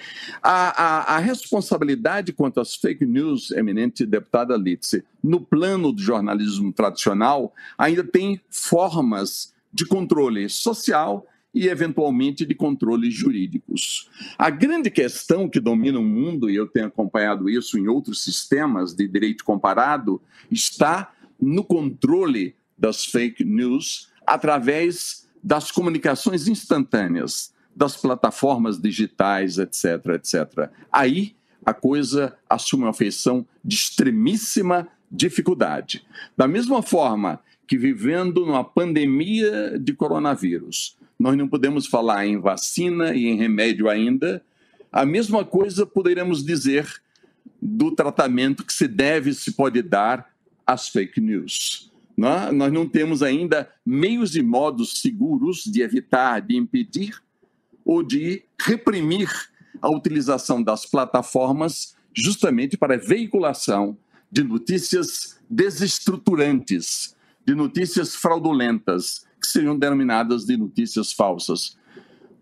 a, 0.42 0.82
a, 0.82 1.16
a 1.16 1.18
responsabilidade 1.18 2.32
quanto 2.32 2.60
às 2.60 2.74
fake 2.74 3.04
news, 3.04 3.50
eminente 3.50 4.06
deputada 4.06 4.56
Litze, 4.56 5.04
no 5.22 5.40
plano 5.40 5.92
do 5.92 6.00
jornalismo 6.00 6.72
tradicional, 6.72 7.52
ainda 7.76 8.04
tem 8.04 8.40
formas 8.48 9.52
de 9.72 9.84
controle 9.84 10.48
social 10.48 11.26
e, 11.52 11.66
eventualmente, 11.66 12.46
de 12.46 12.54
controles 12.54 13.14
jurídicos. 13.14 14.08
A 14.38 14.50
grande 14.50 14.90
questão 14.90 15.48
que 15.48 15.58
domina 15.58 15.98
o 15.98 16.04
mundo, 16.04 16.48
e 16.48 16.56
eu 16.56 16.66
tenho 16.66 16.86
acompanhado 16.86 17.50
isso 17.50 17.78
em 17.78 17.88
outros 17.88 18.22
sistemas 18.22 18.94
de 18.94 19.08
direito 19.08 19.44
comparado, 19.44 20.22
está 20.50 21.12
no 21.40 21.64
controle 21.64 22.54
das 22.78 23.04
fake 23.04 23.44
news 23.44 24.08
através 24.28 25.26
das 25.42 25.72
comunicações 25.72 26.46
instantâneas, 26.48 27.54
das 27.74 27.96
plataformas 27.96 28.78
digitais, 28.78 29.56
etc, 29.58 30.06
etc. 30.14 30.70
Aí 30.92 31.34
a 31.64 31.72
coisa 31.72 32.36
assume 32.48 32.84
uma 32.84 32.92
feição 32.92 33.46
de 33.64 33.76
extremíssima 33.76 34.88
dificuldade. 35.10 36.04
Da 36.36 36.46
mesma 36.46 36.82
forma 36.82 37.40
que 37.66 37.78
vivendo 37.78 38.44
numa 38.44 38.64
pandemia 38.64 39.78
de 39.78 39.94
coronavírus, 39.94 40.96
nós 41.18 41.36
não 41.36 41.48
podemos 41.48 41.86
falar 41.86 42.26
em 42.26 42.38
vacina 42.38 43.14
e 43.14 43.26
em 43.26 43.36
remédio 43.36 43.88
ainda, 43.88 44.42
a 44.92 45.06
mesma 45.06 45.44
coisa 45.44 45.86
poderemos 45.86 46.44
dizer 46.44 46.86
do 47.60 47.90
tratamento 47.92 48.64
que 48.64 48.72
se 48.72 48.86
deve 48.86 49.32
se 49.32 49.52
pode 49.52 49.82
dar 49.82 50.30
às 50.66 50.88
fake 50.88 51.20
news. 51.20 51.90
Né? 52.18 52.50
Nós 52.50 52.72
não 52.72 52.88
temos 52.88 53.22
ainda 53.22 53.70
meios 53.86 54.34
e 54.34 54.42
modos 54.42 55.00
seguros 55.00 55.62
de 55.62 55.82
evitar, 55.82 56.40
de 56.40 56.56
impedir 56.56 57.22
ou 57.84 58.02
de 58.02 58.42
reprimir 58.60 59.30
a 59.80 59.88
utilização 59.88 60.60
das 60.60 60.84
plataformas 60.84 61.94
justamente 62.12 62.76
para 62.76 62.98
veiculação 62.98 63.96
de 64.32 64.42
notícias 64.42 65.38
desestruturantes, 65.48 67.14
de 67.46 67.54
notícias 67.54 68.16
fraudulentas, 68.16 69.24
que 69.40 69.46
seriam 69.46 69.78
denominadas 69.78 70.44
de 70.44 70.56
notícias 70.56 71.12
falsas. 71.12 71.78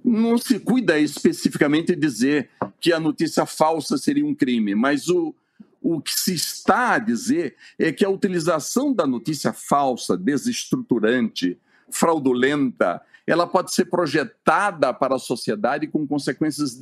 Não 0.02 0.38
se 0.38 0.58
cuida 0.58 0.98
especificamente 0.98 1.94
dizer 1.94 2.48
que 2.80 2.94
a 2.94 2.98
notícia 2.98 3.44
falsa 3.44 3.98
seria 3.98 4.24
um 4.24 4.34
crime, 4.34 4.74
mas 4.74 5.06
o, 5.08 5.34
o 5.80 6.00
que 6.00 6.12
se 6.12 6.34
está 6.34 6.94
a 6.94 6.98
dizer 6.98 7.56
é 7.78 7.92
que 7.92 8.04
a 8.04 8.10
utilização 8.10 8.92
da 8.92 9.06
notícia 9.06 9.52
falsa, 9.52 10.16
desestruturante, 10.16 11.58
fraudulenta, 11.90 13.00
ela 13.26 13.46
pode 13.46 13.74
ser 13.74 13.86
projetada 13.86 14.92
para 14.92 15.16
a 15.16 15.18
sociedade 15.18 15.86
com 15.86 16.06
consequências 16.06 16.78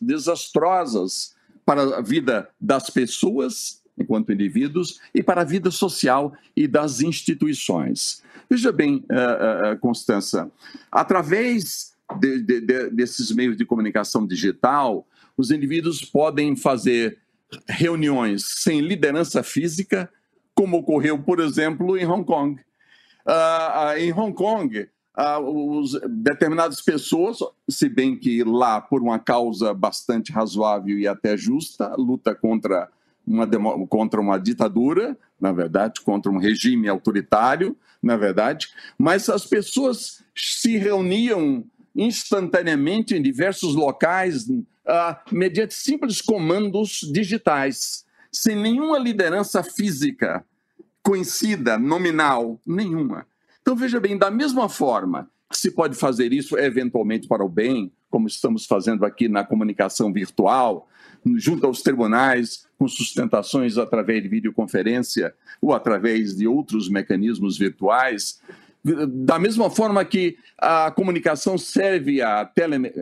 desastrosas 0.00 1.34
para 1.64 1.98
a 1.98 2.00
vida 2.00 2.48
das 2.60 2.88
pessoas 2.88 3.82
enquanto 3.98 4.32
indivíduos, 4.32 5.00
e 5.14 5.22
para 5.22 5.42
a 5.42 5.44
vida 5.44 5.70
social 5.70 6.32
e 6.56 6.66
das 6.68 7.00
instituições. 7.00 8.22
Veja 8.48 8.72
bem, 8.72 9.04
uh, 9.10 9.74
uh, 9.74 9.78
Constança, 9.78 10.50
através 10.90 11.94
de, 12.18 12.40
de, 12.40 12.60
de, 12.60 12.90
desses 12.90 13.30
meios 13.32 13.56
de 13.56 13.66
comunicação 13.66 14.26
digital, 14.26 15.06
os 15.36 15.50
indivíduos 15.50 16.04
podem 16.04 16.56
fazer 16.56 17.18
reuniões 17.68 18.44
sem 18.62 18.80
liderança 18.80 19.42
física, 19.42 20.10
como 20.54 20.78
ocorreu, 20.78 21.18
por 21.18 21.40
exemplo, 21.40 21.96
em 21.96 22.06
Hong 22.06 22.24
Kong. 22.24 22.60
Uh, 23.26 23.98
em 23.98 24.12
Hong 24.12 24.34
Kong, 24.34 24.88
os, 25.42 25.98
determinadas 26.08 26.80
pessoas, 26.80 27.38
se 27.68 27.88
bem 27.88 28.16
que 28.16 28.44
lá 28.44 28.80
por 28.80 29.02
uma 29.02 29.18
causa 29.18 29.74
bastante 29.74 30.32
razoável 30.32 30.98
e 30.98 31.08
até 31.08 31.36
justa, 31.36 31.94
luta 31.96 32.34
contra 32.34 32.88
uma, 33.26 33.86
contra 33.86 34.20
uma 34.20 34.38
ditadura, 34.38 35.16
na 35.40 35.52
verdade, 35.52 36.00
contra 36.00 36.30
um 36.30 36.38
regime 36.38 36.88
autoritário, 36.88 37.76
na 38.02 38.16
verdade, 38.16 38.68
mas 38.96 39.28
as 39.28 39.44
pessoas 39.44 40.22
se 40.34 40.76
reuniam 40.76 41.64
instantaneamente 41.94 43.14
em 43.14 43.20
diversos 43.20 43.74
locais, 43.74 44.46
uh, 44.88 45.16
mediante 45.30 45.74
simples 45.74 46.20
comandos 46.20 47.00
digitais, 47.12 48.04
sem 48.32 48.56
nenhuma 48.56 48.98
liderança 48.98 49.62
física 49.62 50.44
conhecida, 51.02 51.78
nominal, 51.78 52.60
nenhuma. 52.66 53.26
Então, 53.62 53.76
veja 53.76 54.00
bem, 54.00 54.16
da 54.16 54.30
mesma 54.30 54.68
forma 54.68 55.30
que 55.50 55.56
se 55.56 55.70
pode 55.70 55.94
fazer 55.96 56.32
isso 56.32 56.58
eventualmente 56.58 57.26
para 57.26 57.44
o 57.44 57.48
bem, 57.48 57.90
como 58.10 58.26
estamos 58.26 58.66
fazendo 58.66 59.04
aqui 59.04 59.28
na 59.28 59.44
comunicação 59.44 60.12
virtual, 60.12 60.88
junto 61.36 61.66
aos 61.66 61.82
tribunais, 61.82 62.66
com 62.78 62.86
sustentações 62.86 63.76
através 63.76 64.22
de 64.22 64.28
videoconferência 64.28 65.34
ou 65.60 65.72
através 65.72 66.36
de 66.36 66.46
outros 66.46 66.88
mecanismos 66.88 67.58
virtuais, 67.58 68.40
da 68.84 69.38
mesma 69.38 69.70
forma 69.70 70.04
que 70.04 70.36
a 70.56 70.90
comunicação 70.90 71.58
serve 71.58 72.22
à, 72.22 72.44
tele, 72.44 72.92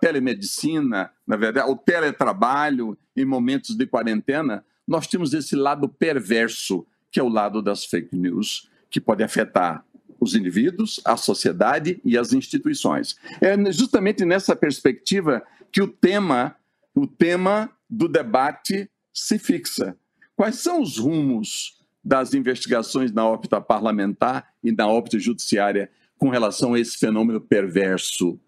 telemedicina, 0.00 1.10
na 1.26 1.36
verdade, 1.36 1.68
ao 1.68 1.76
teletrabalho 1.76 2.96
em 3.16 3.24
momentos 3.24 3.76
de 3.76 3.86
quarentena, 3.86 4.64
nós 4.86 5.06
temos 5.06 5.34
esse 5.34 5.54
lado 5.54 5.88
perverso, 5.88 6.86
que 7.10 7.20
é 7.20 7.22
o 7.22 7.28
lado 7.28 7.60
das 7.60 7.84
fake 7.84 8.16
news, 8.16 8.70
que 8.90 9.00
pode 9.00 9.22
afetar 9.22 9.84
os 10.20 10.34
indivíduos, 10.34 11.00
a 11.04 11.16
sociedade 11.16 12.00
e 12.04 12.16
as 12.16 12.32
instituições. 12.32 13.16
É 13.40 13.72
justamente 13.72 14.24
nessa 14.24 14.56
perspectiva 14.56 15.42
que 15.70 15.82
o 15.82 15.88
tema, 15.88 16.56
o 16.94 17.06
tema 17.06 17.70
do 17.88 18.08
debate 18.08 18.90
se 19.12 19.38
fixa. 19.38 19.96
Quais 20.34 20.56
são 20.56 20.80
os 20.80 20.98
rumos 20.98 21.77
das 22.04 22.34
investigações 22.34 23.12
na 23.12 23.26
órbita 23.26 23.60
parlamentar 23.60 24.48
e 24.62 24.72
na 24.72 24.86
órbita 24.86 25.18
judiciária 25.18 25.90
com 26.18 26.28
relação 26.28 26.74
a 26.74 26.80
esse 26.80 26.98
fenômeno 26.98 27.40
perverso 27.40 28.38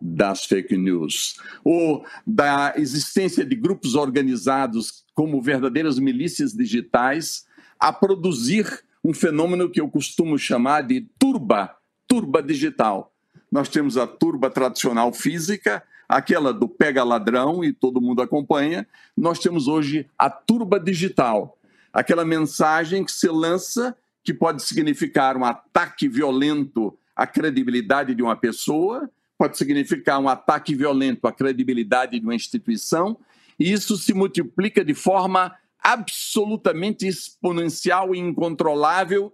das 0.00 0.44
fake 0.44 0.76
news, 0.76 1.40
ou 1.64 2.04
da 2.26 2.74
existência 2.76 3.44
de 3.44 3.56
grupos 3.56 3.94
organizados 3.94 5.04
como 5.14 5.40
verdadeiras 5.40 5.98
milícias 5.98 6.52
digitais 6.52 7.46
a 7.78 7.92
produzir 7.92 8.84
um 9.02 9.14
fenômeno 9.14 9.70
que 9.70 9.80
eu 9.80 9.88
costumo 9.88 10.38
chamar 10.38 10.82
de 10.82 11.06
turba, 11.18 11.74
turba 12.06 12.42
digital. 12.42 13.14
Nós 13.50 13.68
temos 13.68 13.96
a 13.96 14.06
turba 14.06 14.50
tradicional 14.50 15.12
física, 15.12 15.82
aquela 16.08 16.52
do 16.52 16.68
pega 16.68 17.04
ladrão 17.04 17.64
e 17.64 17.72
todo 17.72 18.00
mundo 18.00 18.20
acompanha. 18.20 18.86
Nós 19.16 19.38
temos 19.38 19.68
hoje 19.68 20.06
a 20.18 20.28
turba 20.28 20.78
digital, 20.80 21.56
aquela 21.94 22.24
mensagem 22.24 23.04
que 23.04 23.12
se 23.12 23.28
lança 23.28 23.96
que 24.24 24.34
pode 24.34 24.62
significar 24.64 25.36
um 25.36 25.44
ataque 25.44 26.08
violento 26.08 26.98
à 27.14 27.26
credibilidade 27.26 28.14
de 28.14 28.22
uma 28.22 28.34
pessoa, 28.34 29.08
pode 29.38 29.56
significar 29.56 30.18
um 30.18 30.28
ataque 30.28 30.74
violento 30.74 31.26
à 31.26 31.32
credibilidade 31.32 32.18
de 32.18 32.24
uma 32.24 32.34
instituição, 32.34 33.16
e 33.58 33.70
isso 33.70 33.96
se 33.96 34.12
multiplica 34.12 34.84
de 34.84 34.94
forma 34.94 35.54
absolutamente 35.80 37.06
exponencial 37.06 38.14
e 38.14 38.18
incontrolável, 38.18 39.32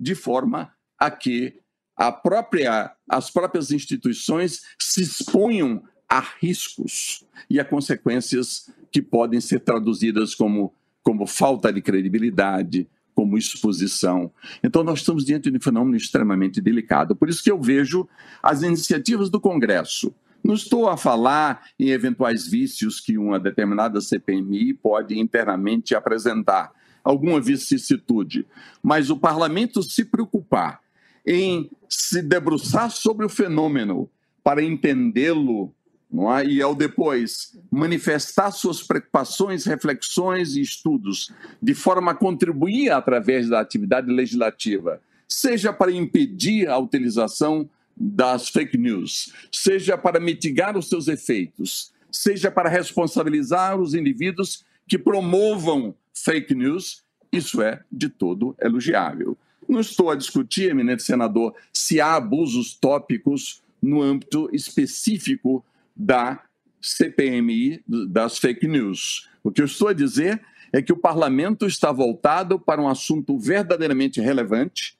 de 0.00 0.14
forma 0.14 0.72
a 0.96 1.10
que 1.10 1.60
a 1.96 2.12
própria, 2.12 2.92
as 3.08 3.28
próprias 3.30 3.72
instituições 3.72 4.62
se 4.80 5.02
exponham 5.02 5.82
a 6.08 6.20
riscos 6.20 7.24
e 7.50 7.58
a 7.60 7.64
consequências 7.64 8.70
que 8.90 9.02
podem 9.02 9.40
ser 9.40 9.60
traduzidas 9.60 10.34
como 10.34 10.72
como 11.08 11.26
falta 11.26 11.72
de 11.72 11.80
credibilidade, 11.80 12.86
como 13.14 13.38
exposição. 13.38 14.30
Então, 14.62 14.84
nós 14.84 14.98
estamos 14.98 15.24
diante 15.24 15.50
de 15.50 15.56
um 15.56 15.60
fenômeno 15.60 15.96
extremamente 15.96 16.60
delicado. 16.60 17.16
Por 17.16 17.30
isso 17.30 17.42
que 17.42 17.50
eu 17.50 17.58
vejo 17.58 18.06
as 18.42 18.60
iniciativas 18.60 19.30
do 19.30 19.40
Congresso. 19.40 20.14
Não 20.44 20.52
estou 20.52 20.86
a 20.86 20.98
falar 20.98 21.62
em 21.80 21.88
eventuais 21.88 22.46
vícios 22.46 23.00
que 23.00 23.16
uma 23.16 23.40
determinada 23.40 24.02
CPMI 24.02 24.74
pode 24.74 25.18
internamente 25.18 25.94
apresentar, 25.94 26.72
alguma 27.02 27.40
vicissitude, 27.40 28.46
mas 28.82 29.08
o 29.08 29.16
parlamento 29.16 29.82
se 29.82 30.04
preocupar 30.04 30.82
em 31.26 31.70
se 31.88 32.20
debruçar 32.20 32.90
sobre 32.90 33.24
o 33.24 33.30
fenômeno 33.30 34.10
para 34.44 34.62
entendê-lo 34.62 35.72
não 36.10 36.34
é? 36.34 36.44
e 36.44 36.62
ao 36.62 36.74
depois 36.74 37.56
manifestar 37.70 38.50
suas 38.50 38.82
preocupações, 38.82 39.64
reflexões 39.64 40.56
e 40.56 40.60
estudos, 40.60 41.30
de 41.62 41.74
forma 41.74 42.12
a 42.12 42.14
contribuir 42.14 42.90
através 42.90 43.48
da 43.48 43.60
atividade 43.60 44.10
legislativa, 44.10 45.00
seja 45.28 45.72
para 45.72 45.92
impedir 45.92 46.68
a 46.68 46.78
utilização 46.78 47.68
das 47.94 48.48
fake 48.48 48.78
news, 48.78 49.32
seja 49.52 49.98
para 49.98 50.20
mitigar 50.20 50.76
os 50.76 50.88
seus 50.88 51.08
efeitos, 51.08 51.92
seja 52.10 52.50
para 52.50 52.68
responsabilizar 52.68 53.78
os 53.78 53.94
indivíduos 53.94 54.64
que 54.86 54.96
promovam 54.96 55.94
fake 56.14 56.54
news, 56.54 57.02
isso 57.30 57.60
é 57.60 57.82
de 57.92 58.08
todo 58.08 58.56
elogiável. 58.60 59.36
Não 59.68 59.80
estou 59.80 60.10
a 60.10 60.14
discutir, 60.14 60.70
eminente 60.70 61.02
senador, 61.02 61.54
se 61.72 62.00
há 62.00 62.14
abusos 62.14 62.74
tópicos 62.74 63.62
no 63.82 64.00
âmbito 64.00 64.48
específico 64.52 65.62
da 65.98 66.42
CPMI, 66.80 67.82
das 68.08 68.38
fake 68.38 68.68
news. 68.68 69.28
O 69.42 69.50
que 69.50 69.60
eu 69.60 69.66
estou 69.66 69.88
a 69.88 69.92
dizer 69.92 70.40
é 70.72 70.80
que 70.80 70.92
o 70.92 70.96
parlamento 70.96 71.66
está 71.66 71.90
voltado 71.90 72.58
para 72.58 72.80
um 72.80 72.88
assunto 72.88 73.38
verdadeiramente 73.38 74.20
relevante, 74.20 74.96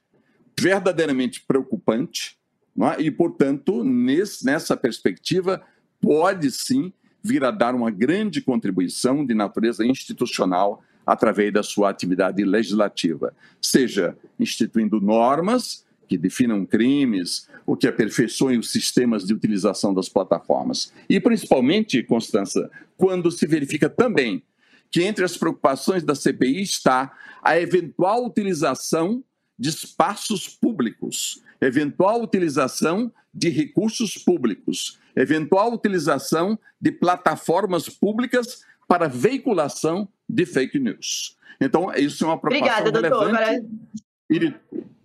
verdadeiramente 0.58 1.44
preocupante, 1.46 2.36
é? 2.80 3.02
e, 3.02 3.10
portanto, 3.10 3.84
nesse, 3.84 4.44
nessa 4.44 4.76
perspectiva, 4.76 5.62
pode 6.00 6.50
sim 6.50 6.92
vir 7.22 7.44
a 7.44 7.50
dar 7.50 7.74
uma 7.74 7.90
grande 7.90 8.40
contribuição 8.40 9.24
de 9.24 9.34
natureza 9.34 9.84
institucional 9.84 10.82
através 11.04 11.52
da 11.52 11.62
sua 11.62 11.90
atividade 11.90 12.44
legislativa, 12.44 13.34
seja 13.60 14.16
instituindo 14.38 15.00
normas 15.00 15.84
que 16.08 16.16
definam 16.16 16.64
crimes, 16.64 17.48
ou 17.66 17.76
que 17.76 17.86
aperfeiçoem 17.86 18.58
os 18.58 18.72
sistemas 18.72 19.26
de 19.26 19.34
utilização 19.34 19.92
das 19.92 20.08
plataformas. 20.08 20.92
E, 21.08 21.20
principalmente, 21.20 22.02
Constança, 22.02 22.70
quando 22.96 23.30
se 23.30 23.46
verifica 23.46 23.88
também 23.88 24.42
que 24.90 25.02
entre 25.02 25.24
as 25.24 25.36
preocupações 25.36 26.02
da 26.02 26.14
CPI 26.14 26.62
está 26.62 27.12
a 27.42 27.58
eventual 27.60 28.24
utilização 28.24 29.22
de 29.58 29.68
espaços 29.68 30.48
públicos, 30.48 31.42
eventual 31.60 32.22
utilização 32.22 33.12
de 33.34 33.50
recursos 33.50 34.16
públicos, 34.16 34.98
eventual 35.14 35.72
utilização 35.74 36.58
de 36.80 36.90
plataformas 36.90 37.88
públicas 37.88 38.64
para 38.86 39.08
veiculação 39.08 40.08
de 40.28 40.46
fake 40.46 40.78
news. 40.78 41.36
Então, 41.60 41.92
isso 41.94 42.24
é 42.24 42.28
uma 42.28 42.38
preocupação 42.38 42.86
Obrigada, 42.86 43.08
relevante. 43.10 43.60
Doutor 43.60 44.07
e 44.28 44.38
de, 44.38 44.54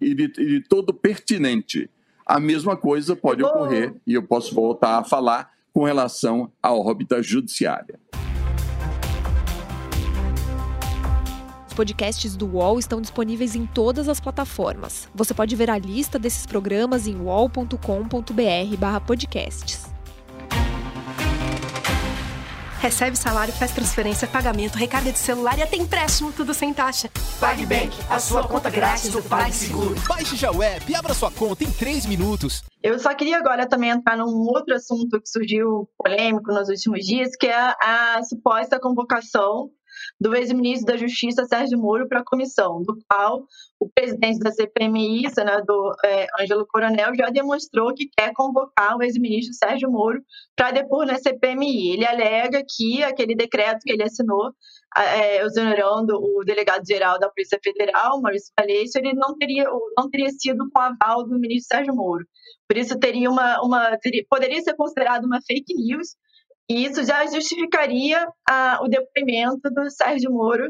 e 0.01 0.13
de, 0.13 0.23
e 0.23 0.45
de 0.45 0.61
todo 0.61 0.93
pertinente. 0.93 1.89
A 2.25 2.39
mesma 2.39 2.77
coisa 2.77 3.15
pode 3.15 3.43
ocorrer, 3.43 3.93
e 4.07 4.13
eu 4.13 4.23
posso 4.23 4.55
voltar 4.55 4.97
a 4.97 5.03
falar, 5.03 5.51
com 5.73 5.83
relação 5.83 6.51
à 6.61 6.73
órbita 6.73 7.23
judiciária. 7.23 7.99
Os 11.67 11.73
podcasts 11.75 12.35
do 12.35 12.45
UOL 12.45 12.77
estão 12.77 13.01
disponíveis 13.01 13.55
em 13.55 13.65
todas 13.65 14.07
as 14.07 14.19
plataformas. 14.19 15.09
Você 15.15 15.33
pode 15.33 15.55
ver 15.55 15.71
a 15.71 15.79
lista 15.79 16.19
desses 16.19 16.45
programas 16.45 17.07
em 17.07 17.15
uol.com.br/podcasts. 17.15 19.92
Recebe 22.83 23.17
salário, 23.17 23.53
faz 23.53 23.71
transferência, 23.71 24.27
pagamento, 24.27 24.75
recarga 24.75 25.09
de 25.09 25.17
celular 25.17 25.57
e 25.57 25.61
até 25.61 25.77
empréstimo, 25.77 26.33
tudo 26.33 26.53
sem 26.53 26.73
taxa. 26.73 27.09
PagBank, 27.39 27.97
a 28.09 28.19
sua 28.19 28.45
conta 28.45 28.69
grátis 28.69 29.09
do 29.09 29.23
PagSeguro. 29.23 29.95
Baixe 30.05 30.35
já 30.35 30.51
o 30.51 30.61
app 30.61 30.91
e 30.91 30.93
abra 30.93 31.13
sua 31.13 31.31
conta 31.31 31.63
em 31.63 31.71
3 31.71 32.05
minutos. 32.07 32.61
Eu 32.83 32.99
só 32.99 33.13
queria 33.15 33.37
agora 33.37 33.65
também 33.65 33.89
entrar 33.89 34.17
num 34.17 34.49
outro 34.49 34.75
assunto 34.75 35.17
que 35.21 35.29
surgiu 35.29 35.87
polêmico 35.97 36.51
nos 36.51 36.67
últimos 36.67 37.05
dias, 37.05 37.37
que 37.39 37.47
é 37.47 37.55
a, 37.55 38.17
a 38.17 38.23
suposta 38.25 38.77
convocação 38.81 39.69
do 40.19 40.35
ex-ministro 40.35 40.85
da 40.85 40.97
Justiça, 40.97 41.45
Sérgio 41.45 41.77
Moro, 41.77 42.07
para 42.07 42.19
a 42.19 42.25
comissão, 42.25 42.81
do 42.81 42.97
qual 43.09 43.45
o 43.79 43.89
presidente 43.93 44.39
da 44.39 44.51
CPMI, 44.51 45.29
senador 45.29 45.95
é, 46.05 46.27
Ângelo 46.39 46.65
Coronel, 46.65 47.13
já 47.15 47.29
demonstrou 47.29 47.93
que 47.93 48.09
quer 48.17 48.31
convocar 48.33 48.97
o 48.97 49.03
ex-ministro 49.03 49.53
Sérgio 49.53 49.91
Moro 49.91 50.21
para 50.55 50.71
depor 50.71 51.05
na 51.05 51.17
CPMI. 51.17 51.93
Ele 51.93 52.05
alega 52.05 52.63
que 52.67 53.03
aquele 53.03 53.35
decreto 53.35 53.79
que 53.83 53.91
ele 53.91 54.03
assinou, 54.03 54.53
é, 54.95 55.43
exonerando 55.43 56.15
o 56.15 56.43
delegado-geral 56.45 57.19
da 57.19 57.29
Polícia 57.29 57.59
Federal, 57.61 58.21
Maurício 58.21 58.53
Valeixo, 58.57 58.97
ele 58.97 59.13
não 59.13 59.37
teria, 59.37 59.65
não 59.97 60.09
teria 60.09 60.29
sido 60.29 60.69
com 60.71 60.79
aval 60.79 61.23
do 61.25 61.39
ministro 61.39 61.75
Sérgio 61.75 61.95
Moro. 61.95 62.25
Por 62.67 62.77
isso 62.77 62.97
teria 62.97 63.29
uma, 63.29 63.61
uma 63.61 63.97
poderia 64.29 64.61
ser 64.61 64.75
considerado 64.75 65.25
uma 65.25 65.39
fake 65.45 65.73
news 65.75 66.15
e 66.69 66.85
isso 66.85 67.03
já 67.03 67.25
justificaria 67.25 68.25
o 68.81 68.87
depoimento 68.87 69.69
do 69.69 69.89
Sérgio 69.89 70.31
Moro 70.31 70.69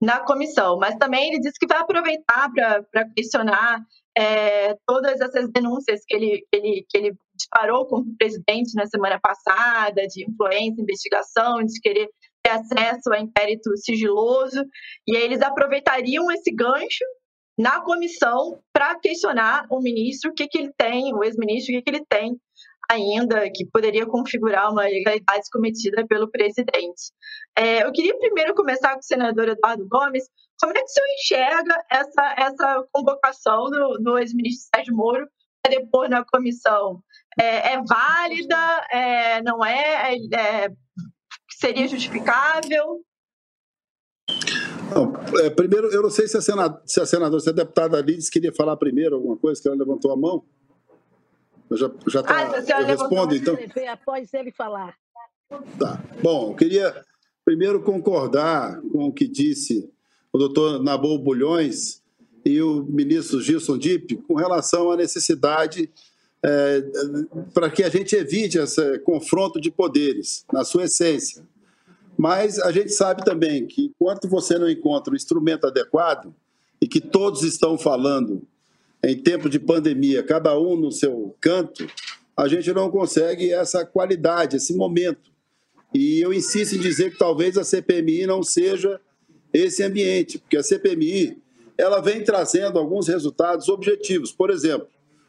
na 0.00 0.20
comissão. 0.20 0.78
Mas 0.78 0.96
também 0.96 1.28
ele 1.28 1.40
disse 1.40 1.58
que 1.58 1.66
vai 1.66 1.78
aproveitar 1.78 2.50
para 2.90 3.08
questionar 3.14 3.80
é, 4.16 4.74
todas 4.86 5.20
essas 5.20 5.50
denúncias 5.50 6.00
que 6.06 6.16
ele, 6.16 6.46
ele, 6.52 6.86
que 6.88 6.98
ele 6.98 7.14
disparou 7.34 7.86
contra 7.86 8.10
o 8.10 8.16
presidente 8.16 8.74
na 8.74 8.86
semana 8.86 9.20
passada, 9.20 10.06
de 10.06 10.28
influência, 10.28 10.82
investigação, 10.82 11.62
de 11.62 11.80
querer 11.80 12.08
ter 12.42 12.50
acesso 12.50 13.12
a 13.12 13.20
inquérito 13.20 13.76
sigiloso. 13.76 14.64
E 15.06 15.16
eles 15.16 15.42
aproveitariam 15.42 16.30
esse 16.32 16.50
gancho 16.50 17.04
na 17.58 17.80
comissão 17.82 18.58
para 18.72 18.98
questionar 18.98 19.66
o 19.70 19.80
ministro 19.80 20.30
o 20.30 20.34
que, 20.34 20.48
que 20.48 20.58
ele 20.58 20.72
tem, 20.76 21.14
o 21.14 21.22
ex-ministro, 21.22 21.74
o 21.74 21.76
que, 21.76 21.82
que 21.82 21.90
ele 21.90 22.06
tem 22.08 22.40
ainda 22.90 23.48
que 23.54 23.64
poderia 23.66 24.04
configurar 24.04 24.72
uma 24.72 24.90
ilegalidade 24.90 25.48
cometida 25.52 26.04
pelo 26.08 26.28
presidente. 26.28 27.12
É, 27.56 27.84
eu 27.84 27.92
queria 27.92 28.18
primeiro 28.18 28.54
começar 28.54 28.94
com 28.94 28.98
o 28.98 29.04
senador 29.04 29.48
Eduardo 29.48 29.86
Gomes. 29.88 30.24
Como 30.60 30.72
é 30.72 30.80
que 30.80 30.84
o 30.84 30.88
senhor 30.88 31.08
enxerga 31.14 31.84
essa, 31.90 32.34
essa 32.36 32.84
convocação 32.92 33.70
do, 33.70 33.98
do 33.98 34.18
ex-ministro 34.18 34.68
Sérgio 34.74 34.94
Moro 34.94 35.28
para 35.62 35.76
depor 35.76 36.08
na 36.08 36.24
comissão? 36.24 37.00
É, 37.38 37.74
é 37.74 37.82
válida? 37.82 38.86
É, 38.90 39.42
não 39.42 39.64
é? 39.64 40.14
é, 40.14 40.64
é 40.64 40.68
seria 41.48 41.86
justificável? 41.86 43.04
Não, 44.92 45.12
é, 45.40 45.50
primeiro, 45.50 45.88
eu 45.92 46.02
não 46.02 46.10
sei 46.10 46.26
se 46.26 46.36
a, 46.36 46.40
senadora, 46.40 46.82
se 46.84 47.00
a 47.00 47.06
senadora, 47.06 47.40
se 47.40 47.48
a 47.48 47.52
deputada 47.52 48.00
Lides 48.00 48.28
queria 48.28 48.52
falar 48.52 48.76
primeiro 48.76 49.14
alguma 49.14 49.36
coisa, 49.36 49.62
que 49.62 49.68
ela 49.68 49.76
levantou 49.76 50.10
a 50.10 50.16
mão. 50.16 50.44
Já, 51.72 51.90
já 52.08 52.22
tá, 52.22 52.36
ah, 52.36 52.80
eu 52.80 52.86
respondo, 52.86 53.34
então. 53.34 53.56
Após 53.92 54.32
ele 54.34 54.50
falar. 54.50 54.96
Tá. 55.78 56.02
Bom, 56.22 56.50
eu 56.50 56.56
queria 56.56 57.04
primeiro 57.44 57.80
concordar 57.82 58.80
com 58.92 59.06
o 59.06 59.12
que 59.12 59.26
disse 59.26 59.88
o 60.32 60.38
doutor 60.38 60.82
Nabol 60.82 61.18
Bulhões 61.18 62.02
e 62.44 62.60
o 62.60 62.84
ministro 62.84 63.40
Gilson 63.40 63.76
Dipp 63.78 64.16
com 64.28 64.34
relação 64.34 64.90
à 64.90 64.96
necessidade 64.96 65.90
é, 66.42 66.82
para 67.52 67.70
que 67.70 67.82
a 67.82 67.88
gente 67.88 68.16
evite 68.16 68.58
esse 68.58 68.98
confronto 69.00 69.60
de 69.60 69.70
poderes, 69.70 70.44
na 70.52 70.64
sua 70.64 70.84
essência. 70.84 71.44
Mas 72.16 72.58
a 72.58 72.72
gente 72.72 72.90
sabe 72.92 73.24
também 73.24 73.66
que 73.66 73.86
enquanto 73.86 74.28
você 74.28 74.58
não 74.58 74.68
encontra 74.68 75.12
o 75.12 75.16
instrumento 75.16 75.66
adequado 75.66 76.34
e 76.80 76.88
que 76.88 77.00
todos 77.00 77.42
estão 77.42 77.78
falando 77.78 78.42
em 79.02 79.16
tempo 79.16 79.48
de 79.48 79.58
pandemia, 79.58 80.22
cada 80.22 80.58
um 80.58 80.76
no 80.76 80.92
seu 80.92 81.34
canto, 81.40 81.86
a 82.36 82.48
gente 82.48 82.72
não 82.72 82.90
consegue 82.90 83.52
essa 83.52 83.84
qualidade, 83.84 84.56
esse 84.56 84.74
momento. 84.74 85.30
E 85.92 86.20
eu 86.20 86.32
insisto 86.32 86.76
em 86.76 86.80
dizer 86.80 87.12
que 87.12 87.18
talvez 87.18 87.58
a 87.58 87.64
CPMI 87.64 88.26
não 88.26 88.42
seja 88.42 89.00
esse 89.52 89.82
ambiente, 89.82 90.38
porque 90.38 90.56
a 90.56 90.62
CPMI 90.62 91.38
ela 91.76 92.00
vem 92.00 92.22
trazendo 92.22 92.78
alguns 92.78 93.08
resultados 93.08 93.68
objetivos. 93.68 94.30
Por 94.30 94.50
exemplo, 94.50 94.86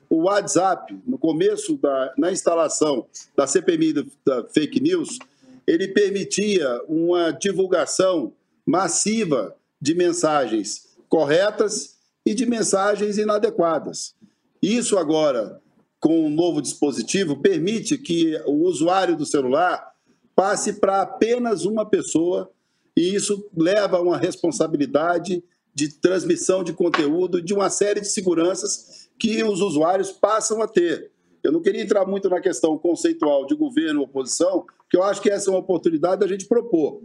o 0.09 0.23
WhatsApp, 0.23 0.93
no 1.07 1.17
começo 1.17 1.77
da 1.77 2.13
na 2.17 2.31
instalação 2.31 3.05
da 3.35 3.47
CPMI 3.47 4.05
da 4.25 4.43
fake 4.53 4.81
news, 4.81 5.17
ele 5.65 5.87
permitia 5.87 6.81
uma 6.87 7.31
divulgação 7.31 8.33
massiva 8.65 9.55
de 9.81 9.95
mensagens 9.95 10.89
corretas 11.07 11.90
e 12.25 12.33
de 12.33 12.45
mensagens 12.45 13.17
inadequadas. 13.17 14.15
Isso 14.61 14.97
agora, 14.97 15.61
com 15.99 16.21
o 16.21 16.25
um 16.25 16.29
novo 16.29 16.61
dispositivo, 16.61 17.41
permite 17.41 17.97
que 17.97 18.39
o 18.45 18.63
usuário 18.63 19.15
do 19.15 19.25
celular 19.25 19.91
passe 20.35 20.73
para 20.73 21.01
apenas 21.01 21.65
uma 21.65 21.85
pessoa 21.85 22.51
e 22.95 23.15
isso 23.15 23.49
leva 23.55 23.97
a 23.97 24.01
uma 24.01 24.17
responsabilidade 24.17 25.43
de 25.73 25.89
transmissão 25.99 26.63
de 26.63 26.73
conteúdo, 26.73 27.41
de 27.41 27.53
uma 27.53 27.69
série 27.69 28.01
de 28.01 28.07
seguranças 28.07 29.09
que 29.17 29.43
os 29.43 29.61
usuários 29.61 30.11
passam 30.11 30.61
a 30.61 30.67
ter. 30.67 31.11
Eu 31.43 31.51
não 31.51 31.61
queria 31.61 31.81
entrar 31.81 32.05
muito 32.05 32.29
na 32.29 32.41
questão 32.41 32.77
conceitual 32.77 33.45
de 33.45 33.55
governo 33.55 34.01
oposição, 34.01 34.65
que 34.89 34.97
eu 34.97 35.03
acho 35.03 35.21
que 35.21 35.29
essa 35.29 35.49
é 35.49 35.53
uma 35.53 35.59
oportunidade 35.59 36.19
da 36.19 36.27
gente 36.27 36.45
propor. 36.45 37.01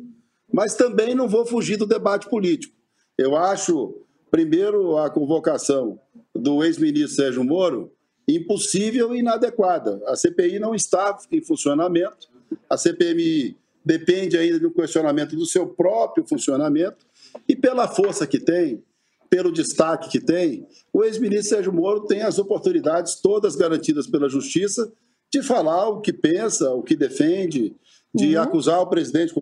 Mas 0.52 0.74
também 0.74 1.14
não 1.14 1.28
vou 1.28 1.46
fugir 1.46 1.76
do 1.76 1.86
debate 1.86 2.28
político. 2.28 2.74
Eu 3.16 3.36
acho 3.36 4.02
Primeiro, 4.37 4.99
a 4.99 5.09
convocação 5.09 5.99
do 6.34 6.62
ex-ministro 6.62 7.16
Sérgio 7.16 7.43
Moro, 7.43 7.91
impossível 8.28 9.14
e 9.14 9.20
inadequada. 9.20 9.99
A 10.05 10.14
CPI 10.14 10.59
não 10.59 10.74
está 10.74 11.16
em 11.32 11.41
funcionamento, 11.41 12.28
a 12.68 12.76
CPMI 12.76 13.57
depende 13.82 14.37
ainda 14.37 14.61
do 14.61 14.70
questionamento 14.70 15.34
do 15.34 15.47
seu 15.47 15.66
próprio 15.66 16.22
funcionamento, 16.26 17.07
e 17.49 17.57
pela 17.57 17.89
força 17.89 18.26
que 18.26 18.39
tem, 18.39 18.84
pelo 19.30 19.51
destaque 19.51 20.11
que 20.11 20.20
tem, 20.20 20.68
o 20.93 21.03
ex-ministro 21.03 21.49
Sérgio 21.49 21.72
Moro 21.72 22.05
tem 22.05 22.20
as 22.20 22.39
oportunidades 22.39 23.14
todas 23.14 23.57
garantidas 23.57 24.07
pela 24.07 24.28
Justiça 24.28 24.93
de 25.32 25.43
falar 25.43 25.89
o 25.89 26.03
que 26.03 26.12
pensa, 26.12 26.74
o 26.74 26.82
que 26.82 26.95
defende, 26.95 27.74
de 28.14 28.37
uhum. 28.37 28.43
acusar 28.43 28.80
o 28.82 28.87
presidente 28.87 29.32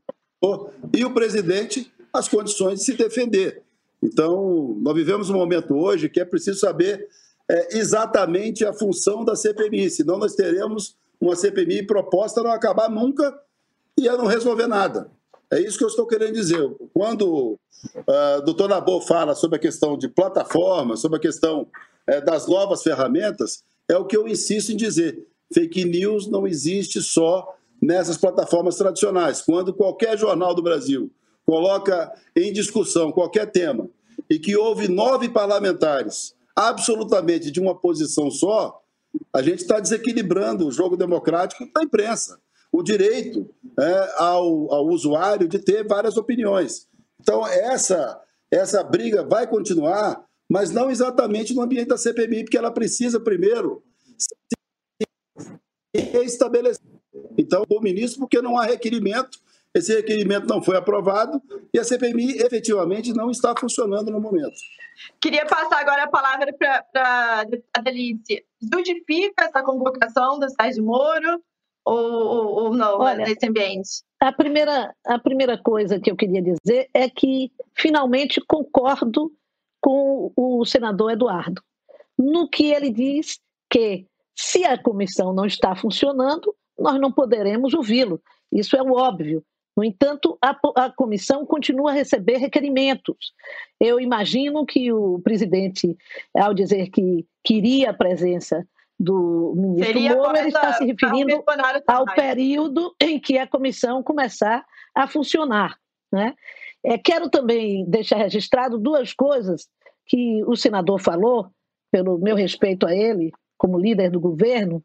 e 0.97 1.05
o 1.05 1.13
presidente 1.13 1.93
as 2.13 2.29
condições 2.29 2.79
de 2.79 2.85
se 2.85 2.93
defender. 2.95 3.64
Então, 4.05 4.77
nós 4.83 4.95
vivemos 4.95 5.31
um 5.31 5.35
momento 5.35 5.75
hoje 5.75 6.11
que 6.11 6.21
é 6.21 6.27
preciso 6.27 6.61
saber 6.61 7.09
é, 7.51 7.79
exatamente 7.79 8.65
a 8.65 8.73
função 8.73 9.25
da 9.25 9.35
CPMI, 9.35 9.89
senão 9.89 10.19
nós 10.19 10.35
teremos 10.35 10.95
uma 11.19 11.35
CPMI 11.35 11.87
proposta 11.87 12.43
não 12.43 12.51
acabar 12.51 12.91
nunca 12.91 13.35
e 13.99 14.07
a 14.07 14.17
não 14.17 14.27
resolver 14.27 14.67
nada. 14.67 15.11
É 15.51 15.59
isso 15.59 15.79
que 15.79 15.85
eu 15.85 15.89
estou 15.89 16.07
querendo 16.07 16.35
dizer. 16.35 16.71
Quando 16.93 17.53
uh, 17.57 18.39
o 18.39 18.41
doutor 18.43 18.69
Nabô 18.69 19.01
fala 19.01 19.35
sobre 19.35 19.57
a 19.57 19.61
questão 19.61 19.97
de 19.97 20.09
plataforma, 20.09 20.97
sobre 20.97 21.17
a 21.17 21.21
questão 21.21 21.63
uh, 21.63 22.25
das 22.27 22.47
novas 22.47 22.83
ferramentas, 22.83 23.63
é 23.89 23.97
o 23.97 24.05
que 24.05 24.17
eu 24.17 24.29
insisto 24.29 24.71
em 24.71 24.77
dizer. 24.77 25.27
Fake 25.53 25.85
news 25.85 26.27
não 26.27 26.47
existe 26.47 27.01
só 27.01 27.57
nessas 27.81 28.19
plataformas 28.19 28.77
tradicionais. 28.77 29.41
Quando 29.41 29.73
qualquer 29.73 30.19
jornal 30.19 30.55
do 30.55 30.63
Brasil 30.63 31.11
coloca 31.47 32.13
em 32.35 32.53
discussão 32.53 33.13
qualquer 33.13 33.51
tema 33.51 33.89
e 34.29 34.39
que 34.39 34.57
houve 34.57 34.89
nove 34.89 35.29
parlamentares 35.29 36.35
absolutamente 36.57 37.51
de 37.51 37.61
uma 37.61 37.75
posição 37.75 38.31
só, 38.31 38.81
a 39.33 39.43
gente 39.43 39.61
está 39.61 39.81
desequilibrando 39.81 40.67
o 40.67 40.73
jogo 40.73 40.97
democrático 40.97 41.69
da 41.73 41.83
imprensa, 41.83 42.41
o 42.73 42.83
direito 42.83 43.49
é, 43.79 44.15
ao, 44.17 44.73
ao 44.73 44.87
usuário 44.87 45.49
de 45.49 45.59
ter 45.59 45.87
várias 45.87 46.17
opiniões. 46.17 46.89
Então, 47.21 47.47
essa, 47.47 48.21
essa 48.51 48.83
briga 48.83 49.25
vai 49.25 49.47
continuar, 49.47 50.25
mas 50.51 50.71
não 50.71 50.91
exatamente 50.91 51.55
no 51.55 51.63
ambiente 51.63 51.89
da 51.89 51.97
CPMI, 51.97 52.45
porque 52.45 52.59
ela 52.59 52.71
precisa 52.71 53.21
primeiro 53.21 53.83
se 54.19 54.35
estabelecer. 56.25 56.83
Então, 57.39 57.65
o 57.69 57.81
ministro, 57.81 58.21
porque 58.21 58.43
não 58.43 58.59
há 58.59 58.65
requerimento 58.65 59.39
esse 59.75 59.95
requerimento 59.95 60.47
não 60.47 60.63
foi 60.63 60.77
aprovado 60.77 61.43
e 61.73 61.79
a 61.79 61.85
CPMI 61.85 62.39
efetivamente 62.39 63.13
não 63.13 63.31
está 63.31 63.55
funcionando 63.59 64.11
no 64.11 64.21
momento. 64.21 64.55
Queria 65.21 65.45
passar 65.47 65.81
agora 65.81 66.05
a 66.05 66.09
palavra 66.09 66.53
para 66.53 67.41
a 67.41 67.45
deputada 67.45 67.91
Alice. 67.91 68.45
Justifica 68.73 69.45
essa 69.45 69.63
convocação 69.63 70.39
do 70.39 70.49
Sérgio 70.51 70.85
Moro 70.85 71.43
ou, 71.85 71.97
ou, 71.97 72.47
ou 72.65 72.75
não 72.75 73.01
Olha, 73.01 73.25
nesse 73.25 73.47
ambiente? 73.47 74.03
A 74.21 74.33
primeira, 74.33 74.95
a 75.05 75.19
primeira 75.19 75.59
coisa 75.59 75.99
que 75.99 76.11
eu 76.11 76.17
queria 76.17 76.41
dizer 76.41 76.89
é 76.95 77.11
que 77.11 77.51
finalmente 77.77 78.41
concordo 78.47 79.33
com 79.81 80.33
o 80.37 80.65
senador 80.65 81.11
Eduardo 81.11 81.61
no 82.19 82.49
que 82.49 82.73
ele 82.73 82.91
diz 82.91 83.39
que 83.69 84.07
se 84.37 84.65
a 84.65 84.81
comissão 84.81 85.33
não 85.33 85.45
está 85.45 85.75
funcionando, 85.75 86.55
nós 86.79 87.01
não 87.01 87.13
poderemos 87.13 87.75
ouvi-lo. 87.75 88.21
Isso 88.51 88.77
é 88.77 88.83
o 88.83 88.93
óbvio. 88.93 89.45
No 89.77 89.83
entanto, 89.83 90.39
a, 90.41 90.57
a, 90.77 90.91
comissão 90.91 91.45
continua 91.45 91.91
a 91.91 91.95
receber 91.95 92.37
requerimentos. 92.37 93.33
Eu 93.81 93.99
imagino 93.99 94.65
que 94.65 94.93
o 94.93 95.19
presidente, 95.21 95.97
ao 96.35 96.55
dizer 96.55 96.91
que 96.91 97.27
queria 97.43 97.91
a 97.91 97.95
presença 97.95 98.67
do 98.99 99.53
ministro 99.57 99.87
Seria 99.87 100.13
ele 100.13 100.49
está 100.49 100.73
se 100.75 100.85
referindo 100.85 101.43
ao 101.89 102.05
período 102.07 102.95
em 103.01 103.19
que 103.19 103.37
a 103.37 103.47
comissão 103.47 104.03
começar 104.03 104.65
a 104.95 105.09
funcionar. 105.09 105.77
Né? 106.13 106.35
É, 106.85 106.97
quero 106.97 107.29
também 107.29 107.85
deixar 107.89 108.17
registrado 108.17 108.79
duas 108.79 109.13
coisas 109.13 109.69
que 110.07 110.45
o 110.45 110.55
senador 110.55 111.01
falou, 111.01 111.51
pelo 111.91 112.19
meu 112.19 112.37
respeito 112.37 112.87
a 112.87 112.95
ele, 112.95 113.33
como 113.57 113.79
líder 113.79 114.11
do 114.11 114.21
governo. 114.21 114.85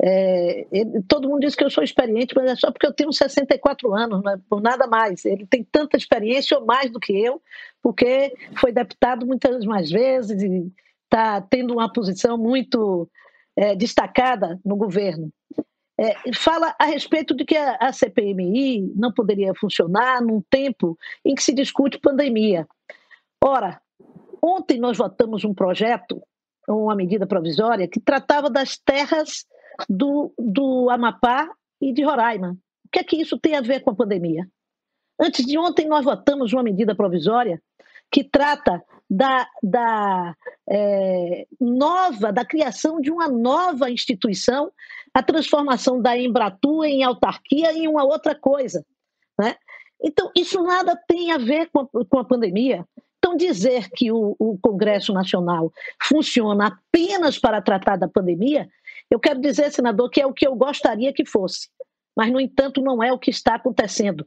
É, 0.00 0.66
ele, 0.70 1.02
todo 1.08 1.28
mundo 1.28 1.40
diz 1.40 1.56
que 1.56 1.64
eu 1.64 1.70
sou 1.70 1.82
experiente, 1.82 2.34
mas 2.34 2.50
é 2.50 2.54
só 2.54 2.70
porque 2.70 2.86
eu 2.86 2.92
tenho 2.92 3.12
64 3.12 3.92
anos, 3.94 4.22
não 4.22 4.32
é 4.32 4.36
por 4.48 4.60
nada 4.60 4.86
mais. 4.86 5.24
Ele 5.24 5.46
tem 5.46 5.64
tanta 5.64 5.96
experiência 5.96 6.58
ou 6.58 6.64
mais 6.64 6.90
do 6.90 7.00
que 7.00 7.12
eu, 7.12 7.42
porque 7.82 8.32
foi 8.56 8.72
deputado 8.72 9.26
muitas 9.26 9.64
mais 9.64 9.90
vezes 9.90 10.40
e 10.42 10.72
está 11.04 11.40
tendo 11.40 11.74
uma 11.74 11.92
posição 11.92 12.38
muito 12.38 13.08
é, 13.56 13.74
destacada 13.74 14.60
no 14.64 14.76
governo. 14.76 15.32
É, 16.00 16.32
fala 16.32 16.76
a 16.78 16.84
respeito 16.84 17.34
de 17.34 17.44
que 17.44 17.56
a, 17.56 17.76
a 17.80 17.92
CPMI 17.92 18.92
não 18.94 19.12
poderia 19.12 19.52
funcionar 19.54 20.22
num 20.22 20.40
tempo 20.48 20.96
em 21.24 21.34
que 21.34 21.42
se 21.42 21.52
discute 21.52 21.98
pandemia. 21.98 22.68
Ora, 23.42 23.80
ontem 24.40 24.78
nós 24.78 24.96
votamos 24.96 25.44
um 25.44 25.52
projeto, 25.52 26.22
uma 26.68 26.94
medida 26.94 27.26
provisória, 27.26 27.88
que 27.88 27.98
tratava 27.98 28.48
das 28.48 28.78
terras 28.78 29.44
do, 29.88 30.32
do 30.38 30.88
Amapá 30.90 31.50
e 31.80 31.92
de 31.92 32.02
Roraima. 32.02 32.56
O 32.86 32.88
que 32.90 32.98
é 33.00 33.04
que 33.04 33.16
isso 33.16 33.38
tem 33.38 33.56
a 33.56 33.60
ver 33.60 33.80
com 33.80 33.90
a 33.90 33.94
pandemia? 33.94 34.48
Antes 35.20 35.44
de 35.44 35.58
ontem, 35.58 35.86
nós 35.86 36.04
votamos 36.04 36.52
uma 36.52 36.62
medida 36.62 36.94
provisória 36.94 37.60
que 38.10 38.24
trata 38.24 38.82
da, 39.10 39.46
da 39.62 40.34
é, 40.68 41.46
nova, 41.60 42.32
da 42.32 42.44
criação 42.44 43.00
de 43.00 43.10
uma 43.10 43.28
nova 43.28 43.90
instituição, 43.90 44.70
a 45.12 45.22
transformação 45.22 46.00
da 46.00 46.16
Embratur 46.16 46.84
em 46.84 47.02
autarquia 47.02 47.72
em 47.72 47.88
uma 47.88 48.04
outra 48.04 48.34
coisa. 48.34 48.84
Né? 49.38 49.56
Então, 50.02 50.30
isso 50.36 50.62
nada 50.62 50.96
tem 51.08 51.32
a 51.32 51.38
ver 51.38 51.68
com 51.70 51.80
a, 51.80 52.04
com 52.04 52.18
a 52.18 52.24
pandemia. 52.24 52.86
Então, 53.18 53.36
dizer 53.36 53.90
que 53.90 54.12
o, 54.12 54.36
o, 54.38 54.56
Congresso 54.58 55.12
Nacional 55.12 55.72
funciona 56.00 56.68
apenas 56.68 57.38
para 57.38 57.60
tratar 57.60 57.96
da 57.96 58.08
pandemia, 58.08 58.68
eu 59.10 59.18
quero 59.18 59.40
dizer, 59.40 59.70
senador, 59.72 60.10
que 60.10 60.20
é 60.20 60.26
o 60.26 60.32
que 60.32 60.46
eu 60.46 60.54
gostaria 60.54 61.12
que 61.12 61.24
fosse. 61.24 61.68
Mas, 62.16 62.32
no 62.32 62.40
entanto, 62.40 62.82
não 62.82 63.02
é 63.02 63.12
o 63.12 63.18
que 63.18 63.30
está 63.30 63.54
acontecendo. 63.54 64.24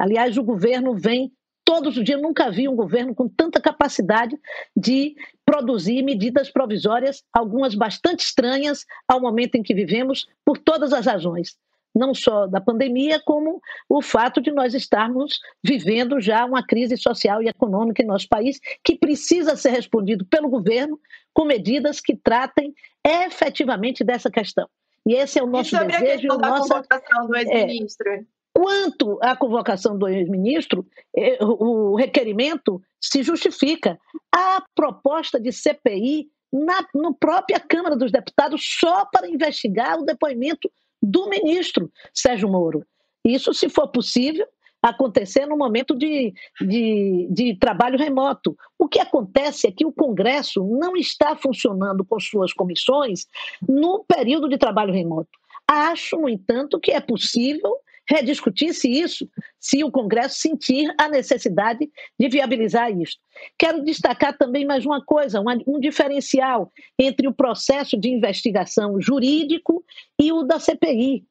Aliás, 0.00 0.38
o 0.38 0.42
governo 0.42 0.94
vem 0.94 1.30
todos 1.64 1.96
os 1.96 2.04
dias. 2.04 2.20
Nunca 2.20 2.50
vi 2.50 2.68
um 2.68 2.74
governo 2.74 3.14
com 3.14 3.28
tanta 3.28 3.60
capacidade 3.60 4.38
de 4.76 5.14
produzir 5.44 6.02
medidas 6.02 6.50
provisórias, 6.50 7.22
algumas 7.32 7.74
bastante 7.74 8.24
estranhas 8.24 8.84
ao 9.06 9.20
momento 9.20 9.56
em 9.56 9.62
que 9.62 9.74
vivemos, 9.74 10.26
por 10.44 10.58
todas 10.58 10.92
as 10.92 11.06
razões. 11.06 11.56
Não 11.94 12.12
só 12.12 12.46
da 12.46 12.60
pandemia, 12.60 13.20
como 13.24 13.60
o 13.88 14.02
fato 14.02 14.40
de 14.40 14.50
nós 14.50 14.74
estarmos 14.74 15.38
vivendo 15.62 16.20
já 16.20 16.44
uma 16.44 16.66
crise 16.66 16.96
social 16.96 17.42
e 17.42 17.48
econômica 17.48 18.02
em 18.02 18.06
nosso 18.06 18.28
país, 18.28 18.58
que 18.82 18.96
precisa 18.96 19.56
ser 19.56 19.70
respondido 19.70 20.24
pelo 20.26 20.48
governo 20.48 20.98
com 21.32 21.44
medidas 21.44 22.00
que 22.00 22.16
tratem 22.16 22.74
efetivamente 23.04 24.02
dessa 24.02 24.30
questão. 24.30 24.68
E 25.06 25.14
esse 25.14 25.38
é 25.38 25.42
o 25.42 25.46
nosso 25.46 25.74
e 25.74 25.78
sobre 25.78 25.92
desejo. 25.92 26.12
A 26.12 26.18
questão 26.18 26.38
da 26.38 26.48
nossa, 26.48 26.74
convocação 26.74 27.26
do 27.26 27.36
ex-ministro. 27.36 28.10
É, 28.10 28.24
Quanto 28.56 29.18
à 29.20 29.36
convocação 29.36 29.98
do 29.98 30.06
ex-ministro, 30.06 30.86
eh, 31.16 31.38
o 31.42 31.96
requerimento 31.96 32.80
se 33.00 33.20
justifica. 33.20 33.98
A 34.32 34.62
proposta 34.76 35.40
de 35.40 35.52
CPI 35.52 36.30
na 36.52 36.86
no 36.94 37.12
própria 37.12 37.58
Câmara 37.58 37.96
dos 37.96 38.12
Deputados 38.12 38.64
só 38.78 39.04
para 39.06 39.28
investigar 39.28 39.98
o 39.98 40.04
depoimento 40.04 40.70
do 41.04 41.28
ministro 41.28 41.92
Sérgio 42.12 42.48
Moro. 42.48 42.84
Isso, 43.24 43.52
se 43.52 43.68
for 43.68 43.88
possível, 43.88 44.46
acontecer 44.82 45.46
no 45.46 45.56
momento 45.56 45.94
de, 45.94 46.34
de, 46.60 47.26
de, 47.30 47.56
trabalho 47.58 47.98
remoto. 47.98 48.56
O 48.78 48.86
que 48.86 48.98
acontece 48.98 49.66
é 49.66 49.72
que 49.72 49.86
o 49.86 49.92
Congresso 49.92 50.62
não 50.62 50.94
está 50.94 51.34
funcionando 51.34 52.04
com 52.04 52.20
suas 52.20 52.52
comissões 52.52 53.26
no 53.66 54.04
período 54.04 54.46
de 54.48 54.58
trabalho 54.58 54.92
remoto. 54.92 55.30
Acho, 55.66 56.18
no 56.18 56.28
entanto, 56.28 56.78
que 56.78 56.92
é 56.92 57.00
possível 57.00 57.76
rediscutisse 58.08 58.88
isso 58.88 59.28
se 59.58 59.82
o 59.82 59.90
Congresso 59.90 60.38
sentir 60.38 60.92
a 60.98 61.08
necessidade 61.08 61.90
de 62.18 62.28
viabilizar 62.28 62.90
isso. 62.90 63.18
Quero 63.58 63.84
destacar 63.84 64.36
também 64.36 64.66
mais 64.66 64.84
uma 64.84 65.02
coisa, 65.04 65.42
um 65.66 65.80
diferencial 65.80 66.70
entre 66.98 67.26
o 67.26 67.34
processo 67.34 67.96
de 67.98 68.08
investigação 68.08 69.00
jurídico 69.00 69.84
e 70.20 70.32
o 70.32 70.42
da 70.42 70.60
CPI. 70.60 71.24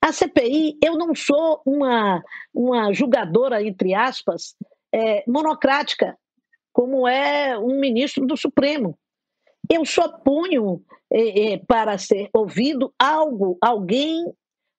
A 0.00 0.12
CPI, 0.12 0.78
eu 0.82 0.96
não 0.96 1.14
sou 1.14 1.62
uma, 1.64 2.22
uma 2.52 2.92
julgadora, 2.92 3.62
entre 3.62 3.94
aspas, 3.94 4.54
é, 4.92 5.24
monocrática, 5.26 6.16
como 6.72 7.08
é 7.08 7.58
um 7.58 7.80
ministro 7.80 8.26
do 8.26 8.36
Supremo. 8.36 8.98
Eu 9.70 9.84
só 9.84 10.08
ponho 10.08 10.82
é, 11.10 11.54
é, 11.54 11.58
para 11.58 11.98
ser 11.98 12.28
ouvido 12.32 12.92
algo, 12.98 13.56
alguém 13.60 14.24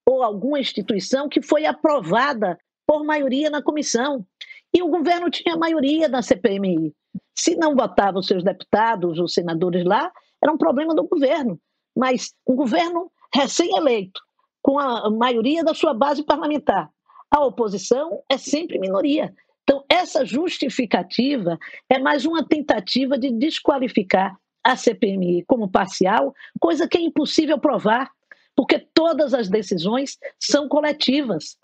ou 0.07 0.23
alguma 0.23 0.57
instituição 0.57 1.27
que 1.27 1.41
foi 1.41 1.65
aprovada 1.65 2.57
por 2.87 3.03
maioria 3.03 3.49
na 3.49 3.61
comissão. 3.61 4.25
E 4.73 4.81
o 4.81 4.87
governo 4.87 5.29
tinha 5.29 5.57
maioria 5.57 6.07
na 6.07 6.21
CPMI. 6.21 6.93
Se 7.37 7.57
não 7.57 7.75
votava 7.75 8.17
os 8.17 8.25
seus 8.25 8.41
deputados, 8.41 9.19
os 9.19 9.33
senadores 9.33 9.83
lá, 9.83 10.09
era 10.41 10.53
um 10.53 10.57
problema 10.57 10.95
do 10.95 11.05
governo. 11.05 11.59
Mas 11.95 12.33
um 12.47 12.55
governo 12.55 13.11
recém-eleito, 13.33 14.21
com 14.61 14.79
a 14.79 15.09
maioria 15.09 15.61
da 15.61 15.73
sua 15.73 15.93
base 15.93 16.23
parlamentar, 16.23 16.89
a 17.29 17.43
oposição 17.43 18.23
é 18.31 18.37
sempre 18.37 18.79
minoria. 18.79 19.33
Então, 19.63 19.83
essa 19.89 20.25
justificativa 20.25 21.59
é 21.89 21.99
mais 21.99 22.25
uma 22.25 22.47
tentativa 22.47 23.17
de 23.17 23.29
desqualificar 23.33 24.37
a 24.63 24.77
CPMI 24.77 25.43
como 25.45 25.69
parcial, 25.69 26.33
coisa 26.59 26.87
que 26.87 26.97
é 26.97 27.01
impossível 27.01 27.59
provar 27.59 28.09
porque 28.57 28.79
todas 28.79 29.35
as 29.35 29.47
decisões 29.47 30.17
são 30.39 30.67
coletivas. 30.67 31.57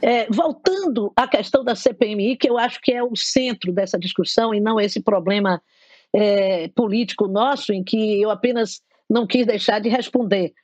É, 0.00 0.26
voltando 0.30 1.12
à 1.16 1.26
questão 1.26 1.64
da 1.64 1.74
CPMI, 1.74 2.36
que 2.36 2.48
eu 2.48 2.56
acho 2.56 2.80
que 2.80 2.92
é 2.92 3.02
o 3.02 3.16
centro 3.16 3.72
dessa 3.72 3.98
discussão 3.98 4.54
e 4.54 4.60
não 4.60 4.80
esse 4.80 5.02
problema 5.02 5.60
é, 6.12 6.68
político 6.68 7.26
nosso, 7.26 7.72
em 7.72 7.82
que 7.82 8.22
eu 8.22 8.30
apenas 8.30 8.80
não 9.10 9.26
quis 9.26 9.44
deixar 9.44 9.80
de 9.80 9.88
responder. 9.88 10.54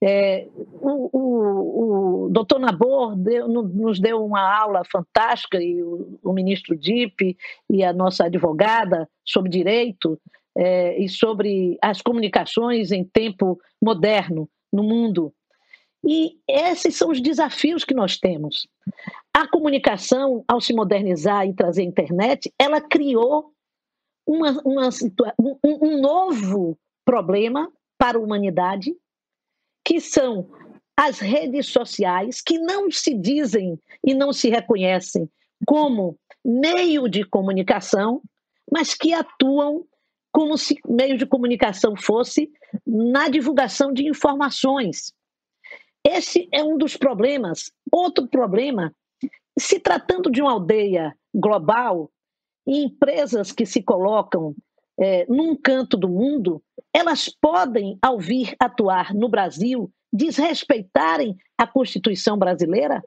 É, 0.00 0.46
o, 0.80 1.10
o, 1.12 2.24
o 2.26 2.28
doutor 2.30 2.60
Nabor 2.60 3.16
deu, 3.16 3.48
nos 3.48 3.98
deu 3.98 4.24
uma 4.24 4.40
aula 4.40 4.82
fantástica, 4.84 5.60
e 5.60 5.82
o, 5.82 6.18
o 6.22 6.32
ministro 6.32 6.76
Dipp 6.76 7.36
e 7.68 7.82
a 7.82 7.92
nossa 7.92 8.26
advogada 8.26 9.08
sobre 9.24 9.50
direito 9.50 10.18
é, 10.56 10.96
e 10.96 11.08
sobre 11.08 11.76
as 11.82 12.00
comunicações 12.00 12.92
em 12.92 13.04
tempo 13.04 13.58
moderno 13.82 14.48
no 14.72 14.82
mundo. 14.82 15.32
E 16.04 16.38
esses 16.48 16.96
são 16.96 17.10
os 17.10 17.20
desafios 17.20 17.84
que 17.84 17.94
nós 17.94 18.18
temos. 18.18 18.66
A 19.32 19.46
comunicação, 19.46 20.44
ao 20.48 20.60
se 20.60 20.74
modernizar 20.74 21.46
e 21.46 21.54
trazer 21.54 21.82
a 21.82 21.86
internet, 21.86 22.52
ela 22.58 22.80
criou 22.80 23.52
uma, 24.26 24.60
uma 24.64 24.88
um, 25.38 25.58
um 25.62 26.00
novo 26.00 26.78
problema 27.04 27.70
para 27.98 28.18
a 28.18 28.20
humanidade, 28.20 28.94
que 29.84 30.00
são 30.00 30.48
as 30.96 31.18
redes 31.18 31.66
sociais, 31.66 32.40
que 32.40 32.58
não 32.58 32.90
se 32.90 33.14
dizem 33.14 33.78
e 34.04 34.14
não 34.14 34.32
se 34.32 34.48
reconhecem 34.48 35.28
como 35.66 36.18
meio 36.44 37.08
de 37.08 37.24
comunicação, 37.24 38.20
mas 38.70 38.94
que 38.94 39.12
atuam 39.12 39.86
como 40.32 40.56
se 40.56 40.76
meio 40.88 41.18
de 41.18 41.26
comunicação 41.26 41.94
fosse 41.96 42.50
na 42.86 43.28
divulgação 43.28 43.92
de 43.92 44.08
informações. 44.08 45.12
Esse 46.04 46.48
é 46.52 46.64
um 46.64 46.76
dos 46.76 46.96
problemas. 46.96 47.70
Outro 47.92 48.26
problema, 48.26 48.92
se 49.58 49.78
tratando 49.78 50.30
de 50.30 50.40
uma 50.40 50.52
aldeia 50.52 51.14
global, 51.34 52.10
e 52.66 52.84
empresas 52.84 53.52
que 53.52 53.66
se 53.66 53.82
colocam 53.82 54.54
é, 54.98 55.26
num 55.28 55.56
canto 55.56 55.96
do 55.96 56.08
mundo, 56.08 56.62
elas 56.92 57.28
podem, 57.28 57.98
ao 58.00 58.18
vir 58.18 58.54
atuar 58.58 59.14
no 59.14 59.28
Brasil, 59.28 59.90
desrespeitarem 60.12 61.36
a 61.56 61.66
Constituição 61.66 62.38
brasileira? 62.38 63.02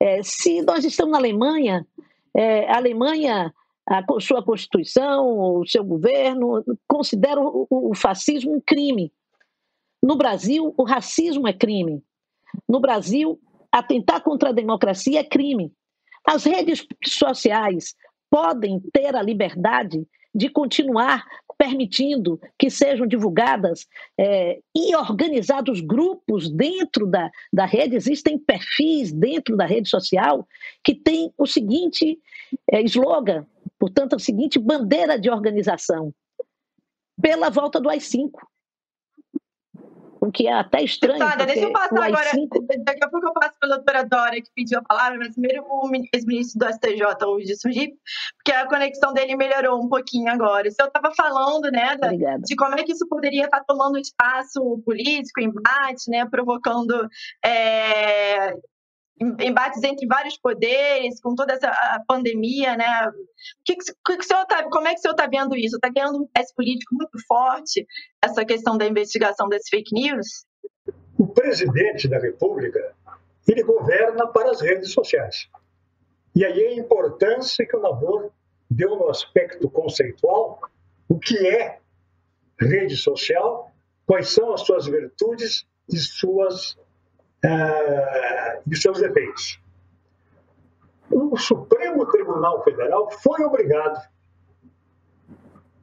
É, 0.00 0.22
se 0.22 0.62
nós 0.62 0.84
estamos 0.84 1.12
na 1.12 1.18
Alemanha, 1.18 1.86
é, 2.34 2.70
a 2.70 2.76
Alemanha 2.76 3.52
a 3.88 4.04
sua 4.20 4.42
Constituição, 4.42 5.58
o 5.60 5.66
seu 5.66 5.82
governo, 5.82 6.62
considera 6.86 7.40
o 7.40 7.92
fascismo 7.94 8.56
um 8.56 8.60
crime. 8.60 9.10
No 10.02 10.16
Brasil, 10.16 10.74
o 10.76 10.84
racismo 10.84 11.48
é 11.48 11.52
crime. 11.52 12.02
No 12.68 12.80
Brasil, 12.80 13.40
atentar 13.72 14.22
contra 14.22 14.50
a 14.50 14.52
democracia 14.52 15.20
é 15.20 15.24
crime. 15.24 15.72
As 16.24 16.44
redes 16.44 16.86
sociais 17.04 17.94
podem 18.30 18.78
ter 18.92 19.16
a 19.16 19.22
liberdade 19.22 20.06
de 20.34 20.50
continuar 20.50 21.24
permitindo 21.56 22.40
que 22.56 22.70
sejam 22.70 23.06
divulgadas 23.06 23.86
é, 24.16 24.60
e 24.76 24.94
organizados 24.94 25.80
grupos 25.80 26.48
dentro 26.48 27.04
da, 27.06 27.28
da 27.52 27.64
rede, 27.64 27.96
existem 27.96 28.38
perfis 28.38 29.12
dentro 29.12 29.56
da 29.56 29.66
rede 29.66 29.88
social 29.88 30.46
que 30.84 30.94
tem 30.94 31.32
o 31.36 31.46
seguinte 31.46 32.16
é, 32.70 32.80
slogan, 32.82 33.44
portanto, 33.78 34.16
a 34.16 34.18
seguinte 34.18 34.58
bandeira 34.58 35.18
de 35.18 35.30
organização, 35.30 36.12
pela 37.20 37.50
volta 37.50 37.80
do 37.80 37.88
AI-5 37.88 38.30
o 40.20 40.32
que 40.32 40.46
é 40.46 40.52
até 40.52 40.82
estranho. 40.82 41.18
Deputada, 41.18 41.46
deixa 41.46 41.62
eu 41.62 41.72
passar 41.72 42.02
agora. 42.02 42.30
Daqui 42.84 43.04
a 43.04 43.08
pouco 43.08 43.26
eu 43.26 43.32
passo 43.32 43.54
para 43.58 43.72
a 43.72 43.76
doutora 43.76 44.04
Dora, 44.04 44.34
que 44.34 44.50
pediu 44.54 44.78
a 44.78 44.82
palavra, 44.82 45.18
mas 45.18 45.32
primeiro 45.32 45.64
o 45.64 45.90
ex-ministro 46.12 46.58
do 46.58 46.72
STJ, 46.72 47.26
o 47.26 47.40
Gilson 47.40 47.70
Gip, 47.70 47.96
porque 48.36 48.52
a 48.52 48.66
conexão 48.68 49.12
dele 49.12 49.36
melhorou 49.36 49.82
um 49.82 49.88
pouquinho 49.88 50.30
agora. 50.30 50.68
O 50.68 50.72
senhor 50.72 50.88
estava 50.88 51.14
falando, 51.14 51.70
né, 51.70 51.96
da, 51.96 52.10
de 52.38 52.56
como 52.56 52.74
é 52.74 52.82
que 52.82 52.92
isso 52.92 53.06
poderia 53.08 53.44
estar 53.44 53.64
tomando 53.64 53.98
espaço 53.98 54.82
político, 54.84 55.40
embate, 55.40 56.10
né, 56.10 56.26
provocando 56.26 57.08
é, 57.44 58.54
embates 59.20 59.82
entre 59.82 60.06
vários 60.06 60.38
poderes, 60.38 61.20
com 61.20 61.34
toda 61.34 61.52
essa 61.54 61.72
pandemia, 62.06 62.76
né? 62.76 63.10
Que, 63.64 63.76
que, 63.76 64.16
que 64.16 64.24
senhor 64.24 64.44
tá, 64.46 64.64
como 64.70 64.86
é 64.86 64.92
que 64.92 64.98
o 64.98 65.02
senhor 65.02 65.14
está 65.14 65.26
vendo 65.26 65.56
isso? 65.56 65.76
Está 65.76 65.88
ganhando 65.88 66.22
um 66.22 66.28
teste 66.32 66.54
político 66.54 66.94
muito 66.94 67.18
forte 67.26 67.86
essa 68.22 68.44
questão 68.44 68.76
da 68.76 68.86
investigação 68.86 69.48
das 69.48 69.68
fake 69.68 69.92
news? 69.94 70.44
O 71.18 71.26
presidente 71.26 72.08
da 72.08 72.18
República, 72.18 72.94
ele 73.46 73.62
governa 73.62 74.26
para 74.28 74.50
as 74.50 74.60
redes 74.60 74.92
sociais. 74.92 75.48
E 76.34 76.44
aí 76.44 76.66
a 76.66 76.74
importância 76.74 77.66
que 77.66 77.76
o 77.76 77.80
Nabor 77.80 78.30
deu 78.70 78.96
no 78.96 79.08
aspecto 79.08 79.68
conceitual, 79.68 80.60
o 81.08 81.18
que 81.18 81.48
é 81.48 81.78
rede 82.60 82.96
social, 82.96 83.72
quais 84.06 84.30
são 84.30 84.52
as 84.52 84.60
suas 84.62 84.86
virtudes 84.86 85.66
e 85.88 85.96
suas 85.96 86.72
uh, 87.44 88.47
de 88.66 88.80
seus 88.80 89.00
defeitos. 89.00 89.60
O 91.10 91.36
Supremo 91.36 92.06
Tribunal 92.06 92.62
Federal 92.62 93.10
foi 93.10 93.44
obrigado 93.44 93.98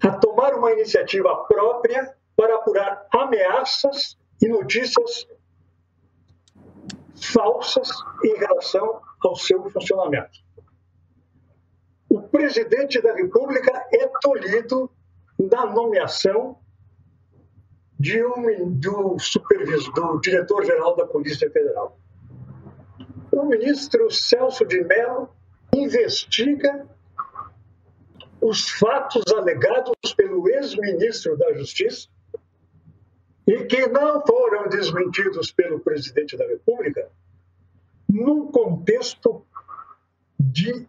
a 0.02 0.12
tomar 0.12 0.54
uma 0.54 0.72
iniciativa 0.72 1.36
própria 1.46 2.16
para 2.36 2.56
apurar 2.56 3.08
ameaças 3.12 4.18
e 4.42 4.48
notícias 4.48 5.28
falsas 7.16 7.90
em 8.24 8.38
relação 8.38 9.02
ao 9.24 9.36
seu 9.36 9.70
funcionamento. 9.70 10.46
O 12.10 12.22
presidente 12.22 13.02
da 13.02 13.14
República 13.14 13.88
é 13.92 14.08
tolhido 14.22 14.92
na 15.40 15.66
nomeação 15.66 16.60
de 18.00 18.24
um, 18.24 18.72
do 18.72 19.18
supervisor, 19.18 19.94
do 19.94 20.20
diretor-geral 20.20 20.96
da 20.96 21.06
Polícia 21.08 21.50
Federal. 21.50 21.98
O 23.36 23.44
ministro 23.44 24.10
Celso 24.10 24.64
de 24.66 24.82
Mello 24.82 25.30
investiga 25.74 26.88
os 28.40 28.70
fatos 28.70 29.26
alegados 29.34 30.14
pelo 30.16 30.48
ex-ministro 30.48 31.38
da 31.38 31.54
Justiça 31.54 32.08
e 33.46 33.66
que 33.66 33.88
não 33.88 34.26
foram 34.26 34.70
desmentidos 34.70 35.52
pelo 35.52 35.82
presidente 35.82 36.38
da 36.38 36.48
República, 36.48 37.10
num 38.08 38.50
contexto 38.50 39.46
de 40.40 40.88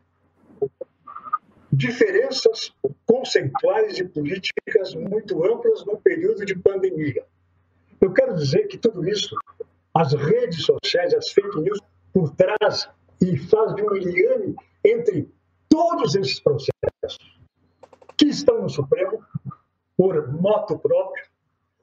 diferenças 1.72 2.72
conceituais 3.04 3.98
e 3.98 4.04
políticas 4.04 4.94
muito 4.94 5.44
amplas 5.44 5.84
no 5.84 5.98
período 5.98 6.46
de 6.46 6.54
pandemia. 6.54 7.26
Eu 8.00 8.12
quero 8.12 8.36
dizer 8.36 8.68
que 8.68 8.78
tudo 8.78 9.04
isso, 9.08 9.34
as 9.92 10.12
redes 10.12 10.64
sociais, 10.64 11.12
as 11.12 11.32
fake 11.32 11.60
news, 11.60 11.80
por 12.16 12.34
trás 12.34 12.88
e 13.20 13.36
faz 13.36 13.74
de 13.74 13.82
um 13.82 13.92
liame 13.92 14.56
entre 14.82 15.30
todos 15.68 16.14
esses 16.14 16.40
processos 16.40 17.18
que 18.16 18.24
estão 18.28 18.62
no 18.62 18.70
Supremo 18.70 19.22
por 19.98 20.32
moto 20.32 20.78
próprio, 20.78 21.26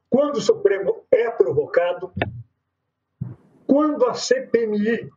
quando 0.10 0.38
o 0.38 0.42
Supremo 0.42 1.06
é 1.12 1.30
provocado, 1.30 2.12
quando 3.68 4.08
a 4.08 4.16
CPMI 4.16 5.08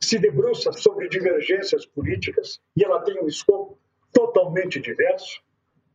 se 0.00 0.18
debruça 0.18 0.72
sobre 0.72 1.10
divergências 1.10 1.84
políticas 1.84 2.62
e 2.74 2.82
ela 2.82 3.02
tem 3.02 3.22
um 3.22 3.28
escopo 3.28 3.78
totalmente 4.10 4.80
diverso, 4.80 5.42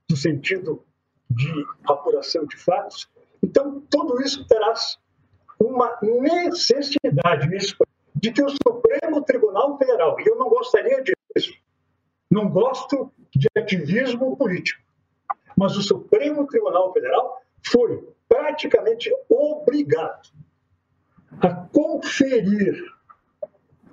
no 0.08 0.16
sentido 0.16 0.86
de 1.32 1.66
apuração 1.84 2.46
de 2.46 2.58
fatos. 2.58 3.10
Então, 3.42 3.82
tudo 3.90 4.22
isso 4.22 4.46
traz 4.46 5.00
uma 5.60 5.98
necessidade 6.04 7.50
de 8.22 8.32
que 8.32 8.44
o 8.44 8.50
Supremo 8.50 9.22
Tribunal 9.24 9.78
Federal, 9.78 10.20
e 10.20 10.28
eu 10.28 10.36
não 10.36 10.50
gostaria 10.50 11.02
disso, 11.02 11.54
não 12.30 12.50
gosto 12.50 13.12
de 13.34 13.48
ativismo 13.58 14.36
político, 14.36 14.82
mas 15.56 15.76
o 15.78 15.82
Supremo 15.82 16.46
Tribunal 16.48 16.92
Federal 16.94 17.42
foi 17.66 18.08
praticamente 18.28 19.10
obrigado 19.30 20.30
a 21.42 21.50
conferir 21.50 22.76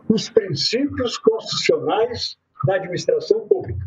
os 0.08 0.28
princípios 0.28 1.18
constitucionais 1.18 2.36
da 2.64 2.76
administração 2.76 3.46
pública. 3.46 3.86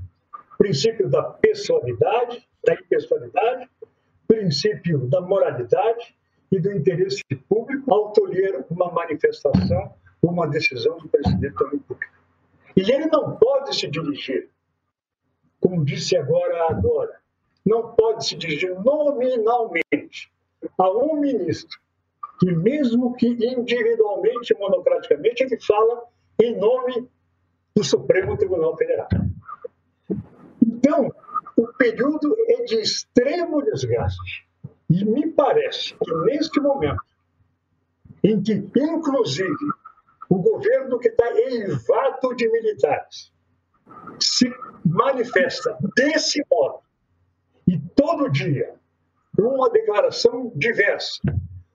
Princípio 0.58 1.10
da 1.10 1.24
pessoalidade, 1.24 2.48
da 2.66 2.74
impessoalidade, 2.74 3.70
princípio 4.28 5.00
da 5.08 5.22
moralidade 5.22 6.16
e 6.52 6.60
do 6.60 6.72
interesse 6.72 7.24
público 7.48 7.94
ao 7.94 8.12
tolher 8.12 8.66
uma 8.70 8.92
manifestação, 8.92 9.94
uma 10.22 10.48
decisão 10.48 10.98
do 10.98 11.08
presidente 11.08 11.56
da 11.56 11.70
República. 11.70 12.08
E 12.76 12.82
ele 12.82 13.08
não 13.08 13.36
pode 13.36 13.76
se 13.76 13.88
dirigir, 13.88 14.50
como 15.60 15.84
disse 15.84 16.16
agora 16.16 16.68
a 16.70 16.74
Dora, 16.74 17.20
não 17.66 17.94
pode 17.94 18.26
se 18.26 18.36
dirigir 18.36 18.74
nominalmente 18.80 20.32
a 20.78 20.90
um 20.90 21.20
ministro 21.20 21.80
que, 22.40 22.52
mesmo 22.52 23.14
que 23.16 23.28
individualmente, 23.28 24.56
monocraticamente, 24.58 25.44
ele 25.44 25.60
fala 25.62 26.04
em 26.42 26.58
nome 26.58 27.10
do 27.76 27.84
Supremo 27.84 28.38
Tribunal 28.38 28.78
Federal. 28.78 29.10
Então, 30.66 31.14
o 31.58 31.68
período 31.74 32.36
é 32.48 32.64
de 32.64 32.80
extremo 32.80 33.62
desgaste. 33.62 34.48
E 34.90 35.04
me 35.04 35.28
parece 35.32 35.94
que, 35.94 36.14
neste 36.26 36.60
momento, 36.60 37.04
em 38.24 38.42
que, 38.42 38.54
inclusive, 38.54 39.66
o 40.30 40.38
governo 40.38 41.00
que 41.00 41.10
está 41.10 41.32
eivado 41.36 42.36
de 42.36 42.48
militares 42.50 43.34
se 44.20 44.48
manifesta 44.86 45.78
desse 45.96 46.46
modo, 46.50 46.82
e 47.68 47.80
todo 47.96 48.30
dia, 48.30 48.76
uma 49.38 49.70
declaração 49.70 50.52
diversa, 50.56 51.22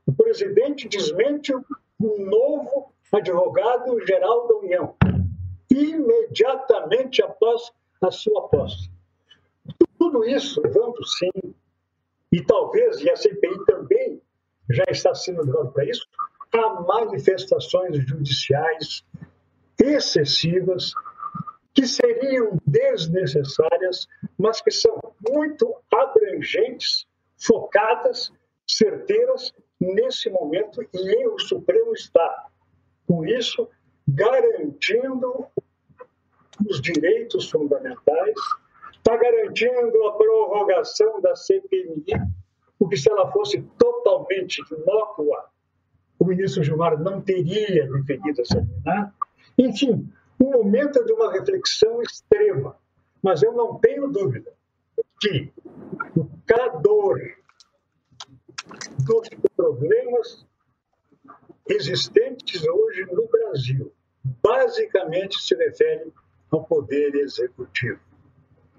o 0.06 0.12
presidente 0.12 0.88
desmente 0.88 1.52
o 1.52 1.62
novo 1.98 2.92
advogado-geral 3.12 4.46
da 4.48 4.54
União, 4.56 4.96
imediatamente 5.70 7.22
após 7.22 7.72
a 8.00 8.10
sua 8.10 8.48
posse. 8.48 8.90
Tudo 9.98 10.24
isso 10.24 10.60
levando, 10.60 11.04
sim, 11.04 11.54
e 12.30 12.44
talvez, 12.44 13.00
e 13.00 13.10
a 13.10 13.16
CPI 13.16 13.64
também 13.64 14.20
já 14.70 14.84
está 14.88 15.14
sendo 15.14 15.42
levado 15.44 15.72
para 15.72 15.84
isso, 15.84 16.06
a 16.54 16.80
manifestações 16.82 17.96
judiciais 18.06 19.04
excessivas 19.80 20.92
que 21.74 21.86
seriam 21.86 22.56
desnecessárias, 22.64 24.06
mas 24.38 24.60
que 24.60 24.70
são 24.70 24.96
muito 25.28 25.74
abrangentes, 25.92 27.06
focadas, 27.36 28.32
certeiras 28.66 29.52
nesse 29.80 30.30
momento 30.30 30.80
e 30.94 31.26
o 31.26 31.38
Supremo 31.38 31.92
está, 31.92 32.46
com 33.06 33.24
isso, 33.26 33.68
garantindo 34.06 35.46
os 36.68 36.80
direitos 36.80 37.50
fundamentais, 37.50 38.34
está 38.94 39.16
garantindo 39.16 40.04
a 40.06 40.12
prorrogação 40.12 41.20
da 41.20 41.34
CPMI, 41.34 42.04
porque 42.78 42.96
se 42.96 43.10
ela 43.10 43.30
fosse 43.32 43.60
totalmente 43.76 44.62
inócua, 44.72 45.50
o 46.18 46.24
ministro 46.24 46.62
Gilmar 46.62 46.98
não 46.98 47.20
teria 47.20 47.86
defendido 47.90 48.40
essa 48.40 48.58
liminar. 48.58 49.14
Enfim, 49.58 50.10
um 50.40 50.50
momento 50.50 51.04
de 51.04 51.12
uma 51.12 51.32
reflexão 51.32 52.02
extrema, 52.02 52.76
mas 53.22 53.42
eu 53.42 53.52
não 53.52 53.78
tenho 53.78 54.08
dúvida 54.08 54.52
que 55.20 55.52
o 56.16 56.28
cador 56.46 57.20
dos 58.98 59.28
problemas 59.56 60.46
existentes 61.68 62.62
hoje 62.66 63.06
no 63.12 63.26
Brasil 63.28 63.92
basicamente 64.42 65.40
se 65.40 65.54
refere 65.54 66.12
ao 66.50 66.64
poder 66.64 67.14
executivo, 67.14 68.00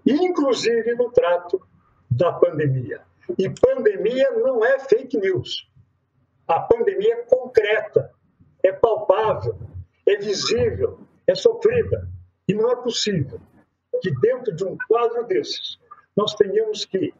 inclusive 0.06 0.96
no 0.96 1.12
trato 1.12 1.62
da 2.10 2.32
pandemia. 2.34 3.02
E 3.38 3.50
pandemia 3.50 4.32
não 4.32 4.64
é 4.64 4.80
fake 4.80 5.18
news. 5.18 5.70
A 6.48 6.60
pandemia 6.60 7.16
é 7.16 7.24
concreta, 7.24 8.12
é 8.64 8.72
palpável, 8.72 9.58
é 10.08 10.18
visível, 10.18 11.00
é 11.28 11.34
sofrida. 11.34 12.08
E 12.48 12.54
não 12.54 12.70
é 12.72 12.76
possível 12.76 13.40
que, 14.02 14.12
dentro 14.20 14.56
de 14.56 14.64
um 14.64 14.78
quadro 14.88 15.26
desses, 15.26 15.80
nós 16.16 16.36
tenhamos 16.36 16.86
que 16.86 17.14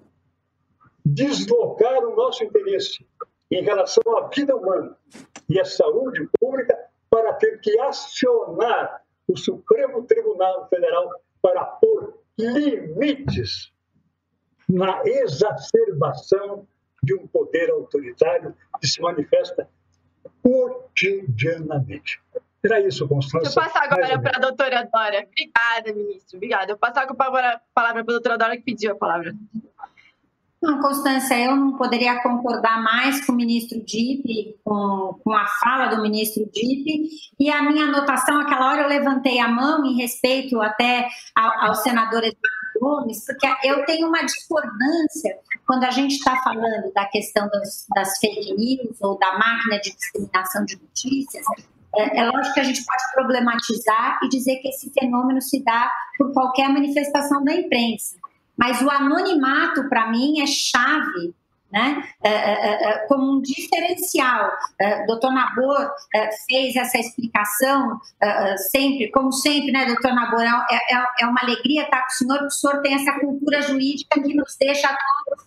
deslocar 1.04 2.04
o 2.04 2.16
nosso 2.16 2.44
interesse 2.44 3.06
em 3.52 3.64
relação 3.64 4.04
à 4.18 4.28
vida 4.28 4.56
humana 4.56 4.98
e 5.50 5.60
à 5.60 5.66
saúde 5.66 6.28
pública 6.40 6.78
para 7.10 7.34
ter 7.34 7.60
que 7.62 7.80
acionar 7.80 9.04
o 9.28 9.38
Supremo 9.38 10.04
Tribunal 10.04 10.68
Federal 10.68 11.10
para 11.42 11.64
pôr 11.66 12.20
limites 12.38 13.72
na 14.68 15.02
exacerbação 15.06 16.68
de 17.06 17.14
um 17.14 17.28
poder 17.28 17.70
autoritário 17.70 18.56
que 18.82 18.88
se 18.88 19.00
manifesta 19.02 19.70
cotidianamente. 20.42 22.20
Era 22.64 22.80
isso, 22.80 23.08
Constância. 23.08 23.42
Deixa 23.42 23.60
eu 23.60 23.64
passar 23.64 23.84
agora 23.84 24.20
para 24.20 24.38
a 24.38 24.40
doutora 24.40 24.90
Dora. 24.92 25.28
Obrigada, 25.28 25.94
ministro. 25.94 26.38
Obrigada. 26.38 26.72
Eu 26.72 26.78
passar 26.78 27.04
a 27.04 27.14
palavra 27.14 27.62
para 27.74 28.00
a 28.00 28.04
doutora 28.04 28.38
Dora 28.38 28.58
que 28.58 28.64
pediu 28.64 28.94
a 28.94 28.96
palavra. 28.96 29.36
Não, 30.66 30.82
Constância, 30.82 31.38
eu 31.38 31.56
não 31.56 31.78
poderia 31.78 32.20
concordar 32.24 32.82
mais 32.82 33.24
com 33.24 33.34
o 33.34 33.36
ministro 33.36 33.80
Dipp, 33.86 34.58
com, 34.64 35.20
com 35.24 35.32
a 35.32 35.46
fala 35.46 35.96
do 35.96 36.02
ministro 36.02 36.44
Dipp, 36.52 37.08
e 37.40 37.52
a 37.52 37.62
minha 37.62 37.86
anotação, 37.86 38.40
aquela 38.40 38.72
hora 38.72 38.82
eu 38.82 38.88
levantei 38.88 39.38
a 39.40 39.48
mão 39.48 39.86
em 39.86 39.96
respeito 39.96 40.60
até 40.60 41.08
ao, 41.36 41.68
ao 41.68 41.76
senador 41.76 42.24
Eduardo 42.24 42.55
Porque 43.26 43.48
eu 43.64 43.86
tenho 43.86 44.08
uma 44.08 44.22
discordância 44.24 45.38
quando 45.66 45.84
a 45.84 45.92
gente 45.92 46.16
está 46.16 46.36
falando 46.44 46.92
da 46.94 47.06
questão 47.06 47.48
das, 47.50 47.86
das 47.96 48.18
fake 48.20 48.54
news 48.56 48.98
ou 49.02 49.18
da 49.18 49.38
máquina 49.38 49.80
de 49.80 49.96
disseminação 49.96 50.66
de 50.66 50.80
notícias, 50.80 51.46
é, 51.96 52.20
é, 52.20 52.30
lógico 52.30 52.54
que 52.54 52.60
a 52.60 52.64
gente 52.64 52.86
pode 52.86 53.04
problematizar 53.14 54.20
e 54.24 54.30
dizer 54.30 54.58
que 54.58 54.68
esse 54.68 54.92
fenômeno 54.92 55.42
se 55.42 55.64
dá 55.64 55.90
por 56.18 56.34
qualquer 56.34 56.70
manifestação 56.70 57.44
da 57.44 57.54
imprensa. 57.54 58.18
Mas 58.58 58.82
o 58.82 58.90
anonimato, 58.90 59.88
para 59.90 60.12
mim, 60.12 60.42
é 60.42 60.46
chave 60.46 61.34
né? 61.76 62.08
É, 62.24 62.30
é, 62.30 62.84
é, 62.90 62.98
como 63.08 63.34
um 63.34 63.42
diferencial. 63.42 64.50
É, 64.80 65.06
doutor 65.06 65.34
Nabor 65.34 65.92
é, 66.16 66.30
fez 66.48 66.74
essa 66.78 66.98
explicação 66.98 68.00
é, 68.22 68.56
sempre, 68.58 69.12
como 69.12 69.30
sempre, 69.34 69.74
né, 69.74 69.86
doutor 69.86 70.14
Nabor? 70.14 70.42
É, 70.42 71.26
uma 71.26 71.42
alegria 71.42 71.84
estar 71.84 72.00
com 72.00 72.08
o 72.08 72.12
senhor, 72.12 72.38
porque 72.38 72.48
o 72.48 72.52
senhor 72.52 72.82
tem 72.82 72.94
essa 72.96 73.20
cultura 73.20 73.62
jurídica 73.62 74.24
que 74.24 74.34
nos 74.34 74.56
deixa 74.58 74.88
todos 74.88 75.46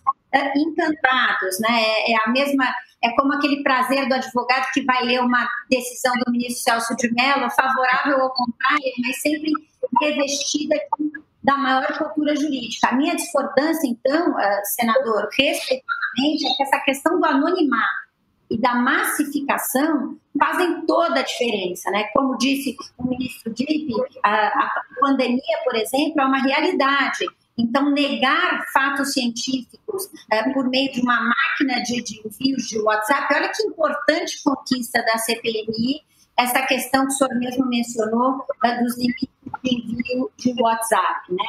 encantados. 0.55 1.59
Né? 1.59 1.83
É, 2.07 2.15
a 2.23 2.29
mesma. 2.29 2.65
É 3.01 3.15
como 3.15 3.33
aquele 3.33 3.63
prazer 3.63 4.09
do 4.09 4.15
advogado 4.15 4.67
que 4.73 4.83
vai 4.83 5.01
ler 5.05 5.21
uma 5.21 5.47
decisão 5.69 6.13
do 6.25 6.33
ministro 6.33 6.63
Celso 6.63 6.95
de 6.97 7.09
Mello, 7.13 7.49
favorável 7.49 8.19
ou 8.19 8.29
contrário, 8.31 8.91
mas 9.01 9.21
sempre 9.21 9.53
revestida 10.01 10.75
com 10.91 11.09
da 11.43 11.57
maior 11.57 11.87
cultura 11.97 12.35
jurídica. 12.35 12.89
A 12.89 12.95
minha 12.95 13.15
discordância, 13.15 13.87
então, 13.87 14.31
uh, 14.31 14.61
senador, 14.75 15.29
respeitosamente, 15.37 16.45
é 16.45 16.55
que 16.55 16.63
essa 16.63 16.79
questão 16.81 17.19
do 17.19 17.25
anonimato 17.25 18.09
e 18.49 18.59
da 18.59 18.75
massificação 18.75 20.17
fazem 20.37 20.85
toda 20.85 21.19
a 21.19 21.23
diferença, 21.23 21.91
né? 21.91 22.05
Como 22.13 22.37
disse 22.37 22.75
o 22.97 23.07
ministro 23.07 23.53
Dipp, 23.53 23.93
a, 24.23 24.81
pandemia, 24.99 25.57
por 25.63 25.75
exemplo, 25.75 26.19
é 26.19 26.25
uma 26.25 26.41
realidade. 26.41 27.25
Então, 27.57 27.91
negar 27.91 28.65
fatos 28.73 29.13
científicos 29.13 30.05
uh, 30.05 30.53
por 30.53 30.67
meio 30.69 30.91
de 30.91 31.01
uma 31.01 31.21
máquina 31.21 31.81
de, 31.83 32.01
de 32.01 32.21
envios 32.25 32.67
de 32.67 32.79
WhatsApp, 32.79 33.33
olha 33.33 33.49
que 33.49 33.63
importante 33.63 34.41
conquista 34.43 35.03
da 35.03 35.17
CPMI 35.17 36.01
essa 36.39 36.61
questão 36.61 37.05
que 37.05 37.13
o 37.13 37.15
senhor 37.15 37.35
mesmo 37.35 37.65
mencionou 37.67 38.45
dos 38.81 38.97
limites 38.97 39.27
de 39.61 39.75
envio 39.75 40.31
de 40.37 40.61
WhatsApp, 40.61 41.33
né? 41.33 41.43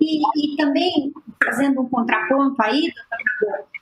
E, 0.00 0.22
e 0.36 0.56
também, 0.56 1.12
fazendo 1.44 1.82
um 1.82 1.88
contraponto 1.88 2.60
aí, 2.62 2.90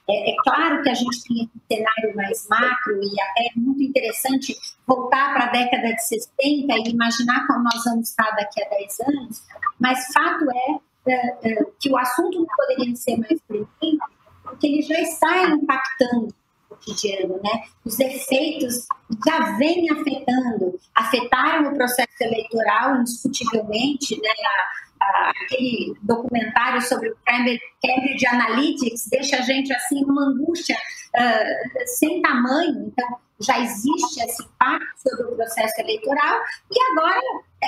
é, 0.09 0.33
é, 0.33 0.35
claro 0.43 0.83
que 0.83 0.91
a 0.91 0.95
gente 0.95 1.23
tem 1.23 1.45
esse 1.45 1.61
cenário 1.73 2.17
mais 2.17 2.49
macro 2.49 3.01
e 3.01 3.21
até 3.21 3.47
é 3.47 3.51
muito 3.57 3.81
interessante 3.81 4.57
voltar 4.87 5.33
para 5.33 5.45
a 5.45 5.51
década 5.53 5.95
de 5.95 6.05
60 6.05 6.35
e 6.43 6.91
imaginar 6.91 7.47
como 7.47 7.63
nós 7.63 7.85
vamos 7.85 8.11
estar 8.11 8.31
daqui 8.33 8.61
a 8.63 8.69
10 8.71 9.01
anos, 9.01 9.43
mas 9.79 10.13
fato 10.13 10.47
é, 10.51 11.13
é, 11.13 11.53
é 11.53 11.65
que 11.79 11.91
o 11.91 11.97
assunto 11.97 12.41
não 12.41 12.47
poderia 12.57 12.97
ser 12.97 13.17
mais 13.19 13.41
presente, 13.43 13.99
porque 14.43 14.67
ele 14.67 14.83
já 14.83 15.01
está 15.01 15.45
impactando 15.45 16.35
cotidiano, 16.85 17.41
né? 17.43 17.63
Os 17.85 17.99
efeitos 17.99 18.87
já 19.27 19.57
vêm 19.57 19.91
afetando, 19.91 20.79
afetaram 20.95 21.71
o 21.71 21.75
processo 21.75 22.09
eleitoral 22.21 22.97
indiscutivelmente, 23.01 24.21
né? 24.21 24.31
A, 25.01 25.05
a, 25.05 25.31
aquele 25.31 25.95
documentário 26.03 26.81
sobre 26.83 27.11
o 27.11 27.17
Cambridge, 27.25 28.27
Analytics 28.27 29.09
deixa 29.11 29.37
a 29.37 29.43
gente 29.43 29.73
assim 29.73 30.03
numa 30.03 30.25
angústia 30.25 30.77
uh, 30.77 31.87
sem 31.87 32.21
tamanho. 32.21 32.87
Então 32.89 33.19
já 33.41 33.59
existe 33.59 34.23
esse 34.23 34.43
impacto 34.43 34.87
sobre 34.99 35.33
o 35.33 35.37
processo 35.37 35.81
eleitoral 35.81 36.41
e 36.71 36.93
agora 36.93 37.21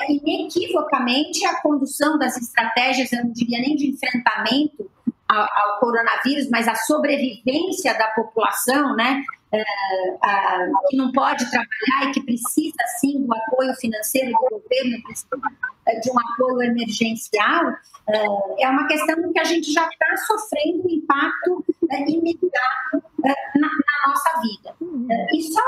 inequivocamente 0.09 1.45
a 1.47 1.61
condução 1.63 2.19
das 2.19 2.37
estratégias, 2.37 3.11
eu 3.13 3.25
não 3.25 3.33
diria 3.33 3.59
nem 3.59 3.75
de 3.75 3.91
enfrentamento 3.91 4.91
ao, 5.33 5.81
coronavírus, 5.81 6.49
mas 6.51 6.69
a 6.69 6.75
sobrevivência 6.75 7.97
da 7.97 8.09
população, 8.09 8.95
né? 8.97 9.23
É, 9.55 9.63
que 10.89 10.97
não 10.97 11.13
pode 11.13 11.45
trabalhar 11.51 12.09
e 12.09 12.13
que 12.13 12.23
precisa 12.23 12.83
sim 12.99 13.23
do 13.23 13.35
apoio 13.35 13.75
financeiro 13.75 14.31
do 14.31 14.39
governo, 14.49 15.03
precisa 15.03 15.29
é, 15.87 16.01
de 16.01 16.11
um 16.11 16.19
apoio 16.19 16.63
emergencial, 16.63 17.67
é, 18.09 18.65
é 18.65 18.69
uma 18.71 18.87
questão 18.87 19.31
que 19.31 19.39
a 19.39 19.45
gente 19.45 19.71
já 19.71 19.87
está 19.87 20.17
sofrendo 20.27 20.89
impacto 20.89 21.65
imediato 22.09 23.05
na, 23.23 23.69
nossa 24.07 24.41
vida. 24.41 24.75
e 25.35 25.43
só 25.43 25.61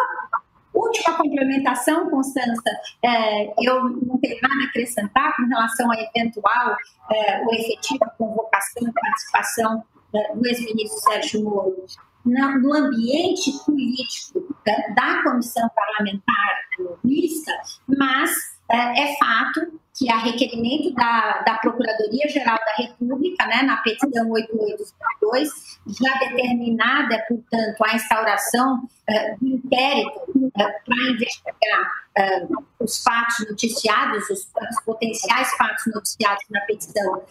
Última 0.74 1.16
complementação, 1.16 2.10
Constança, 2.10 2.70
é, 3.02 3.46
eu 3.64 3.88
não 3.90 4.18
tenho 4.18 4.40
nada 4.42 4.54
a 4.54 4.68
acrescentar 4.68 5.36
com 5.36 5.46
relação 5.46 5.90
à 5.90 5.94
eventual 6.00 6.76
é, 7.12 7.40
ou 7.42 7.54
efetiva 7.54 8.12
convocação 8.18 8.88
e 8.88 8.92
participação 8.92 9.84
é, 10.14 10.34
do 10.34 10.46
ex-ministro 10.46 10.98
Sérgio 11.00 11.44
Moro. 11.44 11.84
No, 12.24 12.74
ambiente 12.74 13.52
político 13.66 14.56
da, 14.64 14.72
da 14.94 15.22
comissão 15.22 15.68
parlamentar 15.76 16.60
mista, 17.04 17.52
mas 17.86 18.32
é, 18.70 19.02
é 19.02 19.16
fato 19.18 19.78
que 19.96 20.10
a 20.10 20.18
requerimento 20.18 20.92
da, 20.92 21.42
da 21.46 21.54
Procuradoria-Geral 21.58 22.58
da 22.58 22.84
República, 22.84 23.46
né, 23.46 23.62
na 23.62 23.76
petição 23.76 24.28
8852, 24.28 25.78
já 26.00 26.18
determinada, 26.18 27.24
portanto, 27.28 27.84
a 27.84 27.94
instauração 27.94 28.82
uh, 28.82 29.38
do 29.40 29.46
inquérito 29.46 30.20
uh, 30.36 30.50
para 30.52 31.10
investigar 31.10 31.92
uh, 32.18 32.64
os 32.80 33.02
fatos 33.02 33.48
noticiados, 33.48 34.28
os, 34.30 34.40
os, 34.40 34.84
potenciais 34.84 35.54
fatos 35.56 35.84
noticiados 35.94 36.44
na 36.50 36.60
petição 36.62 37.22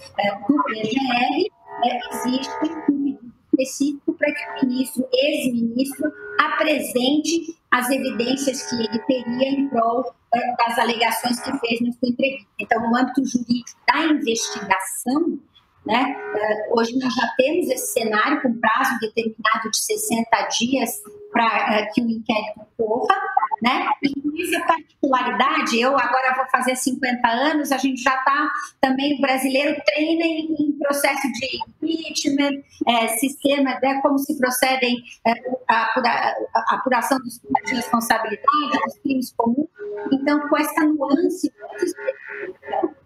do 0.47 0.63
PGR, 0.63 1.49
existe 2.13 2.51
um 2.63 2.85
pedido 2.85 3.33
específico 3.53 4.13
para 4.13 4.33
que 4.33 4.49
o 4.49 4.69
ministro, 4.69 5.07
ex-ministro, 5.11 6.11
apresente 6.39 7.57
as 7.73 7.89
evidências 7.89 8.69
que 8.69 8.75
ele 8.75 8.99
teria 8.99 9.49
em 9.49 9.67
prol 9.67 10.05
é, 10.31 10.55
das 10.57 10.77
alegações 10.77 11.39
que 11.39 11.57
fez 11.57 11.81
na 11.81 11.91
sua 11.93 12.09
entrevista. 12.09 12.47
Então, 12.59 12.87
no 12.87 12.95
âmbito 12.95 13.25
jurídico 13.25 13.79
da 13.87 13.99
investigação, 14.05 15.39
né, 15.83 16.15
é, 16.35 16.69
hoje 16.71 16.95
nós 16.99 17.11
já 17.11 17.27
temos 17.35 17.67
esse 17.71 17.93
cenário 17.93 18.43
com 18.43 18.53
prazo 18.59 18.99
determinado 19.01 19.71
de 19.71 19.77
60 19.77 20.41
dias 20.59 21.01
para 21.31 21.75
é, 21.75 21.85
que 21.87 22.01
o 22.01 22.07
inquérito 22.07 22.61
ocorra, 22.77 23.19
né? 23.63 23.87
E 24.03 24.13
com 24.13 24.29
essa 24.41 24.65
particularidade, 24.65 25.79
eu 25.79 25.97
agora 25.97 26.35
vou 26.35 26.45
fazer 26.51 26.75
50 26.75 27.25
anos, 27.25 27.71
a 27.71 27.77
gente 27.77 28.01
já 28.01 28.13
está 28.13 28.51
também, 28.81 29.17
o 29.17 29.21
brasileiro 29.21 29.81
treina 29.85 30.25
em, 30.25 30.53
em 30.59 30.71
processo 30.73 31.31
de 31.31 31.59
impeachment, 31.81 32.61
é, 32.85 33.07
sistema, 33.19 33.79
né, 33.81 34.01
como 34.01 34.19
se 34.19 34.37
procedem 34.37 35.01
é, 35.25 35.31
a, 35.69 35.75
a, 35.75 36.35
a, 36.53 36.75
apuração 36.75 37.17
dos 37.19 37.39
crimes 37.39 37.63
de 37.65 37.75
responsabilidade, 37.75 38.83
dos 38.85 38.99
crimes 38.99 39.33
comuns. 39.37 39.69
Então, 40.11 40.49
com 40.49 40.57
essa 40.57 40.83
nuance 40.83 41.49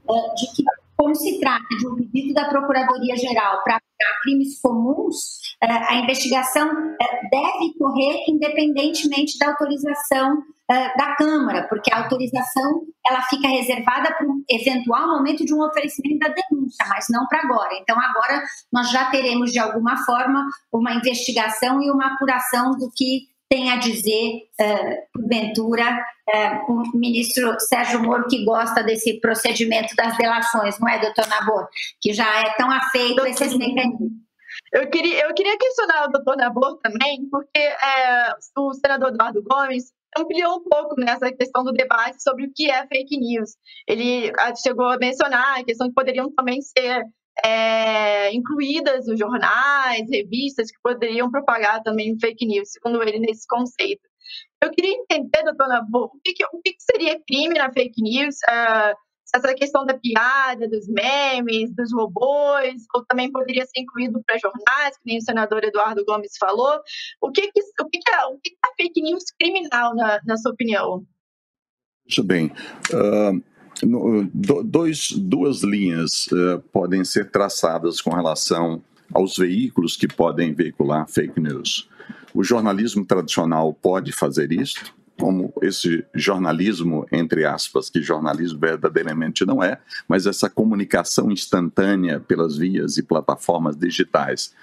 é, 0.09 0.33
de 0.33 0.55
que 0.55 0.63
como 0.97 1.15
se 1.15 1.39
trata 1.39 1.67
de 1.77 1.87
um 1.87 1.95
pedido 1.95 2.33
da 2.33 2.49
Procuradoria-Geral 2.49 3.63
para 3.63 3.79
crimes 4.23 4.59
comuns, 4.59 5.15
é, 5.61 5.71
a 5.71 5.95
investigação 5.95 6.67
é, 7.01 7.29
deve 7.29 7.77
correr 7.77 8.25
independentemente 8.27 9.37
da 9.37 9.49
autorização 9.49 10.37
uh, 10.37 10.97
da 10.97 11.15
Câmara, 11.15 11.67
porque 11.69 11.93
a 11.93 12.03
autorização 12.03 12.81
ela 13.05 13.21
fica 13.23 13.47
reservada 13.47 14.13
para 14.13 14.27
um 14.27 14.43
eventual 14.49 15.07
momento 15.07 15.45
de 15.45 15.53
um 15.53 15.63
oferecimento 15.63 16.19
da 16.19 16.33
denúncia, 16.33 16.85
mas 16.89 17.05
não 17.09 17.25
para 17.27 17.41
agora. 17.41 17.75
Então, 17.79 17.99
agora 17.99 18.43
nós 18.71 18.89
já 18.91 19.09
teremos, 19.09 19.51
de 19.51 19.59
alguma 19.59 19.97
forma, 20.05 20.45
uma 20.71 20.93
investigação 20.93 21.81
e 21.81 21.89
uma 21.89 22.13
apuração 22.13 22.71
do 22.71 22.91
que 22.95 23.27
tem 23.49 23.71
a 23.71 23.77
dizer, 23.77 24.49
uh, 24.59 24.95
porventura, 25.13 26.05
uh, 26.29 26.71
o 26.71 26.97
ministro 26.97 27.57
Sérgio 27.59 28.01
Moro, 28.01 28.27
que 28.27 28.43
gosta 28.43 28.83
desse 28.83 29.19
procedimento 29.19 29.95
das 29.95 30.17
delações, 30.17 30.77
não 30.79 30.89
é, 30.89 30.99
doutor 30.99 31.27
Nabor? 31.27 31.67
Que 32.01 32.13
já 32.13 32.27
é 32.41 32.53
tão 32.55 32.69
afeito 32.69 33.15
doutor, 33.15 33.29
esses 33.29 33.57
mecanismos. 33.57 34.11
Eu 34.73 34.89
queria, 34.89 35.25
eu 35.25 35.33
queria 35.33 35.57
questionar 35.57 36.05
o 36.05 36.11
doutor 36.11 36.35
Nabor 36.35 36.77
também, 36.79 37.27
porque 37.31 37.59
é, 37.59 38.33
o 38.57 38.73
senador 38.73 39.09
Eduardo 39.09 39.41
Gomes 39.43 39.93
ampliou 40.17 40.57
um 40.57 40.63
pouco 40.63 40.99
nessa 40.99 41.31
questão 41.31 41.63
do 41.63 41.71
debate 41.71 42.21
sobre 42.21 42.45
o 42.45 42.51
que 42.53 42.69
é 42.69 42.85
fake 42.87 43.17
news. 43.17 43.51
Ele 43.87 44.31
ah, 44.39 44.53
chegou 44.55 44.87
a 44.87 44.97
mencionar 44.97 45.59
a 45.59 45.63
questão 45.63 45.87
que 45.87 45.93
poderiam 45.93 46.31
também 46.33 46.61
ser 46.61 47.03
é, 47.45 48.33
incluídas 48.33 49.07
os 49.07 49.17
jornais, 49.17 50.09
revistas 50.09 50.71
que 50.71 50.77
poderiam 50.81 51.29
propagar 51.29 51.81
também 51.83 52.17
fake 52.19 52.45
news, 52.45 52.71
segundo 52.71 53.01
ele, 53.03 53.19
nesse 53.19 53.47
conceito. 53.47 54.07
Eu 54.61 54.71
queria 54.71 54.93
entender, 54.93 55.43
doutora 55.43 55.81
o 55.93 56.09
que, 56.23 56.33
o 56.51 56.61
que 56.61 56.75
seria 56.79 57.21
crime 57.27 57.55
na 57.55 57.71
fake 57.71 58.01
news? 58.01 58.35
Uh, 58.49 58.95
essa 59.35 59.53
questão 59.53 59.85
da 59.85 59.97
piada, 59.97 60.67
dos 60.69 60.87
memes, 60.87 61.73
dos 61.75 61.93
robôs, 61.93 62.83
ou 62.95 63.05
também 63.05 63.31
poderia 63.31 63.65
ser 63.65 63.81
incluído 63.81 64.21
para 64.25 64.37
jornais, 64.37 64.97
que 64.97 65.03
nem 65.05 65.17
o 65.17 65.21
senador 65.21 65.63
Eduardo 65.63 66.03
Gomes 66.05 66.37
falou. 66.39 66.79
O 67.21 67.31
que, 67.31 67.51
que, 67.51 67.61
o 67.81 67.89
que, 67.89 67.99
que, 67.99 68.11
é, 68.11 68.25
o 68.25 68.39
que 68.39 68.51
é 68.51 68.83
fake 68.83 69.01
news 69.01 69.25
criminal, 69.39 69.93
na, 69.95 70.19
na 70.25 70.37
sua 70.37 70.53
opinião? 70.53 71.05
Muito 72.07 72.23
bem. 72.23 72.45
Uh, 72.93 73.43
no, 73.83 74.23
do, 74.33 74.63
dois, 74.63 75.11
duas 75.11 75.63
linhas 75.63 76.27
uh, 76.27 76.59
podem 76.71 77.03
ser 77.03 77.29
traçadas 77.29 78.01
com 78.01 78.11
relação 78.11 78.81
aos 79.13 79.37
veículos 79.37 79.95
que 79.95 80.07
podem 80.07 80.53
veicular 80.53 81.07
fake 81.07 81.39
news. 81.39 81.89
O 82.33 82.43
jornalismo 82.43 83.05
tradicional 83.05 83.73
pode 83.73 84.11
fazer 84.11 84.51
isso, 84.51 84.93
como 85.19 85.51
esse 85.61 86.05
jornalismo, 86.13 87.05
entre 87.11 87.45
aspas, 87.45 87.89
que 87.89 88.01
jornalismo 88.01 88.59
verdadeiramente 88.59 89.45
não 89.45 89.63
é, 89.63 89.79
mas 90.07 90.27
essa 90.27 90.49
comunicação 90.49 91.31
instantânea 91.31 92.19
pelas 92.19 92.55
vias 92.55 92.97
e 92.97 93.03
plataformas 93.03 93.75
digitais. 93.75 94.53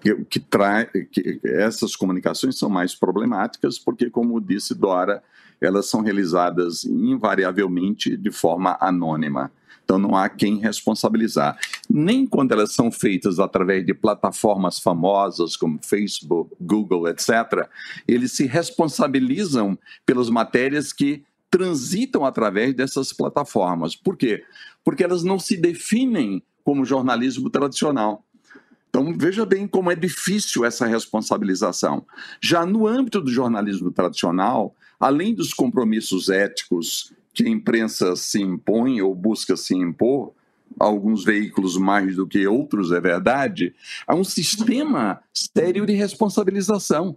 Que, 0.00 0.16
que, 0.24 0.40
trai, 0.40 0.86
que 0.86 1.40
essas 1.44 1.94
comunicações 1.94 2.58
são 2.58 2.68
mais 2.68 2.92
problemáticas 2.92 3.78
porque, 3.78 4.10
como 4.10 4.40
disse 4.40 4.74
Dora, 4.74 5.22
elas 5.62 5.88
são 5.88 6.00
realizadas 6.02 6.84
invariavelmente 6.84 8.16
de 8.16 8.30
forma 8.30 8.76
anônima. 8.80 9.50
Então 9.84 9.98
não 9.98 10.16
há 10.16 10.28
quem 10.28 10.58
responsabilizar. 10.58 11.58
Nem 11.88 12.26
quando 12.26 12.52
elas 12.52 12.72
são 12.72 12.90
feitas 12.90 13.38
através 13.38 13.84
de 13.84 13.92
plataformas 13.92 14.78
famosas 14.78 15.56
como 15.56 15.78
Facebook, 15.82 16.54
Google, 16.60 17.08
etc., 17.08 17.68
eles 18.06 18.32
se 18.32 18.46
responsabilizam 18.46 19.78
pelas 20.06 20.30
matérias 20.30 20.92
que 20.92 21.24
transitam 21.50 22.24
através 22.24 22.74
dessas 22.74 23.12
plataformas. 23.12 23.94
Por 23.94 24.16
quê? 24.16 24.44
Porque 24.82 25.04
elas 25.04 25.22
não 25.22 25.38
se 25.38 25.56
definem 25.56 26.42
como 26.64 26.84
jornalismo 26.84 27.50
tradicional. 27.50 28.24
Então, 28.88 29.14
veja 29.16 29.44
bem 29.44 29.66
como 29.66 29.90
é 29.90 29.94
difícil 29.94 30.64
essa 30.64 30.86
responsabilização. 30.86 32.06
Já 32.40 32.64
no 32.64 32.86
âmbito 32.86 33.20
do 33.20 33.30
jornalismo 33.30 33.90
tradicional, 33.90 34.74
além 35.02 35.34
dos 35.34 35.52
compromissos 35.52 36.28
éticos 36.28 37.12
que 37.34 37.44
a 37.44 37.48
imprensa 37.48 38.14
se 38.14 38.40
impõe 38.40 39.02
ou 39.02 39.12
busca 39.16 39.56
se 39.56 39.74
impor, 39.74 40.32
alguns 40.78 41.24
veículos 41.24 41.76
mais 41.76 42.14
do 42.14 42.24
que 42.24 42.46
outros, 42.46 42.92
é 42.92 43.00
verdade, 43.00 43.74
há 44.06 44.14
um 44.14 44.22
sistema 44.22 45.20
sério 45.34 45.84
de 45.84 45.92
responsabilização 45.92 47.16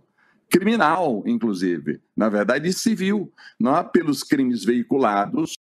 criminal, 0.49 1.21
inclusive, 1.27 2.01
na 2.17 2.27
verdade 2.27 2.73
civil, 2.73 3.31
não 3.59 3.77
é 3.77 3.83
pelos 3.83 4.23
crimes 4.23 4.65
veiculados, 4.65 5.55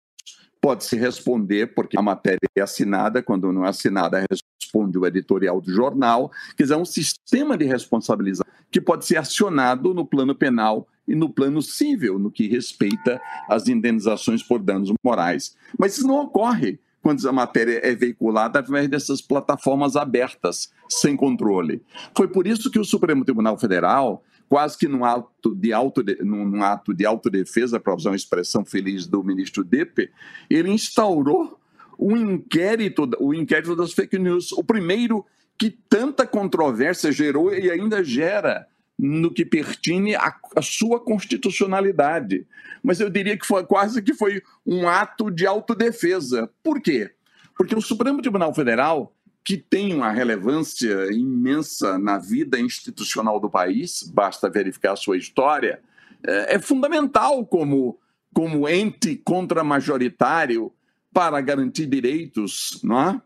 pode-se 0.62 0.96
responder, 0.96 1.74
porque 1.74 1.98
a 1.98 2.02
matéria 2.02 2.38
é 2.54 2.60
assinada, 2.60 3.20
quando 3.20 3.52
não 3.52 3.66
é 3.66 3.68
assinada, 3.68 4.24
responde 4.30 4.96
o 4.96 5.04
editorial 5.04 5.60
do 5.60 5.72
jornal. 5.72 6.30
Quer 6.56 6.62
dizer, 6.62 6.74
é 6.74 6.78
um 6.78 6.84
sistema 6.84 7.58
de 7.58 7.64
responsabilização 7.64 8.50
que 8.70 8.80
pode 8.80 9.04
ser 9.04 9.16
acionado 9.16 9.92
no 9.92 10.06
plano 10.06 10.34
penal 10.36 10.86
e 11.06 11.16
no 11.16 11.28
plano 11.28 11.60
civil, 11.60 12.16
no 12.16 12.30
que 12.30 12.46
respeita 12.46 13.20
às 13.48 13.66
indenizações 13.66 14.40
por 14.40 14.60
danos 14.60 14.92
morais. 15.04 15.56
Mas 15.76 15.98
isso 15.98 16.06
não 16.06 16.20
ocorre 16.20 16.78
quando 17.02 17.28
a 17.28 17.32
matéria 17.32 17.80
é 17.82 17.94
veiculada 17.96 18.60
através 18.60 18.88
dessas 18.88 19.20
plataformas 19.20 19.96
abertas, 19.96 20.72
sem 20.88 21.16
controle. 21.16 21.82
Foi 22.16 22.28
por 22.28 22.46
isso 22.46 22.70
que 22.70 22.78
o 22.78 22.84
Supremo 22.84 23.24
Tribunal 23.24 23.58
Federal, 23.58 24.22
quase 24.52 24.76
que 24.76 24.86
num 24.86 25.02
ato 25.02 25.54
de, 25.54 25.72
auto, 25.72 26.04
num 26.20 26.62
ato 26.62 26.92
de 26.92 27.06
autodefesa, 27.06 27.80
para 27.80 27.94
usar 27.94 28.10
uma 28.10 28.16
expressão 28.16 28.66
feliz 28.66 29.06
do 29.06 29.24
ministro 29.24 29.64
Depe, 29.64 30.10
ele 30.50 30.68
instaurou 30.68 31.58
um 31.98 32.14
inquérito, 32.14 33.08
o 33.18 33.32
inquérito 33.32 33.74
das 33.74 33.94
fake 33.94 34.18
news, 34.18 34.52
o 34.52 34.62
primeiro 34.62 35.24
que 35.56 35.70
tanta 35.70 36.26
controvérsia 36.26 37.10
gerou 37.10 37.50
e 37.50 37.70
ainda 37.70 38.04
gera 38.04 38.66
no 38.98 39.32
que 39.32 39.46
pertine 39.46 40.14
à, 40.16 40.34
sua 40.60 41.00
constitucionalidade. 41.00 42.46
Mas 42.82 43.00
eu 43.00 43.08
diria 43.08 43.38
que 43.38 43.46
foi 43.46 43.64
quase 43.64 44.02
que 44.02 44.12
foi 44.12 44.42
um 44.66 44.86
ato 44.86 45.30
de 45.30 45.46
autodefesa. 45.46 46.50
Por 46.62 46.78
quê? 46.82 47.10
Porque 47.56 47.74
o 47.74 47.80
Supremo 47.80 48.20
Tribunal 48.20 48.54
Federal, 48.54 49.16
que 49.44 49.56
tem 49.56 49.94
uma 49.94 50.10
relevância 50.10 51.12
imensa 51.12 51.98
na 51.98 52.18
vida 52.18 52.60
institucional 52.60 53.40
do 53.40 53.50
país, 53.50 54.02
basta 54.02 54.48
verificar 54.48 54.92
a 54.92 54.96
sua 54.96 55.16
história, 55.16 55.80
é, 56.24 56.54
é 56.54 56.58
fundamental 56.58 57.44
como, 57.44 57.98
como 58.32 58.68
ente 58.68 59.16
contramajoritário 59.16 60.72
para 61.12 61.40
garantir 61.40 61.86
direitos, 61.86 62.80
não 62.82 63.00
é? 63.00 63.20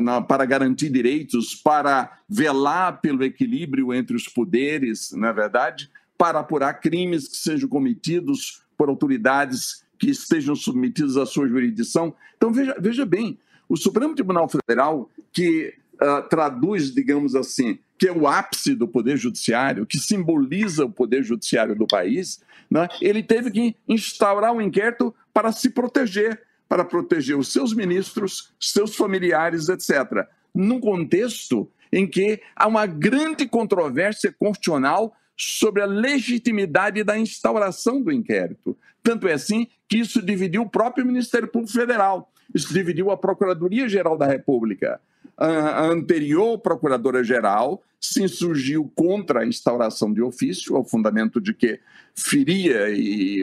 na, 0.00 0.20
para 0.20 0.44
garantir 0.44 0.90
direitos, 0.90 1.54
para 1.54 2.18
velar 2.28 3.00
pelo 3.00 3.24
equilíbrio 3.24 3.92
entre 3.92 4.14
os 4.14 4.28
poderes, 4.28 5.12
não 5.12 5.28
é 5.28 5.32
verdade? 5.32 5.90
Para 6.16 6.40
apurar 6.40 6.74
crimes 6.74 7.26
que 7.26 7.36
sejam 7.36 7.68
cometidos 7.68 8.62
por 8.76 8.88
autoridades 8.88 9.82
que 9.98 10.10
estejam 10.10 10.54
submetidas 10.54 11.16
à 11.16 11.24
sua 11.24 11.48
jurisdição. 11.48 12.14
Então, 12.36 12.52
veja, 12.52 12.76
veja 12.78 13.06
bem, 13.06 13.38
o 13.72 13.76
Supremo 13.78 14.14
Tribunal 14.14 14.46
Federal, 14.50 15.08
que 15.32 15.72
uh, 15.94 16.28
traduz, 16.28 16.92
digamos 16.92 17.34
assim, 17.34 17.78
que 17.98 18.06
é 18.06 18.12
o 18.12 18.28
ápice 18.28 18.74
do 18.74 18.86
poder 18.86 19.16
judiciário, 19.16 19.86
que 19.86 19.98
simboliza 19.98 20.84
o 20.84 20.90
poder 20.90 21.22
judiciário 21.22 21.74
do 21.74 21.86
país, 21.86 22.42
né, 22.70 22.86
ele 23.00 23.22
teve 23.22 23.50
que 23.50 23.74
instaurar 23.88 24.52
um 24.52 24.60
inquérito 24.60 25.14
para 25.32 25.50
se 25.52 25.70
proteger 25.70 26.42
para 26.68 26.86
proteger 26.86 27.36
os 27.36 27.52
seus 27.52 27.74
ministros, 27.74 28.50
seus 28.58 28.96
familiares, 28.96 29.68
etc. 29.68 30.26
Num 30.54 30.80
contexto 30.80 31.70
em 31.92 32.06
que 32.06 32.40
há 32.56 32.66
uma 32.66 32.86
grande 32.86 33.46
controvérsia 33.46 34.34
constitucional 34.38 35.14
sobre 35.36 35.82
a 35.82 35.86
legitimidade 35.86 37.04
da 37.04 37.18
instauração 37.18 38.00
do 38.00 38.10
inquérito. 38.10 38.76
Tanto 39.02 39.28
é 39.28 39.34
assim 39.34 39.66
que 39.86 39.98
isso 39.98 40.22
dividiu 40.22 40.62
o 40.62 40.70
próprio 40.70 41.04
Ministério 41.04 41.48
Público 41.48 41.74
Federal, 41.74 42.31
dividiu 42.54 43.10
a 43.10 43.16
Procuradoria-Geral 43.16 44.16
da 44.16 44.26
República 44.26 45.00
a 45.36 45.86
anterior 45.86 46.58
procuradora-geral 46.58 47.82
se 48.00 48.22
insurgiu 48.22 48.90
contra 48.94 49.40
a 49.40 49.46
instauração 49.46 50.12
de 50.12 50.20
ofício, 50.20 50.76
ao 50.76 50.84
fundamento 50.84 51.40
de 51.40 51.54
que 51.54 51.80
feria 52.14 52.86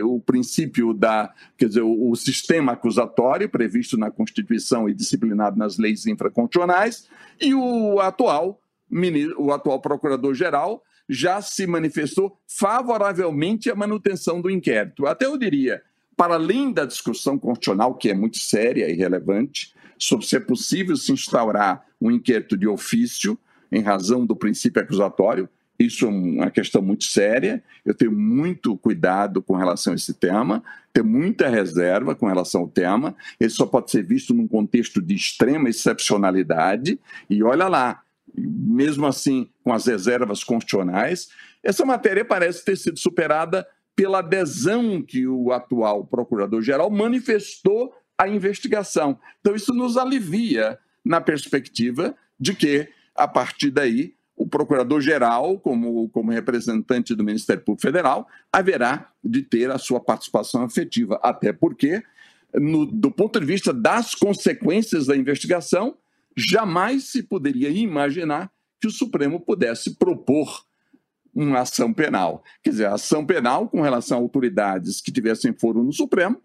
o 0.06 0.20
princípio 0.20 0.94
da, 0.94 1.34
quer 1.58 1.68
dizer, 1.68 1.82
o, 1.82 2.14
sistema 2.16 2.74
acusatório 2.74 3.50
previsto 3.50 3.98
na 3.98 4.12
Constituição 4.12 4.88
e 4.88 4.94
disciplinado 4.94 5.58
nas 5.58 5.78
leis 5.78 6.06
infraconstitucionais, 6.06 7.08
e 7.40 7.54
o 7.54 8.00
atual, 8.00 8.62
o 9.38 9.52
atual 9.52 9.80
procurador-geral 9.80 10.84
já 11.08 11.42
se 11.42 11.66
manifestou 11.66 12.38
favoravelmente 12.48 13.70
à 13.70 13.76
manutenção 13.76 14.42
do 14.42 14.50
inquérito. 14.50 15.08
Até 15.08 15.26
eu 15.26 15.38
diria, 15.38 15.82
para 16.20 16.34
além 16.34 16.74
da 16.74 16.84
discussão 16.84 17.40
constitucional, 17.40 17.96
que 17.96 18.10
é 18.10 18.14
muito 18.14 18.40
séria 18.40 18.90
e 18.90 18.94
relevante, 18.94 19.74
sobre 19.98 20.26
se 20.26 20.36
é 20.36 20.40
possível 20.42 20.98
se 20.98 21.14
instaurar 21.14 21.86
um 22.02 22.12
inquérito 22.12 22.58
de 22.58 22.68
ofício 22.68 23.40
em 23.72 23.82
razão 23.82 24.26
do 24.26 24.36
princípio 24.36 24.82
acusatório. 24.82 25.48
Isso 25.80 26.06
é 26.06 26.10
uma 26.10 26.52
questão 26.52 26.82
muito 26.82 27.06
séria. 27.06 27.64
Eu 27.86 27.94
tenho 27.94 28.12
muito 28.12 28.76
cuidado 28.76 29.42
com 29.42 29.56
relação 29.56 29.94
a 29.94 29.96
esse 29.96 30.14
tema, 30.14 30.62
tenho 30.92 31.08
muita 31.08 31.48
reserva 31.48 32.14
com 32.14 32.28
relação 32.28 32.62
ao 32.62 32.68
tema. 32.68 33.16
Ele 33.40 33.50
só 33.50 33.66
pode 33.66 33.90
ser 33.90 34.04
visto 34.04 34.34
num 34.34 34.46
contexto 34.46 35.02
de 35.02 35.16
extrema 35.16 35.70
excepcionalidade. 35.70 37.00
E 37.30 37.42
olha 37.42 37.70
lá, 37.70 38.02
mesmo 38.36 39.08
assim, 39.08 39.50
com 39.64 39.72
as 39.72 39.86
reservas 39.86 40.44
constitucionais, 40.44 41.30
essa 41.64 41.86
matéria 41.86 42.26
parece 42.26 42.66
ter 42.66 42.76
sido 42.76 43.00
superada 43.00 43.66
pela 44.00 44.20
adesão 44.20 45.02
que 45.02 45.28
o 45.28 45.52
atual 45.52 46.06
procurador-geral 46.06 46.90
manifestou 46.90 47.94
à 48.18 48.30
investigação. 48.30 49.20
Então, 49.42 49.54
isso 49.54 49.74
nos 49.74 49.98
alivia 49.98 50.80
na 51.04 51.20
perspectiva 51.20 52.16
de 52.40 52.56
que, 52.56 52.88
a 53.14 53.28
partir 53.28 53.72
daí, 53.72 54.14
o 54.38 54.48
procurador-geral, 54.48 55.60
como, 55.60 56.08
como 56.12 56.32
representante 56.32 57.14
do 57.14 57.26
Ministério 57.26 57.62
Público 57.62 57.82
Federal, 57.82 58.26
haverá 58.54 59.12
de 59.22 59.42
ter 59.42 59.70
a 59.70 59.78
sua 59.78 60.00
participação 60.00 60.64
efetiva, 60.64 61.20
até 61.22 61.52
porque, 61.52 62.02
no, 62.54 62.86
do 62.86 63.12
ponto 63.12 63.38
de 63.38 63.46
vista 63.46 63.74
das 63.74 64.16
consequências 64.16 65.08
da 65.08 65.18
investigação, 65.18 65.98
jamais 66.38 67.10
se 67.10 67.22
poderia 67.22 67.68
imaginar 67.68 68.50
que 68.80 68.88
o 68.88 68.92
Supremo 68.92 69.42
pudesse 69.42 69.96
propor 69.96 70.64
uma 71.44 71.60
ação 71.60 71.94
penal. 71.94 72.44
Quer 72.62 72.72
dizer, 72.72 72.86
a 72.86 72.96
ação 72.96 73.26
penal 73.26 73.68
com 73.68 73.82
relação 73.82 74.18
a 74.18 74.22
autoridades 74.22 75.00
que 75.00 75.12
tivessem 75.12 75.54
foro 75.54 75.84
no 75.84 75.94
Supremo 75.94 76.42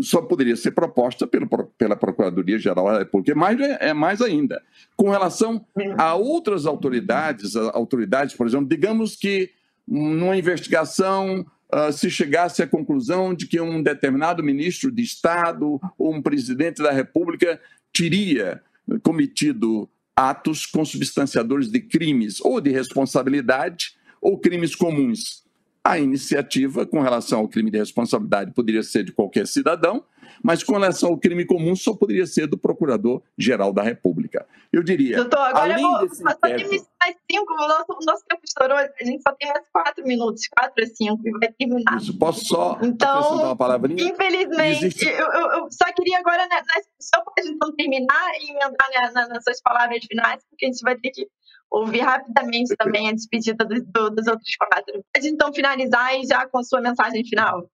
só 0.00 0.22
poderia 0.22 0.56
ser 0.56 0.72
proposta 0.72 1.26
pelo, 1.26 1.46
pela 1.76 1.94
Procuradoria-Geral 1.94 2.86
da 2.86 2.98
República. 2.98 3.38
Mais, 3.38 3.60
é 3.60 3.92
mais 3.92 4.22
ainda. 4.22 4.62
Com 4.96 5.10
relação 5.10 5.64
a 5.98 6.14
outras 6.14 6.66
autoridades, 6.66 7.54
autoridades, 7.54 8.34
por 8.34 8.46
exemplo, 8.46 8.66
digamos 8.66 9.14
que 9.14 9.50
numa 9.86 10.36
investigação 10.36 11.44
uh, 11.72 11.92
se 11.92 12.10
chegasse 12.10 12.62
à 12.62 12.66
conclusão 12.66 13.34
de 13.34 13.46
que 13.46 13.60
um 13.60 13.82
determinado 13.82 14.42
ministro 14.42 14.90
de 14.90 15.02
Estado 15.02 15.78
ou 15.98 16.14
um 16.14 16.22
presidente 16.22 16.82
da 16.82 16.90
República 16.90 17.60
teria 17.92 18.62
cometido 19.02 19.88
atos 20.16 20.64
consubstanciadores 20.64 21.70
de 21.70 21.80
crimes 21.80 22.40
ou 22.40 22.60
de 22.60 22.70
responsabilidade 22.70 23.94
ou 24.22 24.38
crimes 24.38 24.74
comuns. 24.74 25.42
A 25.84 25.98
iniciativa 25.98 26.86
com 26.86 27.00
relação 27.00 27.40
ao 27.40 27.48
crime 27.48 27.68
de 27.68 27.76
responsabilidade 27.78 28.52
poderia 28.52 28.84
ser 28.84 29.02
de 29.02 29.10
qualquer 29.10 29.48
cidadão, 29.48 30.04
mas 30.40 30.62
com 30.62 30.72
relação 30.74 31.08
ao 31.10 31.18
crime 31.18 31.44
comum 31.44 31.74
só 31.74 31.92
poderia 31.92 32.24
ser 32.24 32.46
do 32.46 32.56
Procurador-Geral 32.56 33.72
da 33.72 33.82
República. 33.82 34.46
Eu 34.72 34.82
diria. 34.82 35.16
Doutor, 35.16 35.38
agora 35.40 35.72
além 35.74 35.84
eu 35.84 35.90
vou. 35.90 36.08
desse 36.08 36.22
Só 36.22 36.30
inquérito, 36.30 36.86
mais 37.00 37.16
cinco, 37.30 37.52
o 37.52 37.56
nosso, 37.68 37.92
o 38.00 38.04
nosso 38.06 38.24
tempo 38.28 38.40
estourou, 38.44 38.76
a 38.76 39.04
gente 39.04 39.22
só 39.26 39.34
tem 39.34 39.48
mais 39.50 39.64
quatro 39.72 40.04
minutos, 40.06 40.42
quatro 40.56 40.84
a 40.84 40.86
cinco, 40.86 41.20
e 41.26 41.30
vai 41.32 41.52
terminar. 41.52 41.96
Isso, 42.00 42.16
posso 42.16 42.44
só 42.44 42.78
Então, 42.82 43.10
acrescentar 43.18 43.44
uma 43.46 43.56
palavrinha? 43.56 44.04
Infelizmente, 44.04 44.86
Existe- 44.86 45.04
eu, 45.08 45.26
eu- 45.32 45.50
eu 45.50 45.68
só 45.70 45.92
queria 45.94 46.18
agora, 46.20 46.46
né, 46.48 46.56
né, 46.62 46.82
só 47.00 47.20
para 47.22 47.32
a 47.38 47.42
gente 47.42 47.54
então 47.56 47.74
terminar 47.74 48.30
e 48.40 48.50
emendar 48.50 48.88
né, 48.90 49.10
na- 49.14 49.28
nas 49.28 49.42
suas 49.44 49.60
palavras 49.60 50.04
finais, 50.04 50.42
porque 50.48 50.64
a 50.66 50.68
gente 50.68 50.80
vai 50.82 50.96
ter 50.96 51.10
que 51.10 51.26
ouvir 51.72 52.00
rapidamente 52.00 52.76
também 52.76 53.08
a 53.08 53.12
despedida 53.12 53.64
do, 53.64 53.82
do- 53.82 54.10
dos 54.10 54.26
outros 54.26 54.54
quatro. 54.56 55.02
Pode 55.14 55.28
então 55.28 55.52
finalizar 55.52 56.14
e 56.14 56.26
já 56.26 56.46
com 56.46 56.58
a 56.58 56.62
sua 56.62 56.80
mensagem 56.80 57.24
final. 57.24 57.66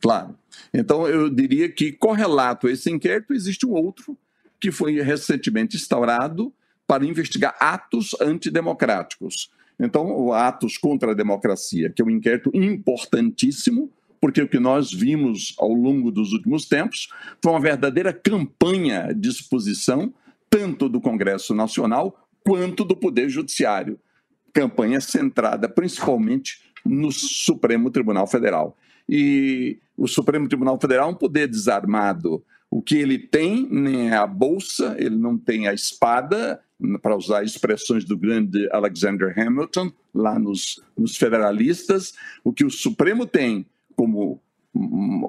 Claro. 0.00 0.38
Então, 0.72 1.06
eu 1.06 1.28
diria 1.28 1.70
que, 1.70 1.92
correlato 1.92 2.68
a 2.68 2.72
esse 2.72 2.90
inquérito, 2.90 3.34
existe 3.34 3.66
um 3.66 3.72
outro 3.72 4.16
que 4.60 4.70
foi 4.70 5.00
recentemente 5.02 5.76
instaurado 5.76 6.54
para 6.86 7.04
investigar 7.04 7.54
atos 7.60 8.14
antidemocráticos. 8.20 9.50
Então, 9.78 10.32
atos 10.32 10.78
contra 10.78 11.10
a 11.10 11.14
democracia, 11.14 11.90
que 11.90 12.00
é 12.00 12.04
um 12.04 12.10
inquérito 12.10 12.50
importantíssimo, 12.54 13.90
porque 14.20 14.40
o 14.40 14.48
que 14.48 14.58
nós 14.58 14.90
vimos 14.90 15.54
ao 15.58 15.72
longo 15.72 16.10
dos 16.10 16.32
últimos 16.32 16.66
tempos 16.66 17.08
foi 17.42 17.52
uma 17.52 17.60
verdadeira 17.60 18.12
campanha 18.12 19.12
de 19.12 19.28
exposição, 19.28 20.14
tanto 20.48 20.88
do 20.88 21.00
Congresso 21.00 21.54
Nacional 21.54 22.23
quanto 22.44 22.84
do 22.84 22.94
Poder 22.94 23.28
Judiciário. 23.28 23.98
Campanha 24.52 25.00
centrada 25.00 25.68
principalmente 25.68 26.62
no 26.84 27.10
Supremo 27.10 27.90
Tribunal 27.90 28.26
Federal. 28.26 28.76
E 29.08 29.78
o 29.96 30.06
Supremo 30.06 30.48
Tribunal 30.48 30.78
Federal 30.80 31.08
é 31.08 31.12
um 31.12 31.16
poder 31.16 31.48
desarmado. 31.48 32.44
O 32.70 32.82
que 32.82 32.96
ele 32.96 33.18
tem 33.18 33.66
nem 33.70 34.10
é 34.10 34.16
a 34.16 34.26
bolsa, 34.26 34.94
ele 34.98 35.16
não 35.16 35.38
tem 35.38 35.68
a 35.68 35.74
espada, 35.74 36.60
para 37.00 37.16
usar 37.16 37.44
expressões 37.44 38.04
do 38.04 38.16
grande 38.16 38.68
Alexander 38.72 39.32
Hamilton, 39.38 39.92
lá 40.12 40.38
nos, 40.38 40.82
nos 40.96 41.16
federalistas. 41.16 42.14
O 42.42 42.52
que 42.52 42.64
o 42.64 42.70
Supremo 42.70 43.26
tem 43.26 43.64
como 43.96 44.40
hum, 44.74 45.26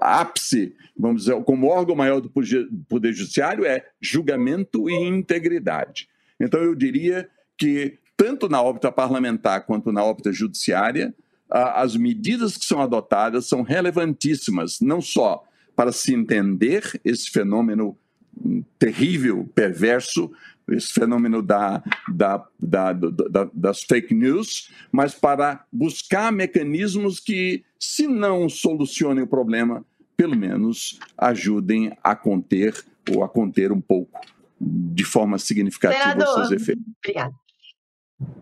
ápice, 0.00 0.74
vamos 0.96 1.24
dizer, 1.24 1.42
como 1.44 1.68
órgão 1.68 1.96
maior 1.96 2.20
do 2.20 2.30
Poder 2.30 3.12
Judiciário 3.12 3.64
é 3.64 3.84
julgamento 4.00 4.88
e 4.88 4.94
integridade. 4.94 6.08
Então, 6.42 6.60
eu 6.60 6.74
diria 6.74 7.28
que, 7.56 7.98
tanto 8.16 8.48
na 8.48 8.60
órbita 8.60 8.90
parlamentar 8.90 9.64
quanto 9.64 9.92
na 9.92 10.02
órbita 10.02 10.32
judiciária, 10.32 11.14
as 11.48 11.96
medidas 11.96 12.56
que 12.56 12.64
são 12.64 12.80
adotadas 12.80 13.46
são 13.46 13.62
relevantíssimas, 13.62 14.80
não 14.80 15.00
só 15.00 15.44
para 15.76 15.92
se 15.92 16.12
entender 16.14 17.00
esse 17.04 17.30
fenômeno 17.30 17.96
hum, 18.36 18.64
terrível, 18.78 19.48
perverso, 19.54 20.30
esse 20.68 20.92
fenômeno 20.92 21.42
da, 21.42 21.82
da, 22.08 22.46
da, 22.58 22.92
da- 22.92 23.50
das 23.52 23.82
fake 23.82 24.14
news, 24.14 24.70
mas 24.90 25.14
para 25.14 25.64
buscar 25.72 26.32
mecanismos 26.32 27.20
que, 27.20 27.62
se 27.78 28.06
não 28.06 28.48
solucionem 28.48 29.24
o 29.24 29.26
problema, 29.26 29.84
pelo 30.16 30.36
menos 30.36 30.98
ajudem 31.18 31.92
a 32.02 32.14
conter 32.16 32.74
ou 33.14 33.22
a 33.22 33.28
conter 33.28 33.70
um 33.72 33.80
pouco 33.80 34.20
de 34.62 35.04
forma 35.04 35.38
significativa 35.38 36.00
os 36.00 36.12
Senador. 36.12 36.34
seus 36.34 36.62
efeitos. 36.62 36.84
Obrigada. 36.98 37.34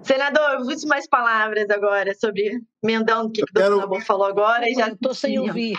Senador, 0.02 0.60
últimas 0.66 1.08
palavras 1.08 1.70
agora 1.70 2.14
sobre 2.14 2.60
Mendão, 2.82 3.26
o 3.26 3.30
que, 3.30 3.42
o 3.42 3.46
doutor 3.52 3.78
Nabor 3.78 4.02
falou 4.02 4.26
agora 4.26 4.68
e 4.68 4.74
já. 4.74 4.88
Estou 4.88 5.14
sem 5.14 5.38
ouvir. 5.38 5.78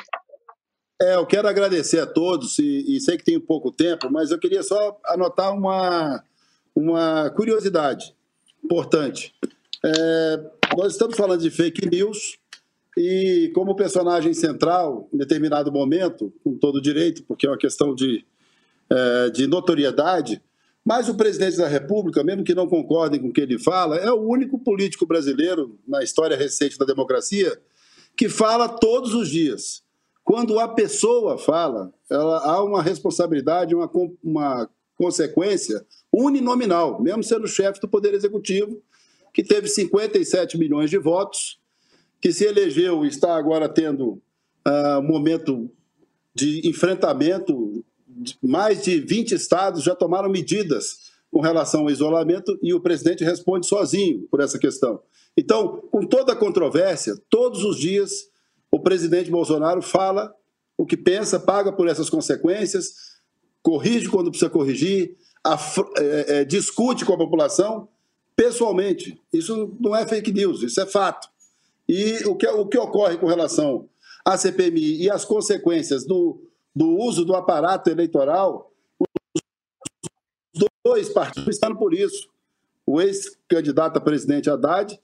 É, 1.02 1.16
eu 1.16 1.26
quero 1.26 1.48
agradecer 1.48 2.00
a 2.00 2.06
todos 2.06 2.60
e, 2.60 2.96
e 2.96 3.00
sei 3.00 3.18
que 3.18 3.24
tenho 3.24 3.42
pouco 3.42 3.72
tempo, 3.72 4.12
mas 4.12 4.32
eu 4.32 4.40
queria 4.40 4.62
só 4.62 5.00
anotar 5.06 5.54
uma, 5.54 6.24
uma 6.76 7.30
curiosidade 7.32 8.16
importante. 8.64 9.34
É, 9.84 10.52
nós 10.78 10.94
estamos 10.94 11.16
falando 11.16 11.42
de 11.42 11.50
fake 11.50 11.88
news 11.90 12.38
e 12.98 13.52
como 13.56 13.76
personagem 13.76 14.34
central, 14.34 15.10
em 15.14 15.18
determinado 15.18 15.72
momento, 15.72 16.32
com 16.44 16.56
todo 16.58 16.82
direito, 16.82 17.24
porque 17.24 17.48
é 17.48 17.50
uma 17.50 17.58
questão 17.58 17.96
de, 17.96 18.24
é, 18.92 19.30
de 19.30 19.48
notoriedade, 19.48 20.42
mas 20.84 21.08
o 21.08 21.16
presidente 21.16 21.58
da 21.58 21.68
República, 21.68 22.24
mesmo 22.24 22.44
que 22.44 22.54
não 22.54 22.68
concordem 22.68 23.22
com 23.22 23.30
o 23.30 23.34
que 23.34 23.42
ele 23.42 23.58
fala, 23.58 23.98
é 23.98 24.12
o 24.12 24.22
único 24.22 24.60
político 24.60 25.06
brasileiro 25.06 25.80
na 25.88 26.04
história 26.04 26.36
recente 26.36 26.78
da 26.78 26.86
democracia 26.86 27.58
que 28.18 28.28
fala 28.28 28.68
todos 28.68 29.14
os 29.14 29.30
dias. 29.30 29.84
Quando 30.24 30.60
a 30.60 30.68
pessoa 30.68 31.38
fala, 31.38 31.94
ela, 32.10 32.40
há 32.40 32.64
uma 32.64 32.82
responsabilidade, 32.82 33.74
uma, 33.74 33.90
uma 34.24 34.70
consequência 34.96 35.86
uninominal, 36.14 37.02
mesmo 37.02 37.24
sendo 37.24 37.48
chefe 37.48 37.80
do 37.80 37.88
Poder 37.88 38.14
Executivo, 38.14 38.82
que 39.34 39.44
teve 39.44 39.68
57 39.68 40.58
milhões 40.58 40.90
de 40.90 40.98
votos, 40.98 41.60
que 42.20 42.32
se 42.32 42.46
elegeu 42.46 43.06
e 43.06 43.08
está 43.08 43.36
agora 43.36 43.70
tendo 43.70 44.22
ah, 44.66 45.00
um 45.00 45.08
momento 45.08 45.72
de 46.36 46.68
enfrentamento. 46.68 47.84
Mais 48.42 48.84
de 48.84 49.00
20 49.00 49.34
estados 49.34 49.84
já 49.84 49.96
tomaram 49.96 50.30
medidas 50.30 51.12
com 51.32 51.40
relação 51.40 51.82
ao 51.82 51.90
isolamento 51.90 52.60
e 52.62 52.74
o 52.74 52.82
presidente 52.82 53.24
responde 53.24 53.66
sozinho 53.66 54.28
por 54.30 54.42
essa 54.42 54.60
questão. 54.60 55.02
Então, 55.38 55.82
com 55.90 56.06
toda 56.06 56.34
a 56.34 56.36
controvérsia, 56.36 57.16
todos 57.30 57.64
os 57.64 57.78
dias 57.78 58.30
o 58.70 58.80
presidente 58.80 59.30
Bolsonaro 59.30 59.82
fala 59.82 60.34
o 60.78 60.86
que 60.86 60.98
pensa, 60.98 61.40
paga 61.40 61.72
por 61.72 61.88
essas 61.88 62.10
consequências, 62.10 62.94
corrige 63.62 64.10
quando 64.10 64.32
precisa 64.32 64.50
corrigir, 64.50 65.16
é, 65.98 66.40
é, 66.40 66.46
discute 66.46 67.06
com 67.06 67.14
a 67.14 67.18
população 67.18 67.88
pessoalmente. 68.36 69.20
Isso 69.32 69.76
não 69.80 69.96
é 69.96 70.08
fake 70.08 70.32
news, 70.32 70.64
isso 70.64 70.82
é 70.82 70.86
fato. 70.86 71.28
E 71.88 72.26
o 72.26 72.36
que, 72.36 72.48
o 72.48 72.66
que 72.66 72.78
ocorre 72.78 73.18
com 73.18 73.28
relação 73.28 73.88
à 74.26 74.38
CPMI 74.38 75.04
e 75.04 75.10
as 75.10 75.26
consequências 75.26 76.06
do, 76.06 76.42
do 76.76 76.98
uso 76.98 77.26
do 77.26 77.36
aparato 77.36 77.90
eleitoral, 77.90 78.72
os 80.56 80.68
dois 80.86 81.10
partidos 81.10 81.56
estão 81.56 81.76
por 81.76 81.94
isso. 81.94 82.30
O 82.86 83.00
ex-candidato 83.00 83.98
a 83.98 84.02
presidente 84.02 84.50
Haddad, 84.50 85.00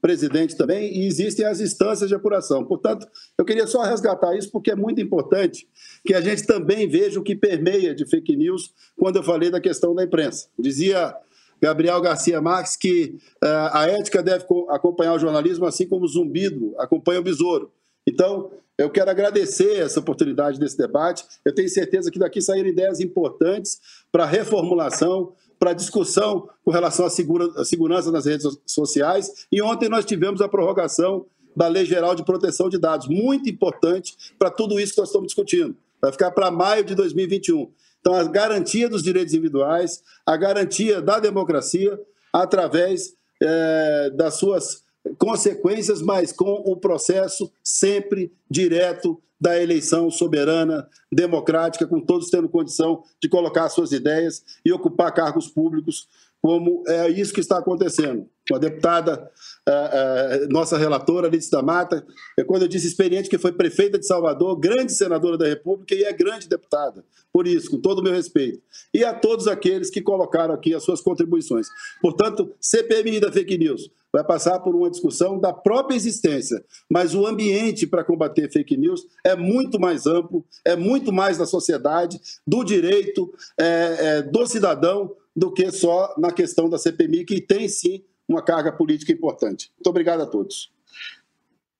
presidente 0.00 0.56
também, 0.56 0.92
e 0.96 1.06
existem 1.06 1.46
as 1.46 1.60
instâncias 1.60 2.08
de 2.08 2.14
apuração. 2.14 2.64
Portanto, 2.64 3.06
eu 3.38 3.44
queria 3.44 3.66
só 3.66 3.82
resgatar 3.82 4.36
isso, 4.36 4.50
porque 4.50 4.70
é 4.70 4.74
muito 4.76 5.00
importante 5.00 5.68
que 6.04 6.12
a 6.12 6.20
gente 6.20 6.44
também 6.44 6.88
veja 6.88 7.20
o 7.20 7.22
que 7.22 7.36
permeia 7.36 7.94
de 7.94 8.04
fake 8.04 8.36
news 8.36 8.72
quando 8.96 9.16
eu 9.16 9.22
falei 9.22 9.50
da 9.50 9.60
questão 9.60 9.94
da 9.94 10.02
imprensa. 10.02 10.48
Dizia 10.58 11.16
Gabriel 11.60 12.00
Garcia 12.00 12.40
Marques 12.42 12.76
que 12.76 13.16
ah, 13.40 13.80
a 13.82 13.86
ética 13.88 14.20
deve 14.22 14.44
co- 14.44 14.66
acompanhar 14.68 15.14
o 15.14 15.18
jornalismo 15.20 15.64
assim 15.66 15.86
como 15.86 16.04
o 16.04 16.08
zumbido 16.08 16.74
acompanha 16.78 17.20
o 17.20 17.24
besouro. 17.24 17.70
Então, 18.04 18.50
eu 18.78 18.90
quero 18.90 19.10
agradecer 19.10 19.76
essa 19.78 20.00
oportunidade 20.00 20.58
desse 20.58 20.76
debate. 20.76 21.24
Eu 21.44 21.54
tenho 21.54 21.68
certeza 21.68 22.10
que 22.10 22.18
daqui 22.18 22.40
saíram 22.40 22.68
ideias 22.68 23.00
importantes 23.00 23.78
para 24.10 24.24
reformulação, 24.26 25.34
para 25.58 25.72
discussão 25.72 26.48
com 26.64 26.70
relação 26.70 27.06
à, 27.06 27.10
segura- 27.10 27.50
à 27.60 27.64
segurança 27.64 28.10
nas 28.10 28.26
redes 28.26 28.42
so- 28.44 28.60
sociais. 28.66 29.46
E 29.52 29.62
ontem 29.62 29.88
nós 29.88 30.04
tivemos 30.04 30.40
a 30.40 30.48
prorrogação 30.48 31.26
da 31.54 31.68
Lei 31.68 31.84
Geral 31.84 32.14
de 32.14 32.24
Proteção 32.24 32.68
de 32.68 32.78
Dados. 32.78 33.06
Muito 33.08 33.48
importante 33.48 34.16
para 34.38 34.50
tudo 34.50 34.80
isso 34.80 34.94
que 34.94 35.00
nós 35.00 35.08
estamos 35.08 35.28
discutindo. 35.28 35.76
Vai 36.00 36.10
ficar 36.10 36.30
para 36.32 36.50
maio 36.50 36.82
de 36.84 36.94
2021. 36.94 37.70
Então, 38.00 38.14
a 38.14 38.24
garantia 38.24 38.88
dos 38.88 39.02
direitos 39.02 39.32
individuais, 39.32 40.02
a 40.26 40.36
garantia 40.36 41.00
da 41.00 41.20
democracia, 41.20 41.96
através 42.32 43.14
é, 43.40 44.10
das 44.10 44.34
suas 44.34 44.82
consequências, 45.18 46.00
mas 46.02 46.32
com 46.32 46.62
o 46.64 46.76
processo 46.76 47.52
sempre 47.62 48.32
direto 48.50 49.20
da 49.40 49.60
eleição 49.60 50.08
soberana, 50.08 50.88
democrática, 51.10 51.84
com 51.84 52.00
todos 52.00 52.30
tendo 52.30 52.48
condição 52.48 53.02
de 53.20 53.28
colocar 53.28 53.68
suas 53.68 53.90
ideias 53.90 54.44
e 54.64 54.72
ocupar 54.72 55.12
cargos 55.12 55.48
públicos, 55.48 56.06
como 56.40 56.84
é 56.86 57.08
isso 57.08 57.32
que 57.32 57.40
está 57.40 57.58
acontecendo. 57.58 58.28
Com 58.48 58.54
a 58.54 58.58
deputada, 58.58 59.30
a, 59.66 59.72
a, 59.72 60.48
nossa 60.48 60.78
relatora, 60.78 61.26
Alice 61.26 61.50
da 61.50 61.60
Mata, 61.60 62.04
é 62.38 62.44
quando 62.44 62.62
eu 62.62 62.68
disse 62.68 62.86
experiente, 62.86 63.28
que 63.28 63.38
foi 63.38 63.50
prefeita 63.50 63.98
de 63.98 64.06
Salvador, 64.06 64.58
grande 64.58 64.92
senadora 64.92 65.36
da 65.36 65.46
República 65.46 65.94
e 65.94 66.04
é 66.04 66.12
grande 66.12 66.48
deputada. 66.48 67.04
Por 67.32 67.48
isso, 67.48 67.70
com 67.70 67.80
todo 67.80 67.98
o 67.98 68.02
meu 68.02 68.12
respeito. 68.12 68.60
E 68.94 69.04
a 69.04 69.12
todos 69.12 69.48
aqueles 69.48 69.90
que 69.90 70.00
colocaram 70.00 70.54
aqui 70.54 70.72
as 70.72 70.84
suas 70.84 71.00
contribuições. 71.00 71.66
Portanto, 72.00 72.52
CPMI 72.60 73.18
da 73.18 73.32
fake 73.32 73.58
news 73.58 73.90
vai 74.12 74.22
passar 74.22 74.60
por 74.60 74.74
uma 74.74 74.90
discussão 74.90 75.38
da 75.38 75.52
própria 75.52 75.96
existência, 75.96 76.62
mas 76.88 77.14
o 77.14 77.26
ambiente 77.26 77.86
para 77.86 78.04
combater 78.04 78.50
fake 78.50 78.76
news 78.76 79.06
é 79.24 79.34
muito 79.34 79.80
mais 79.80 80.06
amplo, 80.06 80.44
é 80.64 80.76
muito 80.76 81.12
mais 81.12 81.38
da 81.38 81.46
sociedade, 81.46 82.20
do 82.46 82.62
direito, 82.62 83.32
é, 83.58 83.96
é, 83.98 84.22
do 84.22 84.46
cidadão, 84.46 85.16
do 85.34 85.50
que 85.50 85.70
só 85.70 86.14
na 86.18 86.30
questão 86.30 86.68
da 86.68 86.76
CPMI, 86.76 87.24
que 87.24 87.40
tem 87.40 87.68
sim 87.68 88.04
uma 88.28 88.42
carga 88.42 88.70
política 88.70 89.12
importante. 89.12 89.72
Muito 89.76 89.88
obrigado 89.88 90.20
a 90.20 90.26
todos. 90.26 90.70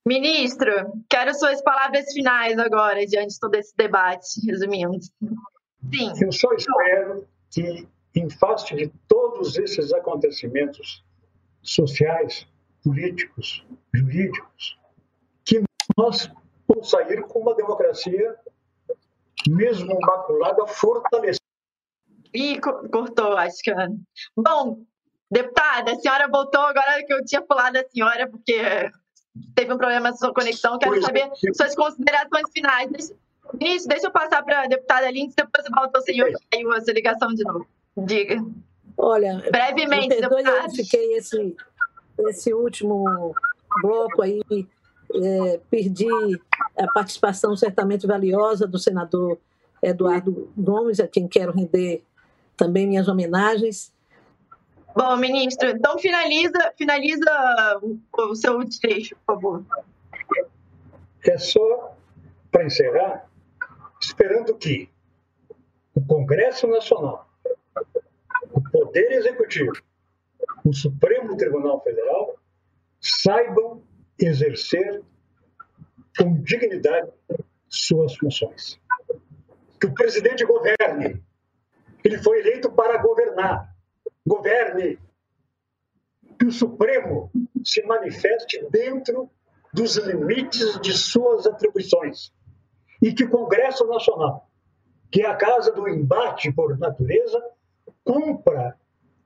Ministro, 0.06 0.72
quero 1.08 1.32
suas 1.34 1.62
palavras 1.62 2.12
finais 2.12 2.58
agora, 2.58 3.06
diante 3.06 3.34
de 3.34 3.40
todo 3.40 3.54
esse 3.54 3.76
debate, 3.76 4.44
resumindo. 4.44 4.98
Sim. 5.00 6.12
Eu 6.20 6.32
só 6.32 6.52
espero 6.54 7.24
que, 7.50 7.86
em 8.16 8.28
face 8.28 8.74
de 8.74 8.90
todos 9.06 9.56
esses 9.58 9.92
acontecimentos 9.92 11.04
sociais, 11.62 12.46
políticos, 12.84 13.64
jurídicos, 13.94 14.78
que 15.44 15.62
nós 15.96 16.30
vamos 16.68 16.90
sair 16.90 17.22
com 17.22 17.40
uma 17.40 17.54
democracia, 17.54 18.36
mesmo 19.48 19.98
maculada, 20.00 20.66
fortalecida. 20.66 21.42
Ih, 22.34 22.60
cortou, 22.60 23.36
acho 23.36 23.58
que. 23.62 23.72
Bom, 24.36 24.82
deputada, 25.30 25.92
a 25.92 25.96
senhora 25.96 26.28
voltou 26.28 26.62
agora 26.62 27.04
que 27.04 27.12
eu 27.12 27.24
tinha 27.24 27.42
pulado 27.42 27.78
a 27.78 27.84
senhora, 27.88 28.28
porque 28.28 28.90
teve 29.54 29.72
um 29.72 29.78
problema 29.78 30.10
na 30.10 30.16
sua 30.16 30.32
conexão. 30.32 30.78
Quero 30.78 30.92
pois 30.92 31.04
saber 31.04 31.30
é. 31.30 31.52
suas 31.52 31.74
considerações 31.74 32.50
finais. 32.52 33.12
Ministro, 33.54 33.88
deixa 33.90 34.06
eu 34.06 34.12
passar 34.12 34.42
para 34.42 34.62
a 34.62 34.66
deputada 34.66 35.10
Lins, 35.10 35.34
depois 35.34 35.66
volta 35.74 35.98
o 35.98 36.02
senhor 36.02 36.28
e 36.30 36.36
caiu 36.50 36.72
a 36.72 36.80
sua 36.80 36.94
ligação 36.94 37.28
de 37.34 37.44
novo. 37.44 37.66
Diga. 37.96 38.42
Olha, 39.04 39.42
brevemente, 39.50 40.14
perdoe, 40.14 40.44
eu 40.44 40.70
fiquei 40.70 41.14
esse, 41.14 41.56
esse 42.28 42.54
último 42.54 43.34
bloco 43.82 44.22
aí, 44.22 44.40
é, 45.12 45.60
perdi 45.68 46.06
a 46.78 46.86
participação 46.92 47.56
certamente 47.56 48.06
valiosa 48.06 48.64
do 48.64 48.78
senador 48.78 49.40
Eduardo 49.82 50.52
Gomes, 50.56 51.00
a 51.00 51.08
quem 51.08 51.26
quero 51.26 51.50
render 51.50 52.04
também 52.56 52.86
minhas 52.86 53.08
homenagens. 53.08 53.92
Bom, 54.94 55.16
ministro, 55.16 55.70
então 55.70 55.98
finaliza, 55.98 56.72
finaliza 56.78 57.80
o 58.16 58.34
seu 58.36 58.62
desfecho, 58.62 59.16
por 59.26 59.34
favor. 59.34 59.64
É 61.26 61.38
só 61.38 61.96
para 62.52 62.66
encerrar, 62.66 63.28
esperando 64.00 64.54
que 64.54 64.88
o 65.92 66.00
Congresso 66.06 66.68
Nacional 66.68 67.31
Poder 68.82 69.12
Executivo, 69.12 69.70
o 70.64 70.72
Supremo 70.74 71.36
Tribunal 71.36 71.80
Federal, 71.84 72.34
saibam 73.00 73.80
exercer 74.18 75.04
com 76.18 76.42
dignidade 76.42 77.08
suas 77.68 78.16
funções. 78.16 78.80
Que 79.80 79.86
o 79.86 79.94
presidente 79.94 80.44
governe. 80.44 81.22
Ele 82.02 82.18
foi 82.18 82.40
eleito 82.40 82.72
para 82.72 83.00
governar. 83.00 83.72
Governe. 84.26 84.98
Que 86.36 86.46
o 86.46 86.52
Supremo 86.52 87.30
se 87.64 87.84
manifeste 87.84 88.66
dentro 88.68 89.30
dos 89.72 89.96
limites 89.96 90.80
de 90.80 90.92
suas 90.92 91.46
atribuições. 91.46 92.32
E 93.00 93.14
que 93.14 93.22
o 93.22 93.30
Congresso 93.30 93.86
Nacional, 93.86 94.50
que 95.08 95.22
é 95.22 95.26
a 95.28 95.36
casa 95.36 95.70
do 95.70 95.88
embate 95.88 96.52
por 96.52 96.76
natureza, 96.78 97.40
cumpra 98.04 98.76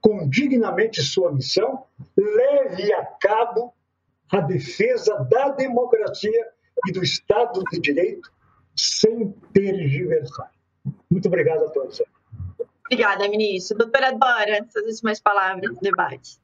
com 0.01 0.29
dignamente 0.29 1.03
sua 1.03 1.33
missão, 1.33 1.85
leve 2.17 2.93
a 2.93 3.05
cabo 3.21 3.75
a 4.31 4.41
defesa 4.41 5.17
da 5.31 5.51
democracia 5.51 6.47
e 6.87 6.93
do 6.93 7.03
Estado 7.03 7.63
de 7.71 7.81
Direito 7.81 8.31
sem 8.77 9.31
tergiversar. 9.53 10.51
Muito 11.11 11.27
obrigado 11.27 11.65
a 11.65 11.71
todos. 11.71 12.03
Obrigada, 12.87 13.29
ministro. 13.29 13.77
Doutora 13.77 14.13
Dora, 14.13 14.65
suas 14.71 14.87
últimas 14.87 15.21
palavras 15.21 15.75
do 15.75 15.81
debate. 15.81 16.39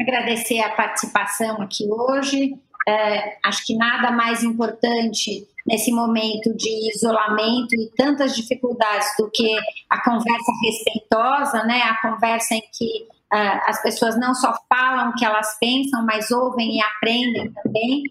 Agradecer 0.00 0.60
a 0.60 0.76
participação 0.76 1.60
aqui 1.60 1.88
hoje. 1.90 2.56
É, 2.88 3.36
acho 3.44 3.66
que 3.66 3.76
nada 3.76 4.10
mais 4.10 4.42
importante 4.42 5.46
nesse 5.66 5.92
momento 5.92 6.56
de 6.56 6.90
isolamento 6.94 7.74
e 7.74 7.90
tantas 7.94 8.34
dificuldades 8.34 9.06
do 9.18 9.30
que 9.30 9.54
a 9.90 10.02
conversa 10.02 10.52
respeitosa, 10.64 11.64
né? 11.64 11.82
A 11.82 12.00
conversa 12.00 12.54
em 12.54 12.62
que 12.72 13.06
uh, 13.32 13.60
as 13.66 13.82
pessoas 13.82 14.18
não 14.18 14.34
só 14.34 14.54
falam 14.72 15.10
o 15.10 15.14
que 15.14 15.24
elas 15.26 15.58
pensam, 15.60 16.04
mas 16.06 16.30
ouvem 16.30 16.76
e 16.76 16.80
aprendem 16.80 17.52
também. 17.62 18.04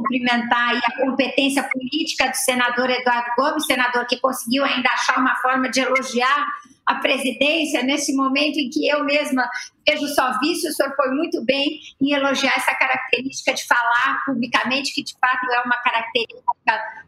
Cumprimentar 0.00 0.76
a 0.76 0.96
competência 0.96 1.62
política 1.62 2.28
do 2.28 2.36
senador 2.36 2.88
Eduardo 2.88 3.30
Gomes, 3.36 3.66
senador 3.66 4.06
que 4.06 4.18
conseguiu 4.18 4.64
ainda 4.64 4.88
achar 4.90 5.18
uma 5.18 5.36
forma 5.36 5.68
de 5.68 5.80
elogiar 5.80 6.46
a 6.86 6.94
presidência 6.96 7.82
nesse 7.82 8.14
momento 8.16 8.58
em 8.58 8.70
que 8.70 8.88
eu 8.88 9.04
mesma 9.04 9.48
vejo 9.86 10.08
só 10.08 10.38
vício, 10.40 10.70
o 10.70 10.72
senhor 10.72 10.94
foi 10.96 11.10
muito 11.10 11.44
bem 11.44 11.80
em 12.00 12.12
elogiar 12.12 12.54
essa 12.56 12.74
característica 12.74 13.52
de 13.54 13.66
falar 13.66 14.22
publicamente, 14.24 14.92
que 14.94 15.02
de 15.02 15.12
fato 15.20 15.46
é 15.52 15.60
uma 15.60 15.76
característica 15.76 16.44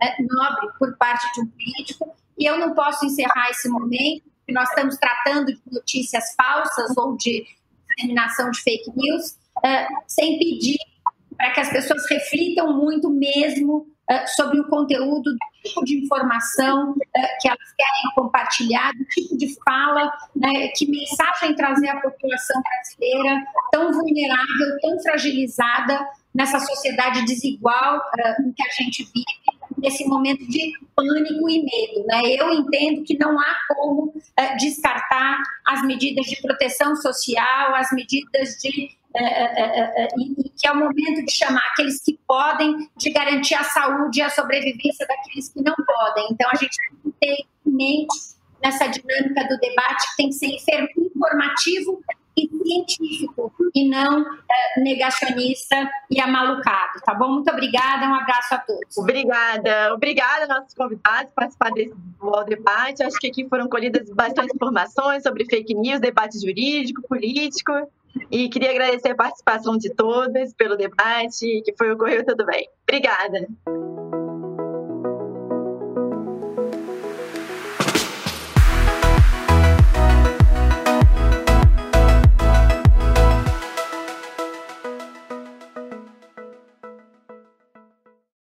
é, 0.03 0.23
nobre 0.23 0.69
por 0.79 0.97
parte 0.97 1.33
de 1.35 1.41
um 1.41 1.47
político. 1.47 2.15
E 2.39 2.45
eu 2.45 2.59
não 2.59 2.75
posso 2.75 3.07
encerrar 3.07 3.51
esse 3.51 3.69
momento, 3.69 4.23
que 4.47 4.53
nós 4.53 4.69
estamos 4.69 4.97
tratando 4.97 5.47
de 5.47 5.61
notícias 5.71 6.35
falsas 6.37 6.97
ou 6.97 7.17
de 7.17 7.47
disseminação 7.89 8.51
de 8.51 8.61
fake 8.61 8.91
news, 8.95 9.37
é, 9.65 9.87
sem 10.07 10.39
pedir 10.39 10.79
para 11.43 11.51
que 11.51 11.59
as 11.59 11.71
pessoas 11.71 12.09
reflitam 12.09 12.73
muito 12.73 13.11
mesmo 13.11 13.85
eh, 14.09 14.27
sobre 14.29 14.61
o 14.61 14.69
conteúdo 14.69 15.25
do 15.25 15.39
tipo 15.65 15.85
de 15.85 16.05
informação 16.05 16.95
eh, 17.17 17.37
que 17.41 17.49
elas 17.49 17.75
querem 17.77 18.15
compartilhar, 18.15 18.93
do 18.93 19.05
tipo 19.07 19.37
de 19.37 19.53
fala, 19.65 20.09
né, 20.37 20.69
que 20.69 20.89
mensagem 20.89 21.57
trazer 21.57 21.89
à 21.89 22.01
população 22.01 22.63
brasileira 22.63 23.45
tão 23.73 23.91
vulnerável, 23.91 24.79
tão 24.81 25.01
fragilizada 25.01 26.07
nessa 26.33 26.61
sociedade 26.61 27.25
desigual 27.25 27.99
uh, 27.99 28.43
em 28.49 28.53
que 28.53 28.63
a 28.63 28.83
gente 28.83 29.03
vive, 29.03 29.27
nesse 29.79 30.07
momento 30.07 30.47
de 30.47 30.73
pânico 30.95 31.51
e 31.51 31.65
medo. 31.65 32.07
Né? 32.07 32.21
Eu 32.39 32.53
entendo 32.55 33.03
que 33.03 33.19
não 33.19 33.39
há 33.39 33.57
como 33.69 34.05
uh, 34.05 34.57
descartar 34.59 35.43
as 35.67 35.83
medidas 35.83 36.25
de 36.27 36.41
proteção 36.41 36.95
social, 36.95 37.75
as 37.75 37.91
medidas 37.91 38.57
de 38.63 38.97
é, 39.15 39.25
é, 39.25 40.05
é, 40.05 40.09
e 40.19 40.49
que 40.51 40.67
é 40.67 40.73
o 40.73 40.77
momento 40.77 41.25
de 41.25 41.33
chamar 41.33 41.63
aqueles 41.73 42.03
que 42.03 42.19
podem, 42.27 42.89
de 42.97 43.11
garantir 43.11 43.55
a 43.55 43.65
saúde 43.65 44.21
e 44.21 44.23
a 44.23 44.31
sobrevivência 44.31 45.07
daqueles 45.07 45.49
que 45.49 45.63
não 45.63 45.75
podem. 45.75 46.29
Então, 46.31 46.49
a 46.51 46.57
gente 46.57 46.77
tem 46.77 46.99
que 47.03 47.19
ter 47.21 47.47
em 47.67 47.73
mente 47.77 48.33
nessa 48.63 48.87
dinâmica 48.87 49.49
do 49.49 49.59
debate 49.59 50.11
que 50.11 50.17
tem 50.17 50.29
que 50.29 50.59
ser 50.59 50.89
informativo 50.97 52.03
e 52.37 52.49
científico 52.49 53.53
e 53.75 53.89
não 53.89 54.21
é, 54.21 54.81
negacionista 54.81 55.91
e 56.11 56.21
amalucado, 56.21 57.01
tá 57.05 57.15
bom? 57.15 57.29
Muito 57.29 57.51
obrigada, 57.51 58.07
um 58.07 58.15
abraço 58.15 58.55
a 58.55 58.59
todos. 58.59 58.97
Obrigada, 58.97 59.93
obrigada 59.93 60.47
nossos 60.47 60.75
convidados 60.75 61.27
por 61.27 61.35
participar 61.35 61.71
desse 61.73 61.95
debate. 62.49 63.03
Acho 63.03 63.19
que 63.19 63.27
aqui 63.27 63.47
foram 63.49 63.69
colhidas 63.69 64.09
bastante 64.11 64.55
informações 64.55 65.23
sobre 65.23 65.45
fake 65.45 65.75
news, 65.75 66.01
debate 66.01 66.41
jurídico, 66.41 67.03
político. 67.03 67.73
E 68.31 68.49
queria 68.49 68.71
agradecer 68.71 69.11
a 69.11 69.15
participação 69.15 69.77
de 69.77 69.91
todos 69.91 70.53
pelo 70.55 70.77
debate, 70.77 71.63
que 71.65 71.75
foi 71.77 71.93
ocorreu 71.93 72.25
tudo 72.25 72.45
bem. 72.45 72.69
Obrigada. 72.89 73.49